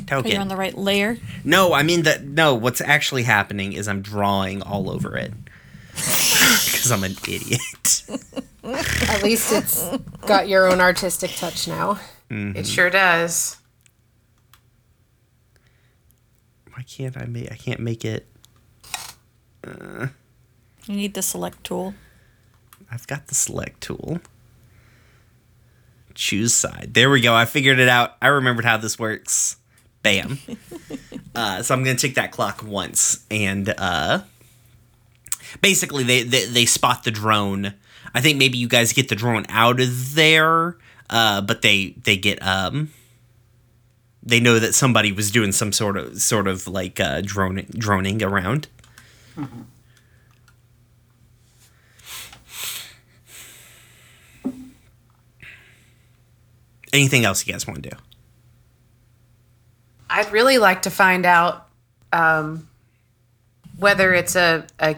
Token. 0.08 0.32
You're 0.32 0.42
on 0.42 0.48
the 0.48 0.56
right 0.56 0.78
layer? 0.78 1.18
No, 1.44 1.74
I 1.74 1.84
mean 1.84 2.04
that. 2.04 2.24
No, 2.24 2.56
what's 2.56 2.80
actually 2.80 3.24
happening 3.24 3.74
is 3.74 3.90
I'm 3.90 4.02
drawing 4.02 4.62
all 4.62 4.90
over 4.90 5.18
it. 5.18 5.34
because 5.94 6.92
I'm 6.92 7.04
an 7.04 7.16
idiot. 7.28 8.04
At 9.10 9.24
least 9.24 9.52
it's 9.52 9.86
got 10.26 10.48
your 10.48 10.68
own 10.72 10.80
artistic 10.80 11.32
touch 11.32 11.68
now. 11.68 12.00
It 12.30 12.66
sure 12.66 12.90
does. 12.90 13.58
Why 16.74 16.84
can't 16.84 17.16
I 17.18 17.26
make? 17.26 17.52
I 17.52 17.56
can't 17.56 17.80
make 17.80 18.04
it. 18.04 18.28
You 19.66 20.10
need 20.96 21.14
the 21.14 21.22
select 21.22 21.64
tool. 21.64 21.94
I've 22.92 23.08
got 23.08 23.28
the 23.28 23.36
select 23.36 23.82
tool. 23.82 24.20
Choose 26.16 26.54
side. 26.54 26.92
There 26.94 27.10
we 27.10 27.22
go. 27.22 27.34
I 27.34 27.46
figured 27.46 27.80
it 27.80 27.90
out. 27.90 28.18
I 28.22 28.28
remembered 28.28 28.66
how 28.66 28.78
this 28.78 29.00
works. 29.00 29.58
Bam. 30.04 30.40
uh, 31.36 31.64
so 31.64 31.74
I'm 31.74 31.84
gonna 31.84 31.96
tick 31.96 32.16
that 32.16 32.32
clock 32.32 32.62
once, 32.64 33.26
and 33.32 33.74
uh, 33.78 34.22
basically 35.62 36.04
they, 36.04 36.24
they 36.24 36.46
they 36.46 36.66
spot 36.66 37.04
the 37.04 37.12
drone. 37.12 37.74
I 38.14 38.22
think 38.22 38.38
maybe 38.38 38.58
you 38.58 38.68
guys 38.68 38.94
get 38.94 39.10
the 39.10 39.16
drone 39.16 39.46
out 39.50 39.80
of 39.80 40.16
there, 40.16 40.78
uh, 41.10 41.42
but 41.42 41.62
they 41.62 41.96
they 42.04 42.18
get 42.18 42.46
um 42.46 42.92
they 44.26 44.40
know 44.40 44.58
that 44.58 44.74
somebody 44.74 45.12
was 45.12 45.30
doing 45.32 45.52
some 45.52 45.74
sort 45.74 45.98
of 45.98 46.22
sort 46.22 46.48
of 46.48 46.68
like 46.68 47.00
uh, 47.00 47.22
droning 47.22 47.68
droning 47.78 48.24
around. 48.24 48.68
Anything 56.94 57.26
else 57.26 57.46
you 57.46 57.52
guys 57.52 57.68
want 57.68 57.84
to 57.84 57.90
do? 57.90 57.96
I'd 60.10 60.32
really 60.32 60.60
like 60.60 60.84
to 60.84 60.92
find 60.92 61.26
out 61.26 61.68
um, 62.14 62.70
whether 63.78 64.14
it's 64.14 64.36
a, 64.36 64.68
a 64.80 64.96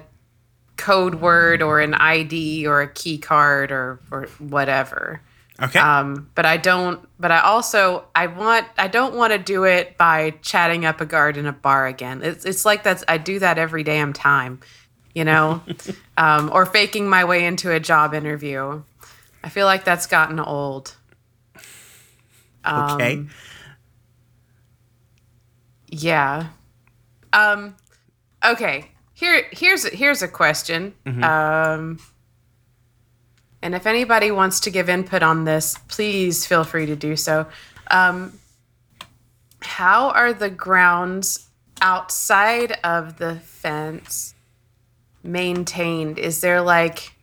code 0.75 1.15
word 1.15 1.61
or 1.61 1.79
an 1.79 1.93
ID 1.93 2.67
or 2.67 2.81
a 2.81 2.87
key 2.87 3.17
card 3.17 3.71
or, 3.71 3.99
or 4.11 4.23
whatever. 4.39 5.21
Okay. 5.61 5.79
Um, 5.79 6.29
but 6.35 6.45
I 6.45 6.57
don't. 6.57 7.07
But 7.19 7.31
I 7.31 7.39
also 7.39 8.05
I 8.13 8.27
want 8.27 8.67
I 8.77 8.87
don't 8.87 9.15
want 9.15 9.31
to 9.31 9.39
do 9.39 9.63
it 9.63 9.97
by 9.97 10.31
chatting 10.41 10.85
up 10.85 10.99
a 10.99 11.05
guard 11.05 11.37
in 11.37 11.45
a 11.45 11.53
bar 11.53 11.87
again. 11.87 12.21
It's 12.23 12.43
it's 12.43 12.65
like 12.65 12.83
that's 12.83 13.03
I 13.07 13.17
do 13.17 13.39
that 13.39 13.57
every 13.57 13.83
damn 13.83 14.11
time, 14.11 14.59
you 15.13 15.23
know, 15.23 15.61
um, 16.17 16.49
or 16.53 16.65
faking 16.65 17.07
my 17.07 17.23
way 17.23 17.45
into 17.45 17.71
a 17.71 17.79
job 17.79 18.13
interview. 18.13 18.83
I 19.43 19.49
feel 19.49 19.65
like 19.65 19.85
that's 19.85 20.07
gotten 20.07 20.39
old. 20.39 20.95
okay. 22.65 23.13
um, 23.13 23.29
Yeah. 25.87 26.47
Um. 27.31 27.75
Okay. 28.43 28.91
Here 29.13 29.45
here's 29.51 29.87
here's 29.87 30.21
a 30.21 30.27
question. 30.27 30.93
Um. 31.23 31.99
And 33.65 33.73
if 33.73 33.87
anybody 33.87 34.29
wants 34.29 34.59
to 34.59 34.69
give 34.69 34.89
input 34.89 35.23
on 35.23 35.43
this, 35.43 35.75
please 35.87 36.45
feel 36.45 36.63
free 36.63 36.85
to 36.85 36.95
do 36.95 37.15
so. 37.15 37.47
Um, 37.89 38.37
how 39.59 40.11
are 40.11 40.33
the 40.33 40.51
grounds 40.51 41.49
outside 41.81 42.77
of 42.83 43.17
the 43.17 43.37
fence 43.37 44.35
maintained? 45.23 46.19
Is 46.19 46.41
there 46.41 46.61
like 46.61 47.15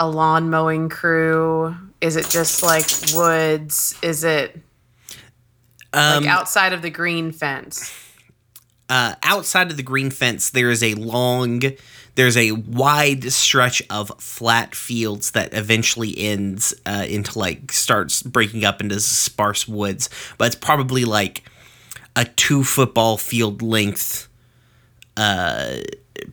a 0.00 0.08
lawn 0.08 0.50
mowing 0.50 0.88
crew? 0.88 1.76
Is 2.00 2.16
it 2.16 2.28
just 2.30 2.64
like 2.64 2.86
woods? 3.14 3.94
Is 4.02 4.24
it 4.24 4.60
Um, 5.92 6.24
like 6.24 6.32
outside 6.32 6.72
of 6.72 6.82
the 6.82 6.90
green 6.90 7.30
fence? 7.30 7.92
uh, 8.88 9.14
outside 9.22 9.70
of 9.70 9.76
the 9.76 9.84
green 9.84 10.10
fence, 10.10 10.50
there 10.50 10.72
is 10.72 10.82
a 10.82 10.94
long, 10.94 11.62
there's 12.14 12.36
a 12.36 12.52
wide 12.52 13.32
stretch 13.32 13.82
of 13.90 14.12
flat 14.20 14.74
fields 14.74 15.32
that 15.32 15.52
eventually 15.52 16.16
ends 16.16 16.74
uh, 16.86 17.04
into 17.08 17.38
like 17.38 17.72
starts 17.72 18.22
breaking 18.22 18.64
up 18.64 18.80
into 18.80 19.00
sparse 19.00 19.66
woods. 19.66 20.08
But 20.38 20.46
it's 20.46 20.56
probably 20.56 21.04
like 21.04 21.44
a 22.14 22.24
two 22.24 22.62
football 22.64 23.16
field 23.16 23.62
length 23.62 24.28
uh, 25.16 25.78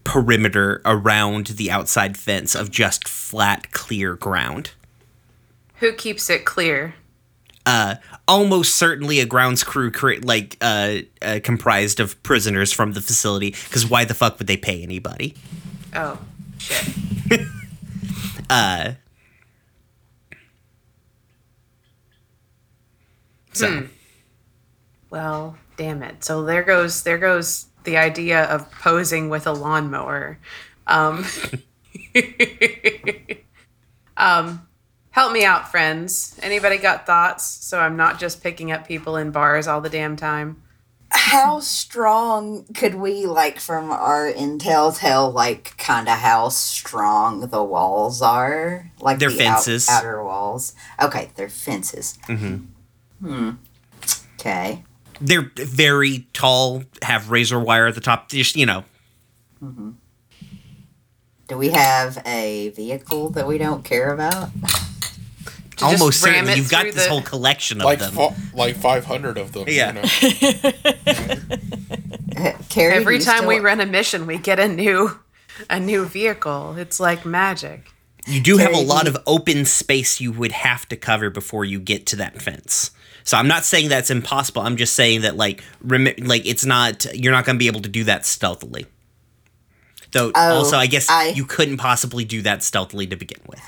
perimeter 0.03 0.81
around 0.85 1.47
the 1.47 1.71
outside 1.71 2.17
fence 2.17 2.55
of 2.55 2.69
just 2.69 3.07
flat, 3.07 3.71
clear 3.71 4.15
ground. 4.15 4.71
Who 5.75 5.93
keeps 5.93 6.29
it 6.29 6.45
clear? 6.45 6.93
uh, 7.65 7.95
almost 8.27 8.75
certainly 8.75 9.19
a 9.19 9.25
grounds 9.25 9.63
crew 9.63 9.91
cre- 9.91 10.15
like 10.21 10.57
uh, 10.61 10.97
uh, 11.21 11.39
comprised 11.43 11.99
of 11.99 12.21
prisoners 12.23 12.71
from 12.71 12.93
the 12.93 13.01
facility 13.01 13.51
because 13.51 13.85
why 13.85 14.05
the 14.05 14.13
fuck 14.13 14.37
would 14.39 14.47
they 14.47 14.57
pay 14.57 14.81
anybody 14.81 15.35
Oh, 15.93 16.19
shit. 16.57 16.87
uh, 18.49 18.93
so 23.53 23.67
Hmm. 23.67 23.85
Well, 25.09 25.57
damn 25.75 26.03
it. 26.03 26.23
So 26.23 26.43
there 26.43 26.63
goes 26.63 27.03
there 27.03 27.17
goes 27.17 27.65
the 27.83 27.97
idea 27.97 28.43
of 28.45 28.71
posing 28.71 29.29
with 29.29 29.45
a 29.47 29.51
lawnmower. 29.51 30.39
Um, 30.87 31.25
um, 34.17 34.67
help 35.11 35.31
me 35.33 35.43
out, 35.43 35.69
friends. 35.69 36.39
Anybody 36.41 36.77
got 36.77 37.05
thoughts? 37.05 37.45
So 37.45 37.79
I'm 37.79 37.97
not 37.97 38.19
just 38.19 38.41
picking 38.41 38.71
up 38.71 38.87
people 38.87 39.17
in 39.17 39.31
bars 39.31 39.67
all 39.67 39.81
the 39.81 39.89
damn 39.89 40.15
time. 40.15 40.61
How 41.13 41.59
strong 41.59 42.63
could 42.73 42.95
we, 42.95 43.25
like, 43.25 43.59
from 43.59 43.91
our 43.91 44.31
intel, 44.31 44.97
tell, 44.97 45.29
like, 45.29 45.75
kind 45.77 46.07
of 46.07 46.17
how 46.17 46.49
strong 46.49 47.41
the 47.49 47.61
walls 47.63 48.21
are? 48.21 48.89
Like, 48.99 49.19
They're 49.19 49.29
the 49.29 49.45
out- 49.47 49.55
fences. 49.57 49.89
outer 49.89 50.23
walls. 50.23 50.73
Okay, 51.01 51.31
they're 51.35 51.49
fences. 51.49 52.17
Mm-hmm. 52.27 53.27
Hmm. 53.27 53.51
Okay. 54.39 54.83
they're 55.19 55.51
very 55.55 56.25
tall 56.33 56.83
have 57.03 57.29
razor 57.29 57.59
wire 57.59 57.85
at 57.87 57.93
the 57.93 58.01
top 58.01 58.27
just 58.29 58.55
you 58.55 58.65
know 58.65 58.83
Do 61.47 61.57
we 61.57 61.69
have 61.69 62.17
a 62.25 62.69
vehicle 62.69 63.29
that 63.31 63.45
we 63.47 63.59
don't 63.59 63.83
care 63.85 64.11
about? 64.13 64.49
To 65.81 65.85
almost 65.87 66.13
just 66.21 66.23
ram 66.25 66.33
certainly 66.33 66.53
it 66.53 66.57
you've 66.57 66.69
got 66.71 66.85
this 66.85 67.03
the- 67.03 67.09
whole 67.09 67.21
collection 67.21 67.79
of 67.81 67.85
Like 67.85 67.99
them 67.99 68.13
fa- 68.13 68.35
like 68.53 68.75
500 68.77 69.37
of 69.37 69.51
them. 69.53 69.65
Yeah. 69.67 69.87
You 69.89 70.01
know? 70.01 70.71
Carrie, 72.69 72.93
Every 72.95 73.17
do 73.19 73.25
you 73.25 73.31
time 73.31 73.45
we 73.45 73.59
run 73.59 73.79
a 73.79 73.85
mission, 73.85 74.25
we 74.25 74.37
get 74.37 74.59
a 74.59 74.67
new 74.67 75.19
a 75.69 75.79
new 75.79 76.05
vehicle. 76.05 76.75
It's 76.77 76.99
like 76.99 77.25
magic. 77.25 77.91
you 78.25 78.41
do 78.41 78.57
have 78.57 78.73
a 78.73 78.81
lot 78.81 79.07
of 79.07 79.17
open 79.27 79.65
space 79.65 80.19
you 80.21 80.31
would 80.31 80.51
have 80.51 80.87
to 80.89 80.95
cover 80.95 81.29
before 81.29 81.65
you 81.65 81.79
get 81.79 82.05
to 82.05 82.15
that 82.17 82.39
fence 82.39 82.91
so 83.23 83.35
i'm 83.35 83.47
not 83.47 83.65
saying 83.65 83.89
that's 83.89 84.11
impossible 84.11 84.61
i'm 84.61 84.77
just 84.77 84.93
saying 84.93 85.21
that 85.21 85.35
like 85.35 85.63
rem- 85.81 86.13
like 86.19 86.45
it's 86.45 86.63
not 86.63 87.03
you're 87.15 87.31
not 87.33 87.45
going 87.45 87.55
to 87.55 87.59
be 87.59 87.65
able 87.65 87.79
to 87.81 87.89
do 87.89 88.03
that 88.03 88.23
stealthily 88.23 88.85
though 90.11 90.31
Oh, 90.35 90.57
also 90.57 90.77
i 90.77 90.85
guess 90.85 91.09
I- 91.09 91.29
you 91.29 91.45
couldn't 91.45 91.77
possibly 91.77 92.23
do 92.23 92.43
that 92.43 92.61
stealthily 92.61 93.07
to 93.07 93.15
begin 93.15 93.39
with 93.47 93.59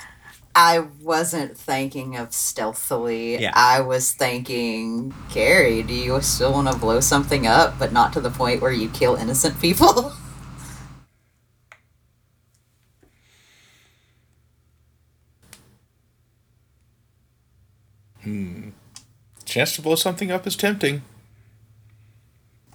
I 0.54 0.80
wasn't 1.02 1.56
thinking 1.58 2.16
of 2.16 2.32
stealthily. 2.32 3.38
Yeah. 3.40 3.52
I 3.54 3.80
was 3.80 4.12
thinking, 4.12 5.12
Carrie, 5.30 5.82
do 5.82 5.94
you 5.94 6.20
still 6.22 6.52
want 6.52 6.70
to 6.70 6.78
blow 6.78 7.00
something 7.00 7.46
up, 7.46 7.78
but 7.78 7.92
not 7.92 8.12
to 8.14 8.20
the 8.20 8.30
point 8.30 8.62
where 8.62 8.72
you 8.72 8.88
kill 8.90 9.16
innocent 9.16 9.60
people? 9.60 10.12
Hmm. 18.22 18.70
Chance 19.44 19.76
to 19.76 19.82
blow 19.82 19.94
something 19.96 20.30
up 20.30 20.46
is 20.46 20.56
tempting. 20.56 21.02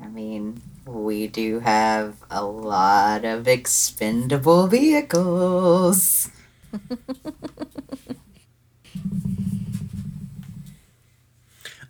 I 0.02 0.08
mean, 0.08 0.62
we 0.86 1.28
do 1.28 1.60
have 1.60 2.16
a 2.30 2.44
lot 2.44 3.26
of 3.26 3.48
expendable 3.48 4.68
vehicles. 4.68 6.30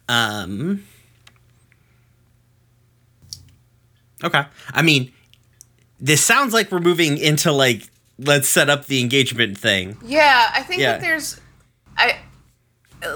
Um. 0.09 0.83
Okay. 4.23 4.43
I 4.73 4.81
mean, 4.81 5.11
this 5.99 6.23
sounds 6.23 6.53
like 6.53 6.71
we're 6.71 6.79
moving 6.79 7.17
into 7.17 7.51
like 7.51 7.89
let's 8.17 8.49
set 8.49 8.69
up 8.69 8.85
the 8.87 8.99
engagement 9.01 9.57
thing. 9.57 9.97
Yeah, 10.03 10.49
I 10.53 10.61
think 10.63 10.81
Yeah. 10.81 10.93
that 10.93 11.01
there's, 11.01 11.39
I, 11.97 12.17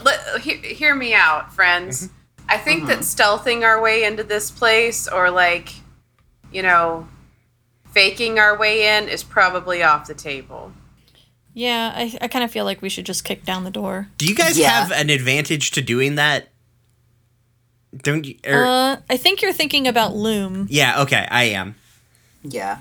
let, 0.02 0.40
hear, 0.42 0.58
hear 0.58 0.96
me 0.96 1.14
out, 1.14 1.54
friends. 1.54 2.08
Mm-hmm. 2.08 2.16
I 2.48 2.58
think 2.58 2.88
that 2.88 3.00
stealthing 3.00 3.64
our 3.64 3.82
way 3.82 4.06
into 4.06 4.24
this 4.24 4.50
place, 4.50 5.08
or 5.10 5.30
like, 5.30 5.74
you 6.54 6.62
know, 6.62 7.08
faking 7.92 8.40
our 8.40 8.58
way 8.58 8.98
in, 8.98 9.10
is 9.10 9.24
probably 9.24 9.84
off 9.84 10.08
the 10.08 10.14
table. 10.14 10.72
Yeah, 11.54 11.92
I, 11.96 12.18
I 12.22 12.28
kind 12.30 12.44
of 12.46 12.52
feel 12.52 12.64
like 12.66 12.82
we 12.82 12.88
should 12.90 13.06
just 13.06 13.26
kick 13.26 13.44
down 13.44 13.66
the 13.66 13.72
door. 13.72 14.08
Do 14.18 14.26
you 14.26 14.36
guys 14.36 14.58
Yeah. 14.58 14.70
have 14.70 14.92
an 14.92 15.10
advantage 15.10 15.72
to 15.72 15.82
doing 15.82 16.16
that? 16.16 16.50
Don't 18.02 18.26
you? 18.26 18.36
er, 18.46 18.66
Uh, 18.66 18.98
I 19.10 19.18
think 19.18 19.42
you're 19.42 19.54
thinking 19.54 19.88
about 19.88 20.16
Loom. 20.16 20.68
yeah. 20.70 21.02
Okay. 21.04 21.28
I 21.30 21.44
am. 21.46 21.76
Yeah. 22.44 22.80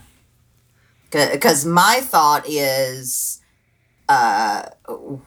because 1.10 1.64
my 1.66 2.00
thought 2.02 2.44
is 2.48 3.40
uh 4.08 4.62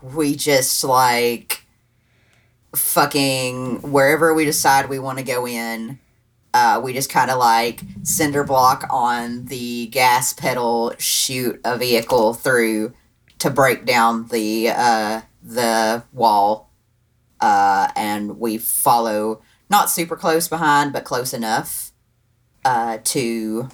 we 0.01 0.36
just 0.36 0.83
like 0.83 1.63
fucking 2.75 3.81
wherever 3.91 4.33
we 4.33 4.43
decide 4.45 4.89
we 4.89 4.99
want 4.99 5.17
to 5.17 5.23
go 5.23 5.47
in 5.47 5.97
uh 6.53 6.81
we 6.83 6.91
just 6.91 7.09
kind 7.09 7.31
of 7.31 7.38
like 7.38 7.81
cinder 8.03 8.43
block 8.43 8.86
on 8.89 9.45
the 9.45 9.88
gas 9.88 10.33
pedal 10.33 10.93
shoot 10.97 11.59
a 11.63 11.77
vehicle 11.77 12.33
through 12.33 12.93
to 13.39 13.49
break 13.49 13.86
down 13.86 14.27
the 14.27 14.69
uh 14.69 15.21
the 15.43 16.03
wall 16.11 16.69
uh 17.39 17.88
and 17.95 18.39
we 18.39 18.57
follow 18.57 19.41
not 19.70 19.89
super 19.89 20.16
close 20.16 20.47
behind 20.47 20.93
but 20.93 21.03
close 21.03 21.34
enough 21.34 21.91
uh 22.63 22.97
to 23.03 23.70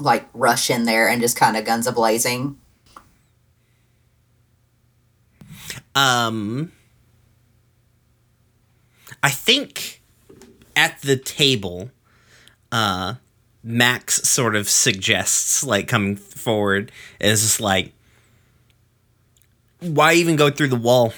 like 0.00 0.28
rush 0.34 0.70
in 0.70 0.84
there 0.84 1.08
and 1.08 1.20
just 1.20 1.36
kind 1.36 1.56
of 1.56 1.64
guns 1.64 1.86
a 1.86 1.92
blazing. 1.92 2.58
Um, 5.94 6.72
I 9.22 9.30
think 9.30 10.00
at 10.76 11.00
the 11.02 11.16
table, 11.16 11.90
uh, 12.70 13.14
Max 13.64 14.28
sort 14.28 14.54
of 14.54 14.68
suggests 14.68 15.64
like 15.64 15.88
coming 15.88 16.16
forward 16.16 16.92
is 17.20 17.42
just 17.42 17.60
like, 17.60 17.92
why 19.80 20.14
even 20.14 20.36
go 20.36 20.50
through 20.50 20.68
the 20.68 20.76
wall? 20.76 21.12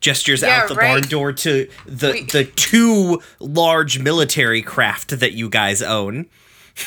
Gestures 0.00 0.42
Yeah, 0.42 0.62
out 0.62 0.68
the 0.68 0.74
right. 0.74 0.88
barn 1.00 1.02
door 1.08 1.32
to 1.32 1.68
the 1.86 2.10
We- 2.12 2.22
the 2.24 2.44
two 2.44 3.20
large 3.40 3.98
military 3.98 4.62
craft 4.62 5.18
that 5.20 5.32
you 5.32 5.48
guys 5.48 5.82
own. 5.82 6.26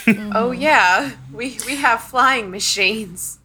Oh 0.35 0.51
yeah, 0.51 1.11
we 1.33 1.57
we 1.65 1.75
have 1.77 2.01
flying 2.03 2.51
machines. 2.51 3.39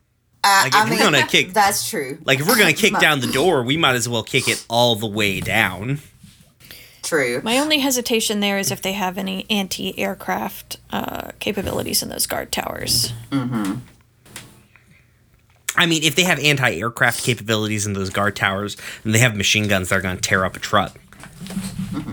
Uh, 0.44 0.60
Like, 0.64 0.74
I 0.74 0.82
if 0.82 0.90
we're 0.90 0.96
mean, 0.96 1.04
gonna 1.12 1.26
kick- 1.26 1.54
that's 1.54 1.88
true. 1.88 2.18
Like 2.24 2.38
if 2.40 2.46
we're 2.46 2.58
gonna 2.58 2.74
kick 2.74 2.98
down 3.00 3.20
the 3.20 3.32
door, 3.32 3.62
we 3.62 3.78
might 3.78 3.94
as 3.96 4.06
well 4.08 4.22
kick 4.22 4.46
it 4.48 4.64
all 4.68 4.94
the 4.94 5.06
way 5.06 5.40
down. 5.40 6.00
True. 7.02 7.40
My 7.42 7.58
only 7.58 7.78
hesitation 7.80 8.40
there 8.40 8.58
is 8.58 8.70
if 8.70 8.80
they 8.82 8.92
have 8.94 9.16
any 9.18 9.44
anti-aircraft 9.50 10.78
uh, 10.90 11.32
capabilities 11.38 12.02
in 12.02 12.08
those 12.10 12.26
guard 12.26 12.50
towers. 12.52 13.12
I 15.76 15.86
mean, 15.86 16.02
if 16.04 16.14
they 16.14 16.22
have 16.24 16.38
anti-aircraft 16.38 17.22
capabilities 17.24 17.86
in 17.86 17.92
those 17.94 18.10
guard 18.10 18.36
towers, 18.36 18.76
and 19.04 19.14
they 19.14 19.18
have 19.18 19.36
machine 19.36 19.66
guns, 19.68 19.88
they're 19.88 20.00
going 20.00 20.16
to 20.16 20.22
tear 20.22 20.44
up 20.44 20.56
a 20.56 20.60
truck. 20.60 20.96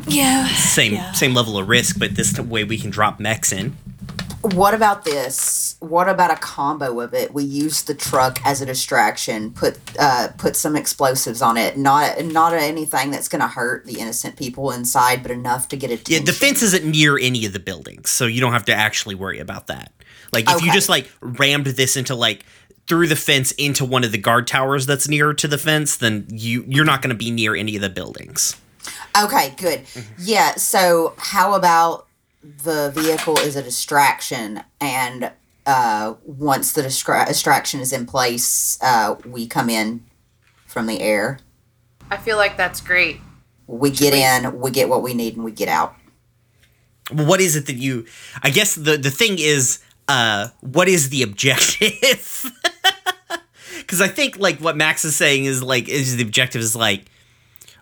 Yeah. 0.07 0.47
Same 0.47 0.93
Yeah. 0.93 1.11
same 1.13 1.33
level 1.33 1.57
of 1.57 1.67
risk, 1.67 1.97
but 1.99 2.15
this 2.15 2.33
t- 2.33 2.41
way 2.41 2.63
we 2.63 2.77
can 2.77 2.89
drop 2.89 3.19
mechs 3.19 3.51
in. 3.51 3.75
What 4.41 4.73
about 4.73 5.05
this? 5.05 5.75
What 5.79 6.09
about 6.09 6.31
a 6.31 6.35
combo 6.35 6.99
of 6.99 7.13
it? 7.13 7.31
We 7.33 7.43
use 7.43 7.83
the 7.83 7.93
truck 7.93 8.39
as 8.43 8.59
a 8.61 8.65
distraction. 8.65 9.51
Put 9.51 9.77
uh, 9.99 10.29
put 10.37 10.55
some 10.55 10.75
explosives 10.75 11.41
on 11.41 11.57
it. 11.57 11.77
Not 11.77 12.23
not 12.25 12.53
anything 12.53 13.11
that's 13.11 13.27
gonna 13.27 13.47
hurt 13.47 13.85
the 13.85 13.99
innocent 13.99 14.35
people 14.37 14.71
inside, 14.71 15.21
but 15.21 15.31
enough 15.31 15.67
to 15.69 15.77
get 15.77 16.09
Yeah, 16.09 16.19
the 16.19 16.33
fence 16.33 16.63
isn't 16.63 16.83
near 16.83 17.17
any 17.19 17.45
of 17.45 17.53
the 17.53 17.59
buildings, 17.59 18.09
so 18.09 18.25
you 18.25 18.41
don't 18.41 18.53
have 18.53 18.65
to 18.65 18.73
actually 18.73 19.15
worry 19.15 19.39
about 19.39 19.67
that. 19.67 19.91
Like 20.33 20.49
if 20.49 20.61
you 20.63 20.71
just 20.71 20.89
like 20.89 21.11
rammed 21.21 21.65
this 21.67 21.95
into 21.95 22.15
like 22.15 22.45
through 22.87 23.07
the 23.07 23.15
fence 23.15 23.51
into 23.53 23.85
one 23.85 24.03
of 24.03 24.11
the 24.11 24.17
guard 24.17 24.47
towers 24.47 24.85
that's 24.85 25.07
near 25.07 25.33
to 25.33 25.47
the 25.47 25.57
fence, 25.57 25.95
then 25.95 26.25
you 26.29 26.63
you're 26.67 26.85
not 26.85 27.01
going 27.01 27.09
to 27.09 27.17
be 27.17 27.31
near 27.31 27.55
any 27.55 27.75
of 27.75 27.81
the 27.81 27.89
buildings. 27.89 28.55
Okay, 29.21 29.53
good. 29.57 29.81
Yeah. 30.17 30.55
So 30.55 31.13
how 31.17 31.53
about 31.53 32.07
the 32.63 32.91
vehicle 32.95 33.37
is 33.39 33.55
a 33.55 33.63
distraction, 33.63 34.63
and 34.79 35.31
uh, 35.65 36.15
once 36.25 36.73
the 36.73 36.81
distra- 36.81 37.27
distraction 37.27 37.79
is 37.79 37.93
in 37.93 38.05
place, 38.05 38.79
uh, 38.81 39.15
we 39.25 39.47
come 39.47 39.69
in 39.69 40.03
from 40.65 40.87
the 40.87 40.99
air. 41.01 41.39
I 42.09 42.17
feel 42.17 42.37
like 42.37 42.57
that's 42.57 42.81
great. 42.81 43.19
We 43.67 43.91
get 43.91 44.13
in, 44.13 44.59
we 44.59 44.71
get 44.71 44.89
what 44.89 45.03
we 45.03 45.13
need, 45.13 45.35
and 45.35 45.45
we 45.45 45.51
get 45.51 45.69
out. 45.69 45.95
What 47.11 47.41
is 47.41 47.55
it 47.55 47.65
that 47.65 47.75
you 47.75 48.05
I 48.41 48.49
guess 48.49 48.75
the 48.75 48.95
the 48.97 49.11
thing 49.11 49.35
is 49.37 49.79
uh 50.07 50.49
what 50.61 50.87
is 50.87 51.09
the 51.09 51.23
objective? 51.23 52.45
Cuz 53.91 53.99
I 54.01 54.07
think 54.07 54.37
like 54.39 54.59
what 54.59 54.77
Max 54.77 55.03
is 55.03 55.15
saying 55.15 55.45
is 55.45 55.61
like 55.61 55.89
is 55.89 56.15
the 56.15 56.23
objective 56.23 56.61
is 56.61 56.75
like 56.75 57.05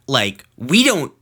like 0.07 0.43
we 0.57 0.84
don't 0.84 1.14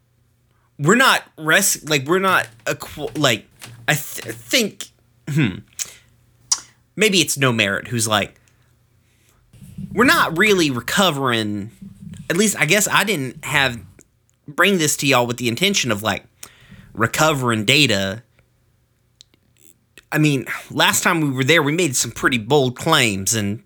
we're 0.80 0.96
not 0.96 1.24
res 1.38 1.88
like 1.90 2.06
we're 2.08 2.20
not 2.20 2.48
equ- 2.66 3.18
like 3.18 3.46
I 3.88 3.94
th- 3.94 4.34
think 4.36 4.88
hmm 5.30 5.58
maybe 6.96 7.20
it's 7.20 7.38
no 7.38 7.52
merit 7.52 7.88
who's 7.90 8.08
like 8.08 8.40
we're 9.94 10.06
not 10.06 10.38
really 10.38 10.72
recovering 10.72 11.72
at 12.30 12.38
least 12.38 12.56
I 12.58 12.66
guess 12.66 12.88
I 12.88 13.04
didn't 13.04 13.44
have 13.44 13.80
bring 14.48 14.78
this 14.78 14.96
to 14.98 15.08
y'all 15.08 15.28
with 15.28 15.38
the 15.38 15.50
intention 15.50 15.92
of 15.92 16.02
like 16.02 16.24
recovering 16.94 17.66
data. 17.66 18.24
I 20.12 20.18
mean, 20.18 20.46
last 20.72 21.04
time 21.04 21.20
we 21.20 21.30
were 21.32 21.44
there, 21.44 21.62
we 21.62 21.74
made 21.74 21.96
some 21.96 22.12
pretty 22.12 22.38
bold 22.38 22.78
claims, 22.78 23.34
and 23.34 23.62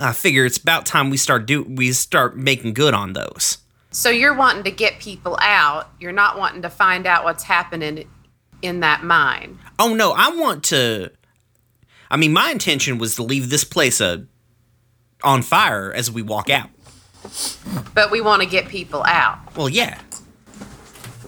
I 0.00 0.12
figure 0.12 0.44
it's 0.44 0.58
about 0.58 0.86
time 0.86 1.10
we 1.10 1.16
start 1.16 1.46
do 1.46 1.62
we 1.62 1.92
start 1.92 2.36
making 2.36 2.74
good 2.74 2.94
on 2.94 3.12
those. 3.12 3.58
So 3.90 4.08
you're 4.10 4.34
wanting 4.34 4.64
to 4.64 4.70
get 4.70 5.00
people 5.00 5.36
out. 5.40 5.90
You're 6.00 6.12
not 6.12 6.38
wanting 6.38 6.62
to 6.62 6.70
find 6.70 7.06
out 7.06 7.24
what's 7.24 7.42
happening 7.44 8.08
in 8.62 8.80
that 8.80 9.02
mine. 9.04 9.58
Oh 9.78 9.94
no, 9.94 10.12
I 10.12 10.30
want 10.30 10.64
to. 10.64 11.10
I 12.10 12.16
mean, 12.16 12.32
my 12.32 12.50
intention 12.50 12.98
was 12.98 13.14
to 13.16 13.22
leave 13.22 13.50
this 13.50 13.64
place 13.64 14.00
uh, 14.00 14.18
on 15.22 15.42
fire 15.42 15.92
as 15.92 16.10
we 16.10 16.22
walk 16.22 16.50
out. 16.50 16.70
But 17.94 18.10
we 18.10 18.20
want 18.20 18.42
to 18.42 18.48
get 18.48 18.68
people 18.68 19.04
out. 19.04 19.54
Well, 19.54 19.68
yeah, 19.68 20.00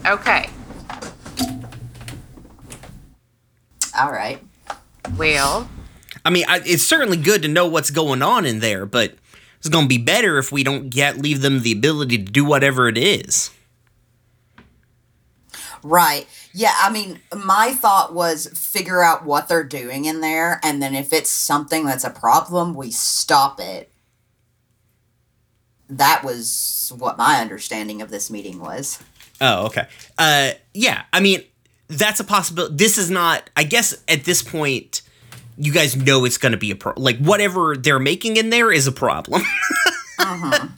Okay. 0.07 0.51
All 3.99 4.11
right. 4.11 4.43
Well, 5.17 5.69
I 6.25 6.31
mean, 6.31 6.45
I, 6.49 6.61
it's 6.65 6.83
certainly 6.83 7.17
good 7.17 7.43
to 7.43 7.49
know 7.49 7.67
what's 7.67 7.91
going 7.91 8.23
on 8.23 8.47
in 8.47 8.61
there, 8.61 8.87
but 8.87 9.17
it's 9.59 9.69
going 9.69 9.85
to 9.85 9.89
be 9.89 9.99
better 9.99 10.39
if 10.39 10.53
we 10.53 10.63
don't 10.63 10.91
get 10.91 11.19
leave 11.19 11.41
them 11.41 11.63
the 11.63 11.73
ability 11.73 12.19
to 12.19 12.31
do 12.31 12.45
whatever 12.45 12.89
it 12.89 12.99
is. 12.99 13.51
Right. 15.83 16.29
Yeah, 16.53 16.75
I 16.79 16.91
mean, 16.91 17.21
my 17.35 17.73
thought 17.73 18.15
was 18.15 18.47
figure 18.55 19.03
out 19.03 19.25
what 19.25 19.49
they're 19.49 19.65
doing 19.65 20.05
in 20.05 20.21
there, 20.21 20.61
and 20.63 20.81
then 20.81 20.95
if 20.95 21.13
it's 21.13 21.31
something 21.31 21.85
that's 21.85 22.05
a 22.05 22.11
problem, 22.11 22.75
we 22.75 22.91
stop 22.91 23.59
it. 23.59 23.91
That 25.89 26.23
was 26.25 26.93
what 26.97 27.19
my 27.19 27.41
understanding 27.41 28.01
of 28.01 28.11
this 28.11 28.31
meeting 28.31 28.61
was. 28.61 29.03
Oh, 29.41 29.67
okay. 29.67 29.87
Uh, 30.17 30.53
yeah. 30.73 31.03
I 31.13 31.21
mean, 31.21 31.43
that's 31.89 32.21
a 32.21 32.25
possibility. 32.25 32.77
This 32.77 32.97
is 32.97 33.11
not. 33.11 33.51
I 33.57 33.65
guess 33.65 34.03
at 34.09 34.25
this 34.25 34.41
point, 34.41 35.03
you 35.57 35.73
guys 35.73 35.97
know 35.97 36.25
it's 36.25 36.39
going 36.39 36.53
to 36.53 36.59
be 36.59 36.71
a 36.71 36.77
pro. 36.77 36.93
Like 36.97 37.19
whatever 37.19 37.77
they're 37.77 37.99
making 37.99 38.37
in 38.37 38.51
there 38.51 38.73
is 38.73 38.87
a 38.87 38.93
problem. 38.93 39.43
Uh 40.19 40.69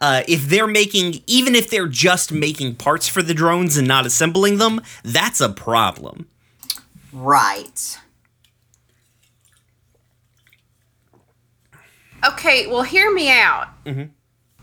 huh. 0.00 0.22
if 0.26 0.48
they're 0.48 0.68
making, 0.68 1.22
even 1.26 1.54
if 1.54 1.68
they're 1.68 1.88
just 1.88 2.32
making 2.32 2.74
parts 2.76 3.06
for 3.06 3.22
the 3.22 3.34
drones 3.34 3.76
and 3.76 3.86
not 3.86 4.06
assembling 4.06 4.56
them, 4.56 4.80
that's 5.04 5.40
a 5.42 5.50
problem. 5.50 6.26
Right. 7.12 7.98
okay, 12.26 12.66
well, 12.66 12.82
hear 12.82 13.12
me 13.12 13.30
out. 13.30 13.68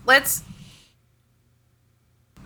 Let's. 0.06 0.42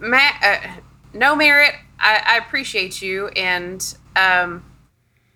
Matt, 0.01 0.43
uh, 0.43 0.81
no 1.13 1.35
merit. 1.37 1.75
I, 1.99 2.23
I 2.27 2.37
appreciate 2.39 3.01
you, 3.01 3.29
and 3.29 3.97
um, 4.17 4.65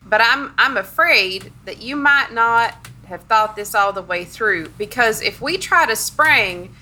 but 0.08 0.20
I'm 0.22 0.54
I'm 0.58 0.76
afraid 0.76 1.52
that 1.64 1.82
you 1.82 1.96
might 1.96 2.32
not 2.32 2.88
have 3.06 3.22
thought 3.24 3.56
this 3.56 3.74
all 3.74 3.92
the 3.92 4.02
way 4.02 4.24
through 4.24 4.68
because 4.76 5.22
if 5.22 5.40
we 5.40 5.56
try 5.56 5.86
to 5.86 5.96
spring 5.96 6.74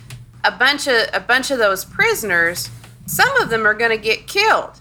a 0.44 0.50
bunch 0.50 0.86
of 0.86 1.08
a 1.12 1.20
bunch 1.20 1.50
of 1.50 1.58
those 1.58 1.84
prisoners, 1.84 2.70
some 3.06 3.36
of 3.40 3.50
them 3.50 3.66
are 3.66 3.74
going 3.74 3.90
to 3.90 3.96
get 3.96 4.26
killed. 4.26 4.80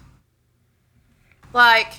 Like 1.54 1.93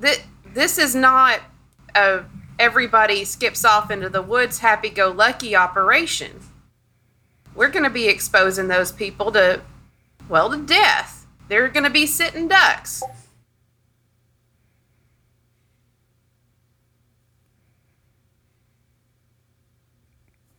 th- 0.00 0.22
this 0.54 0.78
is 0.78 0.94
not 0.94 1.40
a 1.94 2.24
everybody 2.58 3.24
skips 3.24 3.64
off 3.64 3.90
into 3.90 4.08
the 4.08 4.22
woods 4.22 4.58
happy 4.58 4.88
go 4.88 5.10
lucky 5.10 5.54
operation. 5.54 6.40
We're 7.54 7.68
going 7.68 7.84
to 7.84 7.90
be 7.90 8.08
exposing 8.08 8.68
those 8.68 8.92
people 8.92 9.32
to 9.32 9.62
well 10.28 10.50
to 10.50 10.58
death. 10.58 11.26
They're 11.48 11.68
going 11.68 11.84
to 11.84 11.90
be 11.90 12.06
sitting 12.06 12.48
ducks. 12.48 13.02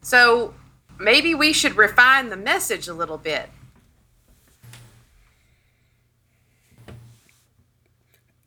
So 0.08 0.54
maybe 0.98 1.36
we 1.36 1.52
should 1.52 1.76
refine 1.76 2.30
the 2.30 2.38
message 2.38 2.88
a 2.88 2.94
little 2.94 3.18
bit. 3.18 3.50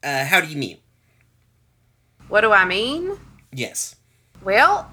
Uh, 0.03 0.25
how 0.25 0.41
do 0.41 0.47
you 0.47 0.57
mean? 0.57 0.79
What 2.29 2.41
do 2.41 2.53
I 2.53 2.65
mean? 2.65 3.19
Yes. 3.53 3.97
Well, 4.43 4.91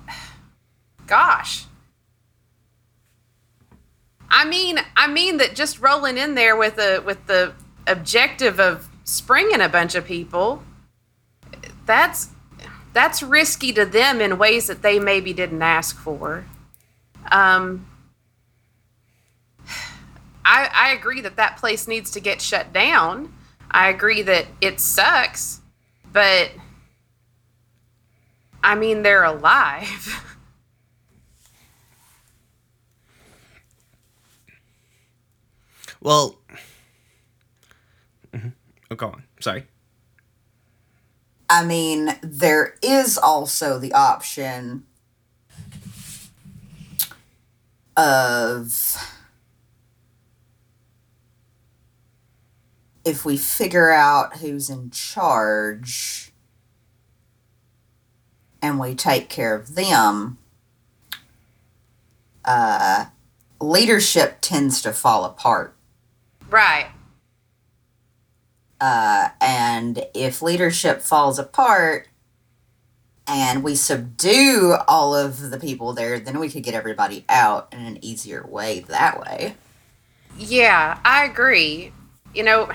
gosh. 1.06 1.64
I 4.30 4.44
mean, 4.44 4.78
I 4.98 5.08
mean 5.08 5.38
that 5.38 5.56
just 5.56 5.80
rolling 5.80 6.18
in 6.18 6.36
there 6.36 6.58
with 6.58 6.78
a 6.80 7.00
with 7.00 7.28
the 7.28 7.54
objective 7.88 8.60
of 8.60 8.90
springing 9.06 9.62
a 9.62 9.70
bunch 9.70 9.96
of 9.96 10.04
people, 10.04 10.64
that's 11.86 12.32
that's 12.92 13.24
risky 13.24 13.72
to 13.72 13.86
them 13.86 14.20
in 14.20 14.38
ways 14.38 14.68
that 14.68 14.82
they 14.82 15.00
maybe 15.00 15.32
didn't 15.32 15.62
ask 15.62 15.96
for. 15.98 16.44
Um, 17.32 17.88
I 20.46 20.70
I 20.74 20.92
agree 20.92 21.22
that 21.22 21.36
that 21.38 21.58
place 21.58 21.88
needs 21.88 22.12
to 22.12 22.20
get 22.20 22.42
shut 22.42 22.72
down. 22.74 23.34
I 23.70 23.90
agree 23.90 24.22
that 24.24 24.48
it 24.62 24.80
sucks, 24.80 25.62
but 26.12 26.52
I 28.64 28.76
mean 28.76 29.04
they're 29.04 29.24
alive. 29.24 30.24
Well, 36.00 36.38
Mhm. 38.34 38.54
oh, 38.92 38.96
go 38.96 39.08
on. 39.08 39.24
Sorry. 39.40 39.68
I 41.50 41.64
mean, 41.64 42.20
there 42.22 42.76
is 42.82 43.18
also 43.18 43.80
the 43.80 43.94
option 43.94 44.86
of 47.98 48.96
if 53.04 53.26
we 53.26 53.36
figure 53.38 53.92
out 53.92 54.38
who's 54.38 54.70
in 54.70 54.92
charge 54.92 56.32
and 58.62 58.80
we 58.80 58.94
take 58.94 59.30
care 59.30 59.56
of 59.56 59.76
them, 59.76 60.38
uh, 62.46 63.06
leadership 63.60 64.38
tends 64.42 64.82
to 64.82 64.94
fall 64.94 65.26
apart. 65.26 65.76
right. 66.50 66.88
Uh, 68.80 69.30
and 69.42 70.06
if 70.14 70.42
leadership 70.44 71.02
falls 71.02 71.40
apart 71.40 72.08
and 73.28 73.64
we 73.64 73.76
subdue 73.76 74.76
all 74.88 75.16
of 75.16 75.50
the 75.50 75.60
people 75.60 75.94
there, 75.94 76.20
then 76.20 76.40
we 76.40 76.50
could 76.50 76.64
get 76.64 76.74
everybody 76.74 77.26
out 77.28 77.68
in 77.72 77.80
an 77.80 78.04
easier 78.04 78.46
way 78.48 78.80
that 78.82 79.20
way. 79.20 79.56
Yeah, 80.38 81.00
I 81.04 81.26
agree. 81.26 81.92
You 82.34 82.44
know, 82.44 82.72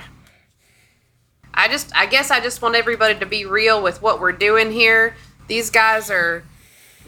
I 1.54 1.68
just 1.68 1.94
I 1.96 2.06
guess 2.06 2.30
I 2.30 2.40
just 2.40 2.60
want 2.60 2.74
everybody 2.74 3.18
to 3.18 3.26
be 3.26 3.44
real 3.44 3.82
with 3.82 4.02
what 4.02 4.20
we're 4.20 4.32
doing 4.32 4.70
here. 4.70 5.14
These 5.48 5.70
guys 5.70 6.10
are, 6.10 6.42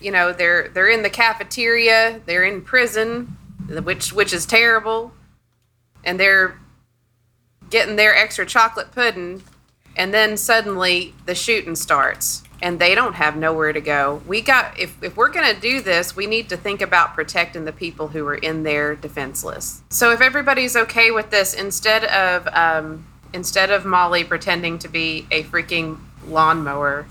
you 0.01 0.11
know, 0.11 0.33
they're 0.33 0.69
they're 0.69 0.91
in 0.91 1.03
the 1.03 1.11
cafeteria, 1.11 2.21
they're 2.27 2.45
in 2.45 2.63
prison, 2.63 3.37
which 3.69 4.13
which 4.13 4.33
is 4.33 4.47
terrible. 4.47 5.13
And 6.05 6.21
they're 6.21 6.59
getting 7.71 7.97
their 7.97 8.15
extra 8.15 8.45
chocolate 8.45 8.93
pudding 8.93 9.43
and 9.97 10.13
then 10.13 10.37
suddenly 10.37 11.15
the 11.27 11.35
shooting 11.35 11.77
starts 11.77 12.43
and 12.65 12.79
they 12.79 12.95
don't 12.95 13.13
have 13.13 13.37
nowhere 13.37 13.75
to 13.75 13.81
go. 13.83 14.23
We 14.27 14.41
got 14.41 14.81
if 14.81 15.01
if 15.03 15.19
we're 15.19 15.29
going 15.29 15.55
to 15.55 15.61
do 15.61 15.83
this, 15.83 16.17
we 16.17 16.27
need 16.27 16.49
to 16.49 16.57
think 16.57 16.81
about 16.81 17.15
protecting 17.15 17.67
the 17.67 17.73
people 17.73 18.09
who 18.09 18.27
are 18.27 18.35
in 18.35 18.63
there 18.63 18.97
defenseless. 18.97 19.83
So 19.91 20.13
if 20.13 20.23
everybody's 20.23 20.75
okay 20.75 21.11
with 21.11 21.31
this 21.31 21.53
instead 21.53 22.05
of 22.05 22.49
um 22.49 23.07
instead 23.35 23.71
of 23.71 23.85
Molly 23.85 24.25
pretending 24.25 24.79
to 24.79 24.89
be 24.89 25.27
a 25.31 25.43
freaking 25.45 25.99
lawnmower, 26.27 27.07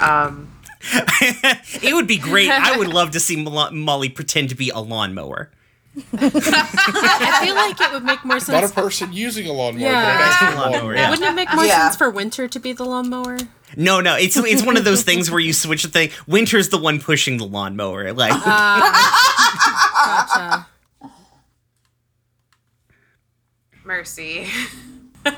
um 0.00 0.52
it 0.92 1.94
would 1.94 2.06
be 2.06 2.18
great. 2.18 2.50
I 2.50 2.76
would 2.76 2.88
love 2.88 3.12
to 3.12 3.20
see 3.20 3.42
Molly 3.42 4.10
pretend 4.10 4.50
to 4.50 4.54
be 4.54 4.68
a 4.68 4.80
lawnmower. 4.80 5.50
I 5.96 7.40
feel 7.44 7.54
like 7.56 7.80
it 7.80 7.92
would 7.92 8.04
make 8.04 8.24
more 8.24 8.38
sense. 8.40 8.62
Not 8.62 8.70
a 8.70 8.74
person 8.74 9.12
using 9.12 9.46
a 9.48 9.52
lawnmower, 9.52 9.90
Yeah. 9.90 10.04
but 10.04 10.14
an 10.14 10.20
actual 10.22 10.46
Lawnmower, 10.46 10.70
lawnmower. 10.72 10.94
yeah. 10.94 11.10
Wouldn't 11.10 11.28
it 11.28 11.34
make 11.34 11.52
more 11.54 11.64
Yeah. 11.64 11.82
sense 11.88 11.96
for 11.96 12.08
Winter 12.10 12.46
to 12.48 12.58
be 12.60 12.72
the 12.72 12.84
lawnmower? 12.84 13.38
No, 13.76 14.00
no, 14.00 14.14
it's 14.16 14.36
it's 14.36 14.62
one 14.62 14.76
of 14.76 14.84
those 14.84 15.02
things 15.02 15.30
where 15.30 15.40
you 15.40 15.52
switch 15.52 15.82
the 15.82 15.88
thing. 15.88 16.10
Winter's 16.26 16.68
the 16.70 16.78
one 16.78 17.00
pushing 17.00 17.36
the 17.38 17.44
lawnmower. 17.46 18.12
Like, 18.12 18.32
Gotcha. 18.44 18.86
mercy. 23.84 24.46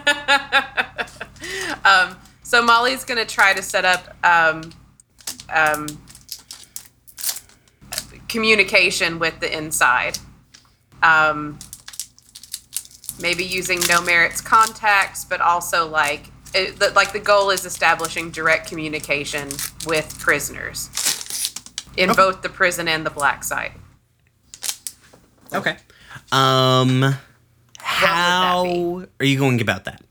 um 1.84 2.16
so 2.42 2.62
Molly's 2.62 3.04
going 3.04 3.18
to 3.18 3.24
try 3.24 3.52
to 3.54 3.62
set 3.62 3.84
up 3.84 4.16
um 4.24 4.70
um 5.52 5.86
communication 8.28 9.18
with 9.18 9.38
the 9.40 9.56
inside. 9.56 10.18
Um, 11.02 11.58
maybe 13.20 13.44
using 13.44 13.80
no 13.88 14.00
merits 14.02 14.40
contacts, 14.40 15.24
but 15.24 15.40
also 15.40 15.86
like 15.86 16.26
it, 16.54 16.78
the, 16.78 16.90
like 16.90 17.12
the 17.12 17.20
goal 17.20 17.50
is 17.50 17.64
establishing 17.64 18.30
direct 18.30 18.68
communication 18.68 19.48
with 19.86 20.18
prisoners 20.18 20.90
in 21.96 22.12
both 22.12 22.42
the 22.42 22.48
prison 22.48 22.88
and 22.88 23.04
the 23.06 23.10
black 23.10 23.44
site. 23.44 23.72
okay, 25.52 25.76
um, 26.30 27.14
how 27.78 28.64
be? 28.64 29.06
are 29.20 29.26
you 29.26 29.38
going 29.38 29.60
about 29.60 29.84
that? 29.84 30.02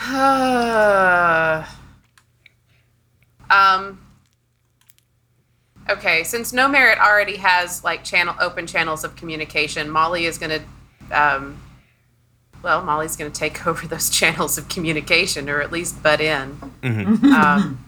um. 3.50 4.00
Okay, 5.90 6.22
since 6.22 6.52
No 6.52 6.68
Merit 6.68 6.98
already 6.98 7.36
has 7.36 7.82
like 7.82 8.04
channel 8.04 8.34
open 8.40 8.66
channels 8.66 9.02
of 9.02 9.16
communication, 9.16 9.90
Molly 9.90 10.24
is 10.24 10.38
gonna, 10.38 10.60
um, 11.10 11.60
well, 12.62 12.82
Molly's 12.82 13.16
gonna 13.16 13.30
take 13.30 13.66
over 13.66 13.86
those 13.86 14.08
channels 14.08 14.56
of 14.56 14.68
communication, 14.68 15.50
or 15.50 15.60
at 15.60 15.72
least 15.72 16.02
butt 16.02 16.20
in. 16.20 16.58
Um, 17.34 17.84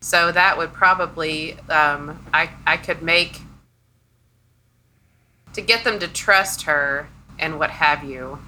so 0.00 0.30
that 0.30 0.58
would 0.58 0.72
probably, 0.74 1.54
um, 1.70 2.24
I 2.34 2.50
I 2.66 2.76
could 2.76 3.02
make 3.02 3.40
to 5.54 5.62
get 5.62 5.84
them 5.84 5.98
to 6.00 6.06
trust 6.06 6.62
her 6.62 7.08
and 7.38 7.58
what 7.58 7.70
have 7.70 8.04
you. 8.04 8.38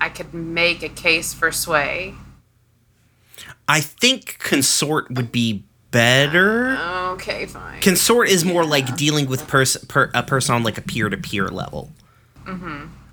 I 0.00 0.08
could 0.08 0.32
make 0.32 0.82
a 0.82 0.88
case 0.88 1.34
for 1.34 1.52
sway. 1.52 2.14
I 3.68 3.80
think 3.80 4.38
consort 4.38 5.10
would 5.10 5.30
be 5.30 5.64
better. 5.90 6.76
Okay, 7.12 7.46
fine. 7.46 7.80
Consort 7.80 8.28
is 8.28 8.44
more 8.44 8.64
like 8.64 8.96
dealing 8.96 9.26
with 9.28 9.46
pers- 9.48 9.76
per- 9.88 10.10
a 10.14 10.22
person 10.22 10.54
on 10.54 10.62
like 10.62 10.78
a 10.78 10.82
peer 10.82 11.08
to 11.08 11.16
peer 11.16 11.48
level. 11.48 11.90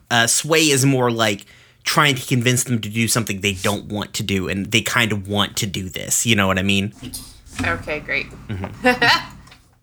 Uh, 0.10 0.26
sway 0.26 0.62
is 0.70 0.86
more 0.86 1.12
like 1.12 1.46
trying 1.84 2.16
to 2.16 2.26
convince 2.26 2.64
them 2.64 2.80
to 2.82 2.90
do 2.90 3.08
something 3.08 3.42
they 3.42 3.54
don't 3.54 3.86
want 3.86 4.14
to 4.16 4.24
do, 4.24 4.48
and 4.50 4.68
they 4.68 4.82
kind 4.82 5.12
of 5.12 5.28
want 5.28 5.56
to 5.58 5.68
do 5.68 5.90
this. 5.90 6.26
You 6.26 6.36
know 6.36 6.48
what 6.48 6.58
I 6.58 6.64
mean? 6.64 6.94
Okay, 7.64 8.00
great. 8.00 8.28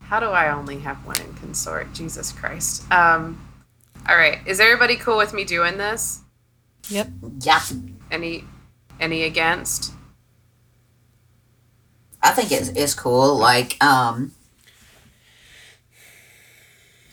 How 0.00 0.20
do 0.20 0.26
I 0.26 0.50
only 0.52 0.78
have 0.80 0.98
one 1.06 1.20
in 1.20 1.32
consort? 1.34 1.92
Jesus 1.92 2.30
Christ. 2.32 2.90
Um, 2.92 3.40
all 4.08 4.16
right. 4.16 4.38
Is 4.46 4.60
everybody 4.60 4.96
cool 4.96 5.16
with 5.16 5.32
me 5.32 5.44
doing 5.44 5.78
this? 5.78 6.20
Yep. 6.88 7.08
Yeah. 7.40 7.62
Any, 8.10 8.44
any 9.00 9.22
against? 9.22 9.92
I 12.24 12.30
think 12.32 12.50
it's, 12.52 12.68
it's 12.70 12.94
cool. 12.94 13.36
Like, 13.38 13.76
um, 13.84 14.32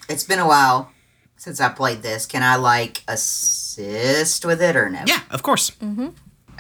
it's 0.10 0.24
been 0.24 0.40
a 0.40 0.48
while 0.48 0.92
since 1.38 1.60
I 1.60 1.70
played 1.70 2.02
this. 2.02 2.26
Can 2.26 2.44
I, 2.44 2.56
like, 2.56 3.04
assist 3.08 4.46
with 4.46 4.62
it 4.62 4.76
or 4.76 4.90
no? 4.90 5.04
Yeah, 5.06 5.20
of 5.30 5.44
course. 5.44 5.72
Mm-hmm. 5.72 6.10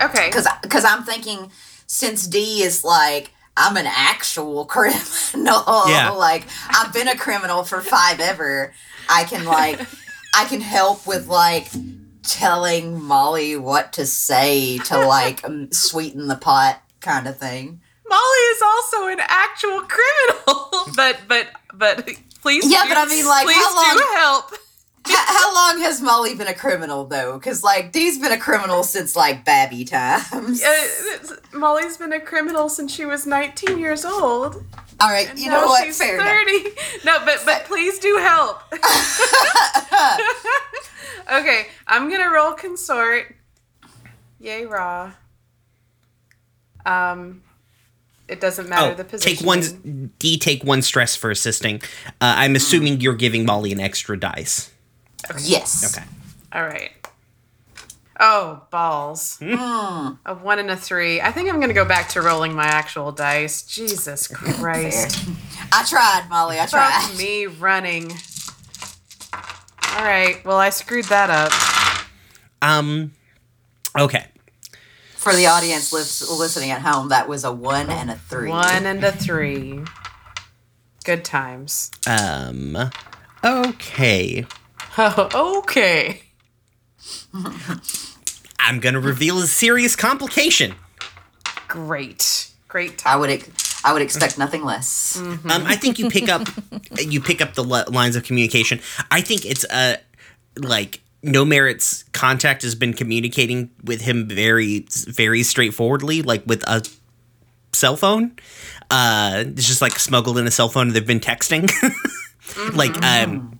Okay. 0.01 0.27
because 0.29 0.47
because 0.63 0.83
I'm 0.83 1.03
thinking 1.03 1.51
since 1.85 2.25
D 2.25 2.63
is 2.63 2.83
like 2.83 3.29
I'm 3.55 3.77
an 3.77 3.85
actual 3.87 4.65
criminal, 4.73 5.63
Yeah. 5.87 6.09
like 6.11 6.47
I've 6.69 6.91
been 6.93 7.07
a 7.07 7.15
criminal 7.15 7.63
for 7.63 7.81
five 7.81 8.19
ever. 8.19 8.73
I 9.09 9.25
can 9.25 9.45
like 9.45 9.79
I 10.35 10.45
can 10.45 10.61
help 10.61 11.05
with 11.05 11.27
like 11.27 11.67
telling 12.23 12.99
Molly 13.03 13.57
what 13.57 13.93
to 13.93 14.05
say 14.07 14.77
to 14.79 14.97
like 15.05 15.43
um, 15.45 15.71
sweeten 15.71 16.27
the 16.27 16.35
pot 16.37 16.81
kind 17.01 17.27
of 17.27 17.37
thing. 17.37 17.81
Molly 18.11 18.43
is 18.55 18.61
also 18.61 19.07
an 19.07 19.19
actual 19.21 19.81
criminal, 19.81 20.69
but 20.95 21.21
but 21.27 21.47
but 21.73 22.07
please. 22.41 22.69
Yeah, 22.71 22.83
do- 22.83 22.89
but 22.89 22.97
I 22.97 23.05
mean, 23.05 23.25
like, 23.25 23.45
please 23.45 23.55
how 23.57 23.93
do 23.93 23.99
long- 23.99 24.17
help. 24.17 24.53
H- 25.07 25.15
how 25.15 25.53
long 25.55 25.79
has 25.81 25.99
Molly 25.99 26.35
been 26.35 26.47
a 26.47 26.53
criminal 26.53 27.05
though? 27.05 27.39
Because 27.39 27.63
like 27.63 27.91
Dee's 27.91 28.19
been 28.19 28.31
a 28.31 28.37
criminal 28.37 28.83
since 28.83 29.15
like 29.15 29.43
Babby 29.45 29.83
times. 29.85 30.61
Uh, 30.61 31.35
Molly's 31.53 31.97
been 31.97 32.13
a 32.13 32.19
criminal 32.19 32.69
since 32.69 32.93
she 32.93 33.05
was 33.05 33.25
19 33.25 33.79
years 33.79 34.05
old. 34.05 34.63
All 34.99 35.09
right, 35.09 35.35
you 35.35 35.49
now 35.49 35.61
know 35.61 35.67
what? 35.67 35.85
she's 35.85 35.97
Fair 35.97 36.15
enough. 36.15 36.27
30. 36.27 36.69
No, 37.05 37.17
but 37.25 37.41
but 37.45 37.65
please 37.65 37.97
do 37.97 38.17
help. 38.17 38.61
okay, 41.33 41.67
I'm 41.87 42.09
gonna 42.09 42.29
roll 42.29 42.53
consort. 42.53 43.35
Yay, 44.39 44.65
raw. 44.65 45.11
Um, 46.85 47.43
it 48.31 48.39
doesn't 48.41 48.67
matter 48.69 48.93
Oh, 48.93 48.95
the 48.95 49.03
position. 49.03 49.35
take 49.37 49.45
one 49.45 50.11
D. 50.17 50.37
Take 50.39 50.63
one 50.63 50.81
stress 50.81 51.15
for 51.15 51.29
assisting. 51.29 51.81
Uh, 52.19 52.35
I'm 52.37 52.55
assuming 52.55 53.01
you're 53.01 53.13
giving 53.15 53.45
Molly 53.45 53.71
an 53.71 53.79
extra 53.79 54.17
dice. 54.19 54.71
Yes. 55.41 55.95
Okay. 55.95 56.07
All 56.53 56.63
right. 56.63 56.91
Oh, 58.23 58.61
balls. 58.71 59.37
Hmm. 59.41 59.53
A 60.25 60.33
one 60.35 60.59
and 60.59 60.69
a 60.69 60.77
three. 60.77 61.19
I 61.21 61.31
think 61.31 61.49
I'm 61.49 61.55
going 61.55 61.69
to 61.69 61.73
go 61.73 61.85
back 61.85 62.09
to 62.09 62.21
rolling 62.21 62.53
my 62.53 62.65
actual 62.65 63.11
dice. 63.11 63.63
Jesus 63.63 64.27
Christ. 64.59 65.27
I 65.71 65.83
tried, 65.85 66.27
Molly. 66.29 66.59
I 66.59 66.65
tried. 66.67 67.01
Fuck 67.01 67.17
me 67.17 67.47
running. 67.47 68.11
All 69.33 70.03
right. 70.05 70.43
Well, 70.45 70.57
I 70.57 70.69
screwed 70.69 71.05
that 71.05 71.29
up. 71.29 71.51
Um. 72.61 73.13
Okay. 75.21 75.31
For 75.31 75.35
the 75.35 75.47
audience 75.47 75.93
listening 75.93 76.71
at 76.71 76.81
home, 76.81 77.09
that 77.09 77.27
was 77.27 77.43
a 77.43 77.51
one 77.51 77.89
and 77.89 78.09
a 78.09 78.15
three. 78.15 78.49
One 78.49 78.85
and 78.85 79.03
a 79.03 79.11
three. 79.11 79.81
Good 81.03 81.23
times. 81.23 81.91
Um. 82.07 82.77
Okay. 83.43 84.45
Oh, 84.97 85.59
okay. 85.59 86.23
I'm 88.59 88.79
gonna 88.79 88.99
reveal 88.99 89.39
a 89.39 89.47
serious 89.47 89.95
complication. 89.95 90.75
Great. 91.67 92.51
Great 92.67 93.05
I 93.05 93.15
would 93.15 93.29
ex- 93.29 93.83
I 93.83 93.93
would 93.93 94.01
expect 94.01 94.37
nothing 94.37 94.63
less. 94.63 95.17
Um, 95.17 95.39
I 95.45 95.75
think 95.75 95.99
you 95.99 96.09
pick 96.09 96.29
up 96.29 96.47
you 96.99 97.21
pick 97.21 97.41
up 97.41 97.53
the 97.53 97.63
li- 97.63 97.83
lines 97.89 98.15
of 98.15 98.23
communication. 98.23 98.79
I 99.09 99.21
think 99.21 99.45
it's 99.45 99.65
uh 99.65 99.97
like 100.57 101.01
no 101.23 101.45
merit's 101.45 102.03
contact 102.13 102.63
has 102.63 102.75
been 102.75 102.93
communicating 102.93 103.69
with 103.83 104.01
him 104.01 104.27
very 104.27 104.85
very 105.07 105.43
straightforwardly, 105.43 106.21
like 106.21 106.43
with 106.45 106.63
a 106.67 106.83
cell 107.73 107.95
phone. 107.95 108.35
Uh, 108.89 109.43
it's 109.47 109.67
just 109.67 109.81
like 109.81 109.97
smuggled 109.97 110.37
in 110.37 110.47
a 110.47 110.51
cell 110.51 110.69
phone 110.69 110.87
and 110.87 110.95
they've 110.95 111.07
been 111.07 111.19
texting. 111.19 111.69
like 112.73 113.01
um 113.03 113.57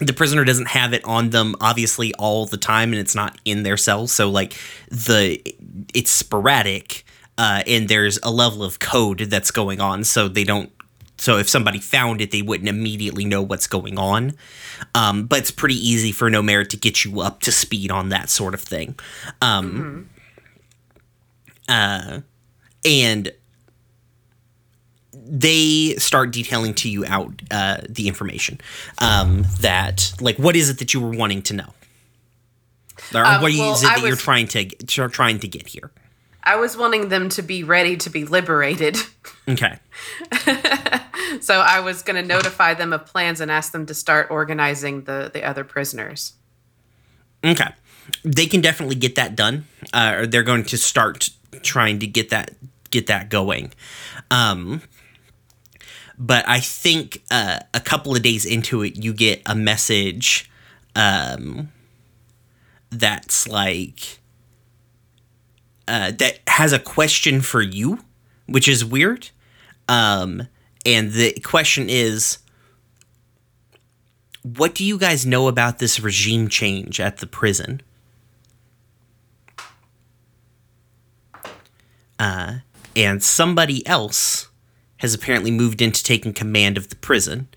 the 0.00 0.12
prisoner 0.12 0.44
doesn't 0.44 0.68
have 0.68 0.92
it 0.92 1.04
on 1.04 1.30
them 1.30 1.54
obviously 1.60 2.14
all 2.14 2.46
the 2.46 2.56
time 2.56 2.92
and 2.92 3.00
it's 3.00 3.14
not 3.14 3.38
in 3.44 3.62
their 3.62 3.76
cell 3.76 4.06
so 4.06 4.30
like 4.30 4.56
the 4.88 5.40
it's 5.94 6.10
sporadic 6.10 7.04
uh, 7.38 7.62
and 7.66 7.88
there's 7.88 8.18
a 8.22 8.30
level 8.30 8.62
of 8.62 8.78
code 8.78 9.20
that's 9.20 9.50
going 9.50 9.80
on 9.80 10.04
so 10.04 10.28
they 10.28 10.44
don't 10.44 10.70
so 11.20 11.38
if 11.38 11.48
somebody 11.48 11.78
found 11.78 12.20
it 12.20 12.30
they 12.30 12.42
wouldn't 12.42 12.68
immediately 12.68 13.24
know 13.24 13.42
what's 13.42 13.66
going 13.66 13.98
on. 13.98 14.34
Um, 14.94 15.26
but 15.26 15.40
it's 15.40 15.50
pretty 15.50 15.74
easy 15.76 16.10
for 16.10 16.30
no 16.30 16.42
merit 16.42 16.70
to 16.70 16.76
get 16.76 17.04
you 17.04 17.20
up 17.20 17.40
to 17.42 17.52
speed 17.52 17.90
on 17.90 18.08
that 18.08 18.30
sort 18.30 18.54
of 18.54 18.60
thing. 18.60 18.98
Um, 19.42 20.08
uh, 21.68 22.20
and 22.84 23.32
they 25.12 25.94
start 25.98 26.32
detailing 26.32 26.74
to 26.74 26.88
you 26.88 27.04
out 27.06 27.42
uh, 27.50 27.78
the 27.88 28.08
information 28.08 28.60
um, 28.98 29.44
that 29.60 30.12
like 30.20 30.38
what 30.38 30.56
is 30.56 30.68
it 30.70 30.78
that 30.78 30.94
you 30.94 31.00
were 31.00 31.10
wanting 31.10 31.42
to 31.42 31.54
know? 31.54 31.72
Or 33.14 33.24
Um, 33.24 33.42
what 33.42 33.52
is 33.52 33.58
well, 33.58 33.74
it 33.74 33.84
I 33.84 34.00
that 34.00 34.06
you're 34.06 34.16
trying 34.16 34.48
to 34.48 34.64
tr- 34.64 35.06
trying 35.06 35.38
to 35.40 35.48
get 35.48 35.68
here 35.68 35.90
I 36.42 36.56
was 36.56 36.76
wanting 36.76 37.08
them 37.08 37.28
to 37.30 37.42
be 37.42 37.62
ready 37.64 37.96
to 37.98 38.10
be 38.10 38.24
liberated. 38.24 38.96
okay 39.48 39.78
So 41.40 41.60
I 41.60 41.80
was 41.80 42.02
going 42.02 42.20
to 42.20 42.26
notify 42.26 42.74
them 42.74 42.92
of 42.92 43.06
plans 43.06 43.40
and 43.40 43.50
ask 43.50 43.72
them 43.72 43.86
to 43.86 43.94
start 43.94 44.30
organizing 44.30 45.04
the, 45.04 45.30
the 45.32 45.44
other 45.44 45.64
prisoners. 45.64 46.34
okay 47.44 47.72
they 48.24 48.46
can 48.46 48.60
definitely 48.60 48.96
get 48.96 49.14
that 49.14 49.36
done 49.36 49.66
uh, 49.92 50.14
or 50.18 50.26
they're 50.26 50.42
going 50.42 50.64
to 50.64 50.76
start 50.76 51.30
trying 51.62 51.98
to 52.00 52.06
get 52.06 52.30
that 52.30 52.50
get 52.90 53.06
that 53.06 53.28
going 53.28 53.72
um 54.30 54.82
but 56.18 56.46
i 56.48 56.58
think 56.60 57.22
uh, 57.30 57.60
a 57.72 57.80
couple 57.80 58.14
of 58.16 58.22
days 58.22 58.44
into 58.44 58.82
it 58.82 58.96
you 58.96 59.12
get 59.12 59.40
a 59.46 59.54
message 59.54 60.50
um 60.96 61.70
that's 62.90 63.46
like 63.46 64.18
uh, 65.90 66.12
that 66.12 66.38
has 66.46 66.72
a 66.72 66.78
question 66.78 67.40
for 67.40 67.60
you, 67.60 67.98
which 68.46 68.68
is 68.68 68.84
weird. 68.84 69.30
Um, 69.88 70.46
and 70.86 71.10
the 71.10 71.32
question 71.40 71.90
is, 71.90 72.38
what 74.42 74.72
do 74.76 74.84
you 74.84 74.98
guys 74.98 75.26
know 75.26 75.48
about 75.48 75.80
this 75.80 75.98
regime 75.98 76.48
change 76.48 77.00
at 77.00 77.16
the 77.16 77.26
prison? 77.26 77.82
Uh, 82.20 82.58
and 82.94 83.20
somebody 83.20 83.84
else 83.84 84.48
has 84.98 85.12
apparently 85.12 85.50
moved 85.50 85.82
into 85.82 86.04
taking 86.04 86.32
command 86.32 86.76
of 86.76 86.88
the 86.90 86.96
prison. 86.96 87.48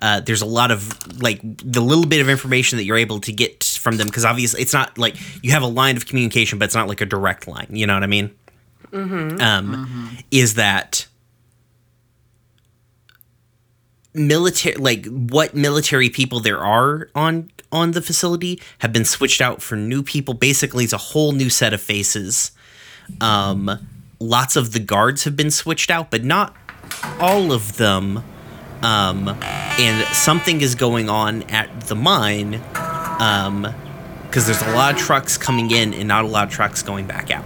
Uh, 0.00 0.20
there's 0.20 0.42
a 0.42 0.46
lot 0.46 0.70
of 0.70 1.22
like 1.22 1.40
the 1.42 1.80
little 1.80 2.06
bit 2.06 2.20
of 2.20 2.28
information 2.28 2.76
that 2.76 2.84
you're 2.84 2.96
able 2.96 3.20
to 3.20 3.32
get 3.32 3.62
from 3.64 3.96
them 3.96 4.06
because 4.06 4.24
obviously 4.24 4.60
it's 4.60 4.72
not 4.72 4.98
like 4.98 5.16
you 5.42 5.52
have 5.52 5.62
a 5.62 5.68
line 5.68 5.96
of 5.96 6.06
communication, 6.06 6.58
but 6.58 6.66
it's 6.66 6.74
not 6.74 6.88
like 6.88 7.00
a 7.00 7.06
direct 7.06 7.46
line. 7.46 7.68
You 7.70 7.86
know 7.86 7.94
what 7.94 8.02
I 8.02 8.08
mean? 8.08 8.34
Mm-hmm. 8.90 9.40
Um, 9.40 10.18
Is 10.30 10.54
that 10.54 11.06
military? 14.12 14.76
Like 14.76 15.06
what 15.06 15.54
military 15.54 16.10
people 16.10 16.40
there 16.40 16.58
are 16.58 17.08
on 17.14 17.50
on 17.72 17.92
the 17.92 18.02
facility 18.02 18.60
have 18.78 18.92
been 18.92 19.04
switched 19.04 19.40
out 19.40 19.62
for 19.62 19.76
new 19.76 20.02
people. 20.02 20.34
Basically, 20.34 20.84
it's 20.84 20.92
a 20.92 20.98
whole 20.98 21.32
new 21.32 21.50
set 21.50 21.72
of 21.72 21.80
faces. 21.80 22.52
Um, 23.20 23.88
lots 24.18 24.56
of 24.56 24.72
the 24.72 24.80
guards 24.80 25.24
have 25.24 25.36
been 25.36 25.50
switched 25.50 25.90
out, 25.90 26.10
but 26.10 26.24
not 26.24 26.54
all 27.20 27.52
of 27.52 27.76
them 27.76 28.22
um, 28.82 29.28
and 29.28 30.06
something 30.14 30.60
is 30.60 30.74
going 30.74 31.08
on 31.08 31.42
at 31.44 31.82
the 31.82 31.94
mine 31.94 32.60
because 34.28 34.46
there's 34.46 34.62
a 34.62 34.74
lot 34.74 34.94
of 34.94 35.00
trucks 35.00 35.38
coming 35.38 35.70
in 35.70 35.94
and 35.94 36.08
not 36.08 36.24
a 36.24 36.28
lot 36.28 36.48
of 36.48 36.52
trucks 36.52 36.82
going 36.82 37.06
back 37.06 37.30
out. 37.30 37.44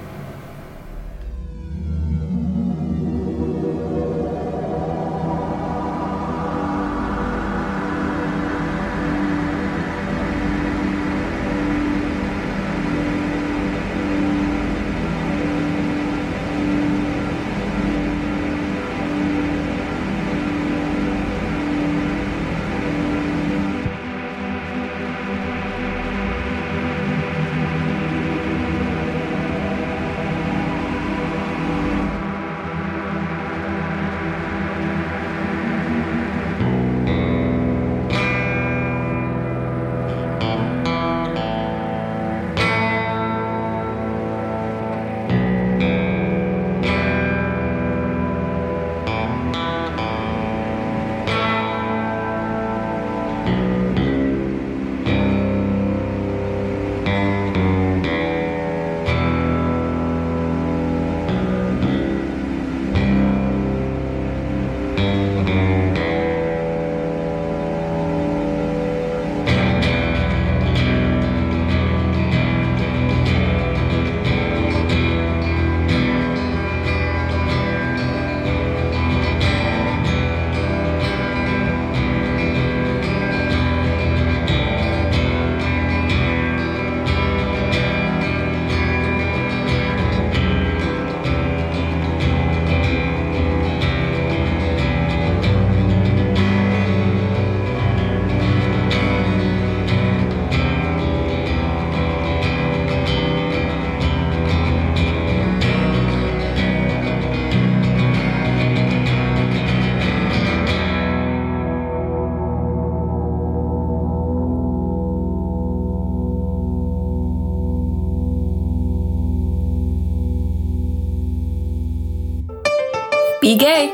Be 123.40 123.56
gay. 123.56 123.88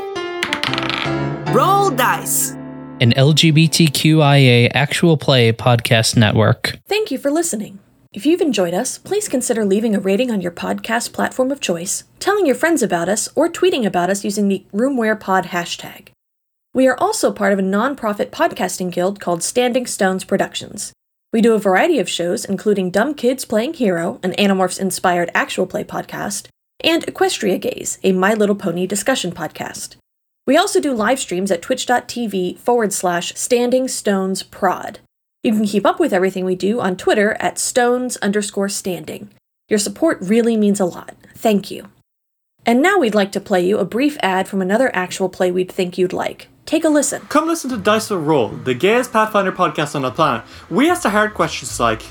Roll 1.53 1.91
dice. 1.91 2.53
An 3.01 3.13
LGBTQIA 3.13 4.71
actual 4.73 5.19
play 5.19 5.53
podcast 5.53 6.17
network. 6.17 6.79
Thank 6.89 7.11
you 7.11 7.19
for 7.19 7.31
listening. 7.31 7.79
If 8.15 8.25
you've 8.25 8.41
enjoyed 8.41 8.73
us, 8.73 8.97
please 8.97 9.29
consider 9.29 9.65
leaving 9.65 9.95
a 9.95 10.01
rating 10.01 10.31
on 10.31 10.41
your 10.41 10.53
podcast 10.53 11.13
platform 11.13 11.51
of 11.51 11.61
choice, 11.61 12.05
telling 12.21 12.47
your 12.47 12.55
friends 12.55 12.83
about 12.83 13.09
us, 13.11 13.29
or 13.35 13.51
tweeting 13.51 13.85
about 13.85 14.09
us 14.09 14.25
using 14.25 14.49
the 14.49 14.65
RoomWherePod 14.73 15.47
hashtag. 15.47 16.09
We 16.73 16.89
are 16.89 16.99
also 16.99 17.31
part 17.31 17.53
of 17.53 17.59
a 17.59 17.63
nonprofit 17.63 18.31
podcasting 18.31 18.91
guild 18.91 19.21
called 19.21 19.43
Standing 19.43 19.87
Stones 19.87 20.25
Productions. 20.25 20.93
We 21.35 21.43
do 21.43 21.53
a 21.53 21.59
variety 21.59 21.99
of 21.99 22.09
shows, 22.09 22.45
including 22.47 22.91
Dumb 22.91 23.13
Kids 23.13 23.45
Playing 23.45 23.75
Hero, 23.75 24.21
an 24.23 24.33
Animorphs 24.39 24.81
inspired 24.81 25.31
actual 25.35 25.67
play 25.67 25.85
podcast, 25.85 26.47
and 26.83 27.07
Equestria 27.07 27.61
Gaze, 27.61 27.99
a 28.03 28.13
My 28.13 28.35
Little 28.35 28.57
Pony 28.57 28.87
discussion 28.87 29.33
podcast. 29.33 29.97
We 30.47 30.57
also 30.57 30.81
do 30.81 30.93
live 30.93 31.19
streams 31.19 31.51
at 31.51 31.63
twitch.tv 31.63 32.59
forward 32.59 32.93
slash 32.93 33.35
standing 33.35 33.89
stones 33.89 34.43
prod. 34.43 34.99
You 35.43 35.53
can 35.53 35.67
keep 35.67 35.87
up 35.87 36.01
with 36.01 36.13
everything 36.13 36.45
we 36.45 36.55
do 36.55 36.81
on 36.81 36.97
Twitter 36.97 37.37
at 37.41 37.59
stones 37.59 38.17
underscore 38.19 38.69
standing. 38.69 39.31
Your 39.69 39.79
support 39.79 40.19
really 40.21 40.57
means 40.57 40.81
a 40.81 40.85
lot. 40.85 41.15
Thank 41.35 41.71
you. 41.71 41.89
And 42.67 42.83
now 42.83 42.99
we'd 42.99 43.15
like 43.15 43.33
to 43.33 43.41
play 43.41 43.67
you 43.67 43.79
a 43.79 43.85
brief 43.85 44.17
ad 44.23 44.49
from 44.49 44.63
another 44.63 44.95
actual 44.95 45.29
play 45.29 45.51
we'd 45.51 45.71
think 45.71 45.99
you'd 45.99 46.13
like. 46.13 46.49
Take 46.67 46.85
a 46.85 46.89
listen. 46.89 47.23
Come 47.29 47.47
listen 47.47 47.69
to 47.71 47.77
Dice 47.77 48.09
Will 48.09 48.21
Roll, 48.21 48.49
the 48.49 48.75
gayest 48.75 49.13
Pathfinder 49.13 49.53
podcast 49.53 49.95
on 49.95 50.03
the 50.03 50.11
planet. 50.11 50.45
We 50.71 50.89
ask 50.89 51.03
the 51.03 51.11
hard 51.11 51.35
questions 51.35 51.79
like 51.79 52.03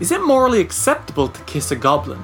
Is 0.00 0.12
it 0.12 0.22
morally 0.22 0.60
acceptable 0.60 1.28
to 1.28 1.42
kiss 1.44 1.70
a 1.70 1.76
goblin? 1.76 2.22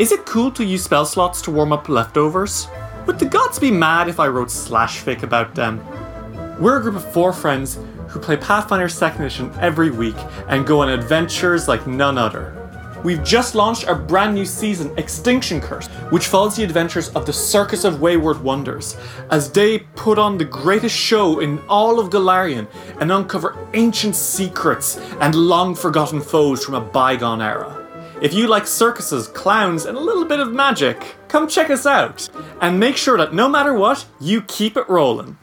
Is 0.00 0.12
it 0.12 0.24
cool 0.24 0.50
to 0.52 0.64
use 0.64 0.84
spell 0.84 1.04
slots 1.04 1.42
to 1.42 1.50
warm 1.50 1.74
up 1.74 1.90
leftovers? 1.90 2.68
Would 3.04 3.18
the 3.18 3.26
gods 3.26 3.58
be 3.58 3.70
mad 3.70 4.08
if 4.08 4.18
I 4.18 4.28
wrote 4.28 4.50
slash 4.50 5.04
fic 5.04 5.22
about 5.22 5.54
them? 5.54 5.78
We're 6.58 6.78
a 6.78 6.80
group 6.80 6.96
of 6.96 7.12
four 7.12 7.34
friends 7.34 7.78
who 8.08 8.18
play 8.18 8.38
Pathfinder 8.38 8.86
2nd 8.86 9.16
Edition 9.16 9.52
every 9.60 9.90
week 9.90 10.16
and 10.48 10.66
go 10.66 10.80
on 10.80 10.88
adventures 10.88 11.68
like 11.68 11.86
none 11.86 12.16
other. 12.16 12.56
We've 13.04 13.22
just 13.22 13.54
launched 13.54 13.88
our 13.88 13.94
brand 13.94 14.34
new 14.34 14.46
season, 14.46 14.90
Extinction 14.96 15.60
Curse, 15.60 15.88
which 16.08 16.28
follows 16.28 16.56
the 16.56 16.64
adventures 16.64 17.10
of 17.10 17.26
the 17.26 17.34
Circus 17.34 17.84
of 17.84 18.00
Wayward 18.00 18.42
Wonders 18.42 18.96
as 19.30 19.52
they 19.52 19.80
put 19.96 20.18
on 20.18 20.38
the 20.38 20.46
greatest 20.46 20.96
show 20.96 21.40
in 21.40 21.58
all 21.68 22.00
of 22.00 22.08
Golarion 22.08 22.66
and 23.02 23.12
uncover 23.12 23.54
ancient 23.74 24.16
secrets 24.16 24.96
and 25.20 25.34
long 25.34 25.74
forgotten 25.74 26.22
foes 26.22 26.64
from 26.64 26.74
a 26.74 26.80
bygone 26.80 27.42
era. 27.42 27.79
If 28.20 28.34
you 28.34 28.48
like 28.48 28.66
circuses, 28.66 29.28
clowns, 29.28 29.86
and 29.86 29.96
a 29.96 30.00
little 30.00 30.26
bit 30.26 30.40
of 30.40 30.52
magic, 30.52 31.16
come 31.28 31.48
check 31.48 31.70
us 31.70 31.86
out. 31.86 32.28
And 32.60 32.78
make 32.78 32.98
sure 32.98 33.16
that 33.16 33.32
no 33.32 33.48
matter 33.48 33.72
what, 33.72 34.04
you 34.20 34.42
keep 34.42 34.76
it 34.76 34.86
rolling. 34.90 35.38